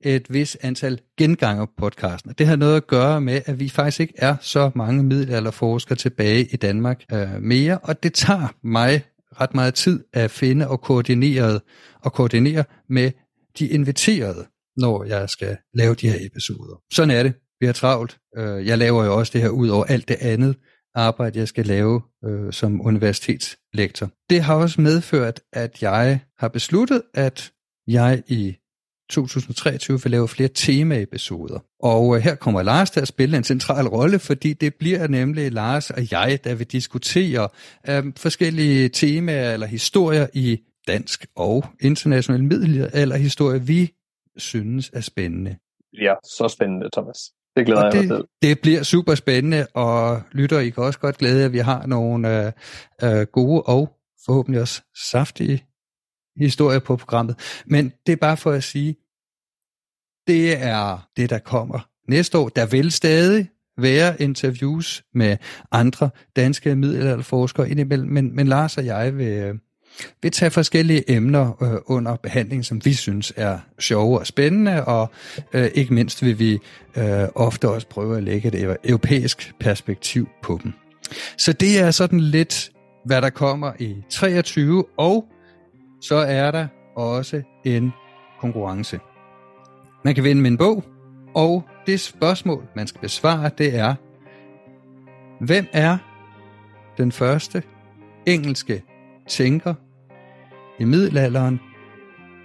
et 0.00 0.26
vis 0.30 0.56
antal 0.62 1.00
genganger 1.18 1.64
på 1.64 1.72
podcasten. 1.76 2.34
Det 2.38 2.46
har 2.46 2.56
noget 2.56 2.76
at 2.76 2.86
gøre 2.86 3.20
med, 3.20 3.42
at 3.46 3.60
vi 3.60 3.68
faktisk 3.68 4.00
ikke 4.00 4.14
er 4.16 4.36
så 4.40 4.70
mange 4.74 5.02
middelalderforskere 5.02 5.96
tilbage 5.96 6.44
i 6.44 6.56
Danmark 6.56 7.04
øh, 7.12 7.28
mere, 7.40 7.78
og 7.78 8.02
det 8.02 8.14
tager 8.14 8.54
mig 8.62 9.02
ret 9.40 9.54
meget 9.54 9.74
tid 9.74 10.04
at 10.12 10.30
finde 10.30 10.68
og 10.68 10.80
koordinere, 10.80 11.60
og 12.00 12.12
koordinere 12.12 12.64
med 12.88 13.10
de 13.58 13.66
inviterede, 13.66 14.46
når 14.76 15.04
jeg 15.04 15.28
skal 15.30 15.56
lave 15.74 15.94
de 15.94 16.08
her 16.08 16.26
episoder. 16.26 16.82
Sådan 16.92 17.10
er 17.10 17.22
det. 17.22 17.32
Vi 17.60 17.66
har 17.66 17.72
travlt. 17.72 18.18
Øh, 18.36 18.66
jeg 18.66 18.78
laver 18.78 19.04
jo 19.04 19.18
også 19.18 19.32
det 19.32 19.40
her 19.40 19.48
ud 19.48 19.68
over 19.68 19.84
alt 19.84 20.08
det 20.08 20.16
andet 20.20 20.56
arbejde, 20.94 21.38
jeg 21.38 21.48
skal 21.48 21.66
lave 21.66 22.02
øh, 22.24 22.52
som 22.52 22.86
universitetslektor. 22.86 24.10
Det 24.30 24.40
har 24.42 24.54
også 24.54 24.80
medført, 24.80 25.40
at 25.52 25.82
jeg 25.82 26.20
har 26.38 26.48
besluttet, 26.48 27.02
at 27.14 27.52
jeg 27.86 28.22
i 28.28 28.56
2023 29.10 30.02
vil 30.02 30.10
lave 30.10 30.28
flere 30.28 30.48
temaepisoder. 30.54 31.58
Og 31.82 32.16
øh, 32.16 32.22
her 32.22 32.34
kommer 32.34 32.62
Lars 32.62 32.90
til 32.90 33.00
at 33.00 33.08
spille 33.08 33.36
en 33.36 33.44
central 33.44 33.86
rolle, 33.86 34.18
fordi 34.18 34.52
det 34.52 34.74
bliver 34.74 35.08
nemlig 35.08 35.52
Lars 35.52 35.90
og 35.90 36.12
jeg, 36.12 36.38
der 36.44 36.54
vil 36.54 36.66
diskutere 36.66 37.48
øh, 37.88 38.04
forskellige 38.16 38.88
temaer 38.88 39.52
eller 39.52 39.66
historier 39.66 40.26
i 40.34 40.58
dansk 40.86 41.26
og 41.36 41.64
international 41.80 42.44
middelalderhistorie, 42.44 43.62
vi 43.62 43.92
synes 44.36 44.90
er 44.92 45.00
spændende. 45.00 45.56
Ja, 45.92 46.14
så 46.24 46.48
spændende, 46.48 46.88
Thomas. 46.92 47.18
Det 47.56 47.66
glæder 47.66 47.84
og 47.84 47.94
jeg 47.94 48.08
mig 48.08 48.18
til. 48.18 48.26
Det 48.42 48.60
bliver 48.60 48.82
super 48.82 49.14
spændende, 49.14 49.66
og 49.74 50.22
lytter, 50.32 50.60
I 50.60 50.70
kan 50.70 50.84
også 50.84 50.98
godt 50.98 51.18
glæde 51.18 51.44
at 51.44 51.52
vi 51.52 51.58
har 51.58 51.86
nogle 51.86 52.46
øh, 52.46 52.52
øh, 53.02 53.26
gode 53.32 53.62
og 53.62 53.96
forhåbentlig 54.26 54.60
også 54.60 54.82
saftige 55.10 55.66
historier 56.36 56.78
på 56.78 56.96
programmet. 56.96 57.62
Men 57.66 57.92
det 58.06 58.12
er 58.12 58.16
bare 58.16 58.36
for 58.36 58.50
at 58.50 58.64
sige, 58.64 58.96
det 60.26 60.62
er 60.62 61.08
det, 61.16 61.30
der 61.30 61.38
kommer 61.38 61.88
næste 62.08 62.38
år. 62.38 62.48
Der 62.48 62.66
vil 62.66 62.92
stadig 62.92 63.48
være 63.78 64.22
interviews 64.22 65.04
med 65.14 65.36
andre 65.72 66.10
danske 66.36 66.76
middelalderforskere 66.76 67.70
indimellem, 67.70 68.08
men, 68.08 68.36
men 68.36 68.46
Lars 68.46 68.78
og 68.78 68.86
jeg 68.86 69.16
vil, 69.16 69.26
øh, 69.26 69.54
vil 70.22 70.30
tage 70.30 70.50
forskellige 70.50 71.10
emner 71.10 71.62
øh, 71.62 71.78
under 71.86 72.16
behandling, 72.16 72.64
som 72.64 72.84
vi 72.84 72.94
synes 72.94 73.32
er 73.36 73.58
sjove 73.78 74.18
og 74.18 74.26
spændende, 74.26 74.84
og 74.84 75.10
øh, 75.52 75.70
ikke 75.74 75.94
mindst 75.94 76.22
vil 76.22 76.38
vi 76.38 76.58
øh, 76.96 77.28
ofte 77.34 77.68
også 77.68 77.86
prøve 77.86 78.16
at 78.16 78.22
lægge 78.22 78.48
et 78.48 78.76
europæisk 78.84 79.52
perspektiv 79.60 80.28
på 80.42 80.60
dem. 80.62 80.72
Så 81.38 81.52
det 81.52 81.78
er 81.78 81.90
sådan 81.90 82.20
lidt, 82.20 82.70
hvad 83.04 83.22
der 83.22 83.30
kommer 83.30 83.72
i 83.78 83.96
23, 84.10 84.84
og 84.96 85.24
så 86.00 86.14
er 86.14 86.50
der 86.50 86.66
også 86.96 87.42
en 87.64 87.92
konkurrence. 88.40 89.00
Man 90.04 90.14
kan 90.14 90.24
vinde 90.24 90.42
min 90.42 90.56
bog, 90.56 90.84
og 91.34 91.64
det 91.86 92.00
spørgsmål, 92.00 92.68
man 92.76 92.86
skal 92.86 93.00
besvare, 93.00 93.50
det 93.58 93.76
er, 93.76 93.94
hvem 95.40 95.66
er 95.72 95.98
den 96.98 97.12
første 97.12 97.62
engelske 98.26 98.82
tænker 99.28 99.74
i 100.78 100.84
middelalderen, 100.84 101.60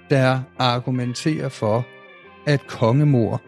der 0.10 0.40
argumenterer 0.60 1.50
for, 1.50 1.86
at 2.46 2.68
kongemor 2.68 3.42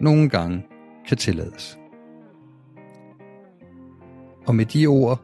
nogle 0.00 0.28
gange 0.28 0.66
kan 1.08 1.16
tillades. 1.16 1.78
Og 4.46 4.54
med 4.54 4.64
de 4.66 4.86
ord 4.86 5.20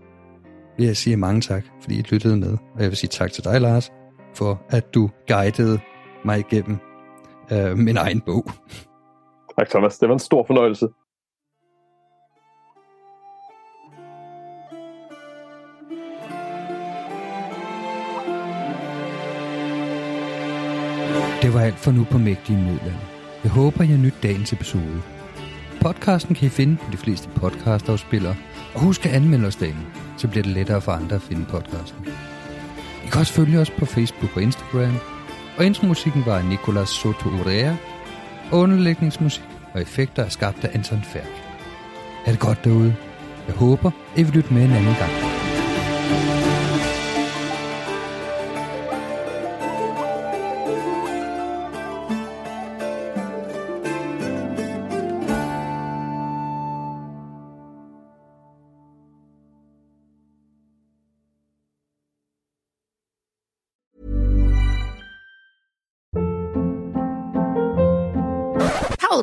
vil 0.77 0.87
jeg 0.87 0.97
sige 0.97 1.17
mange 1.17 1.41
tak, 1.41 1.65
fordi 1.81 1.99
I 1.99 2.03
lyttede 2.03 2.37
med. 2.37 2.57
Og 2.75 2.81
jeg 2.83 2.89
vil 2.89 2.97
sige 2.97 3.09
tak 3.09 3.33
til 3.33 3.45
dig, 3.45 3.61
Lars, 3.61 3.93
for 4.35 4.63
at 4.69 4.95
du 4.95 5.11
guidede 5.29 5.79
mig 6.25 6.39
igennem 6.39 6.79
øh, 7.53 7.79
min 7.79 7.97
egen 7.97 8.21
bog. 8.21 8.45
Tak, 9.59 9.69
Thomas. 9.71 9.99
Det 9.99 10.09
var 10.09 10.15
en 10.15 10.19
stor 10.19 10.45
fornøjelse. 10.47 10.89
Var 21.57 21.63
alt 21.63 21.79
for 21.79 21.93
nu 21.93 22.05
på 22.05 22.19
Mægtige 22.19 22.59
Midler. 22.59 22.93
Jeg 23.45 23.53
håber, 23.53 23.85
I 23.85 23.87
har 23.87 23.97
nyt 23.97 24.15
dagens 24.23 24.53
episode. 24.53 25.03
Podcasten 25.81 26.35
kan 26.35 26.47
I 26.47 26.49
finde 26.49 26.77
på 26.77 26.93
de 26.93 26.97
fleste 26.97 27.29
podcastafspillere, 27.29 28.35
og 28.75 28.81
husk 28.81 29.07
at 29.07 29.13
anmelde 29.13 29.47
os 29.47 29.57
derinde, 29.57 29.81
så 30.17 30.29
bliver 30.29 30.43
det 30.43 30.53
lettere 30.53 30.81
for 30.81 30.93
andre 30.93 31.17
at 31.17 31.23
finde 31.23 31.45
podcasten. 31.45 32.07
I 33.05 33.09
kan 33.13 33.21
også 33.21 33.33
følge 33.33 33.61
os 33.61 33.71
på 33.71 33.87
Facebook 33.87 34.37
og 34.37 34.43
Instagram, 34.43 34.97
og 35.59 35.67
intromusikken 35.67 36.27
var 36.27 36.39
af 36.39 36.45
Nicolas 36.45 36.89
Soto 36.89 37.29
Urea, 37.29 37.75
og 38.51 38.59
underlægningsmusik 38.59 39.45
og 39.73 39.83
effekter 39.83 40.23
er 40.25 40.29
skabt 40.29 40.65
af 40.65 40.71
Anton 40.75 41.03
Færk. 41.03 41.33
Er 42.27 42.31
det 42.31 42.41
godt 42.41 42.65
derude? 42.65 42.97
Jeg 43.47 43.55
håber, 43.55 43.91
I 44.17 44.23
vil 44.23 44.33
lytte 44.33 44.55
med 44.55 44.65
en 44.65 44.73
anden 44.73 44.95
gang. 44.95 45.26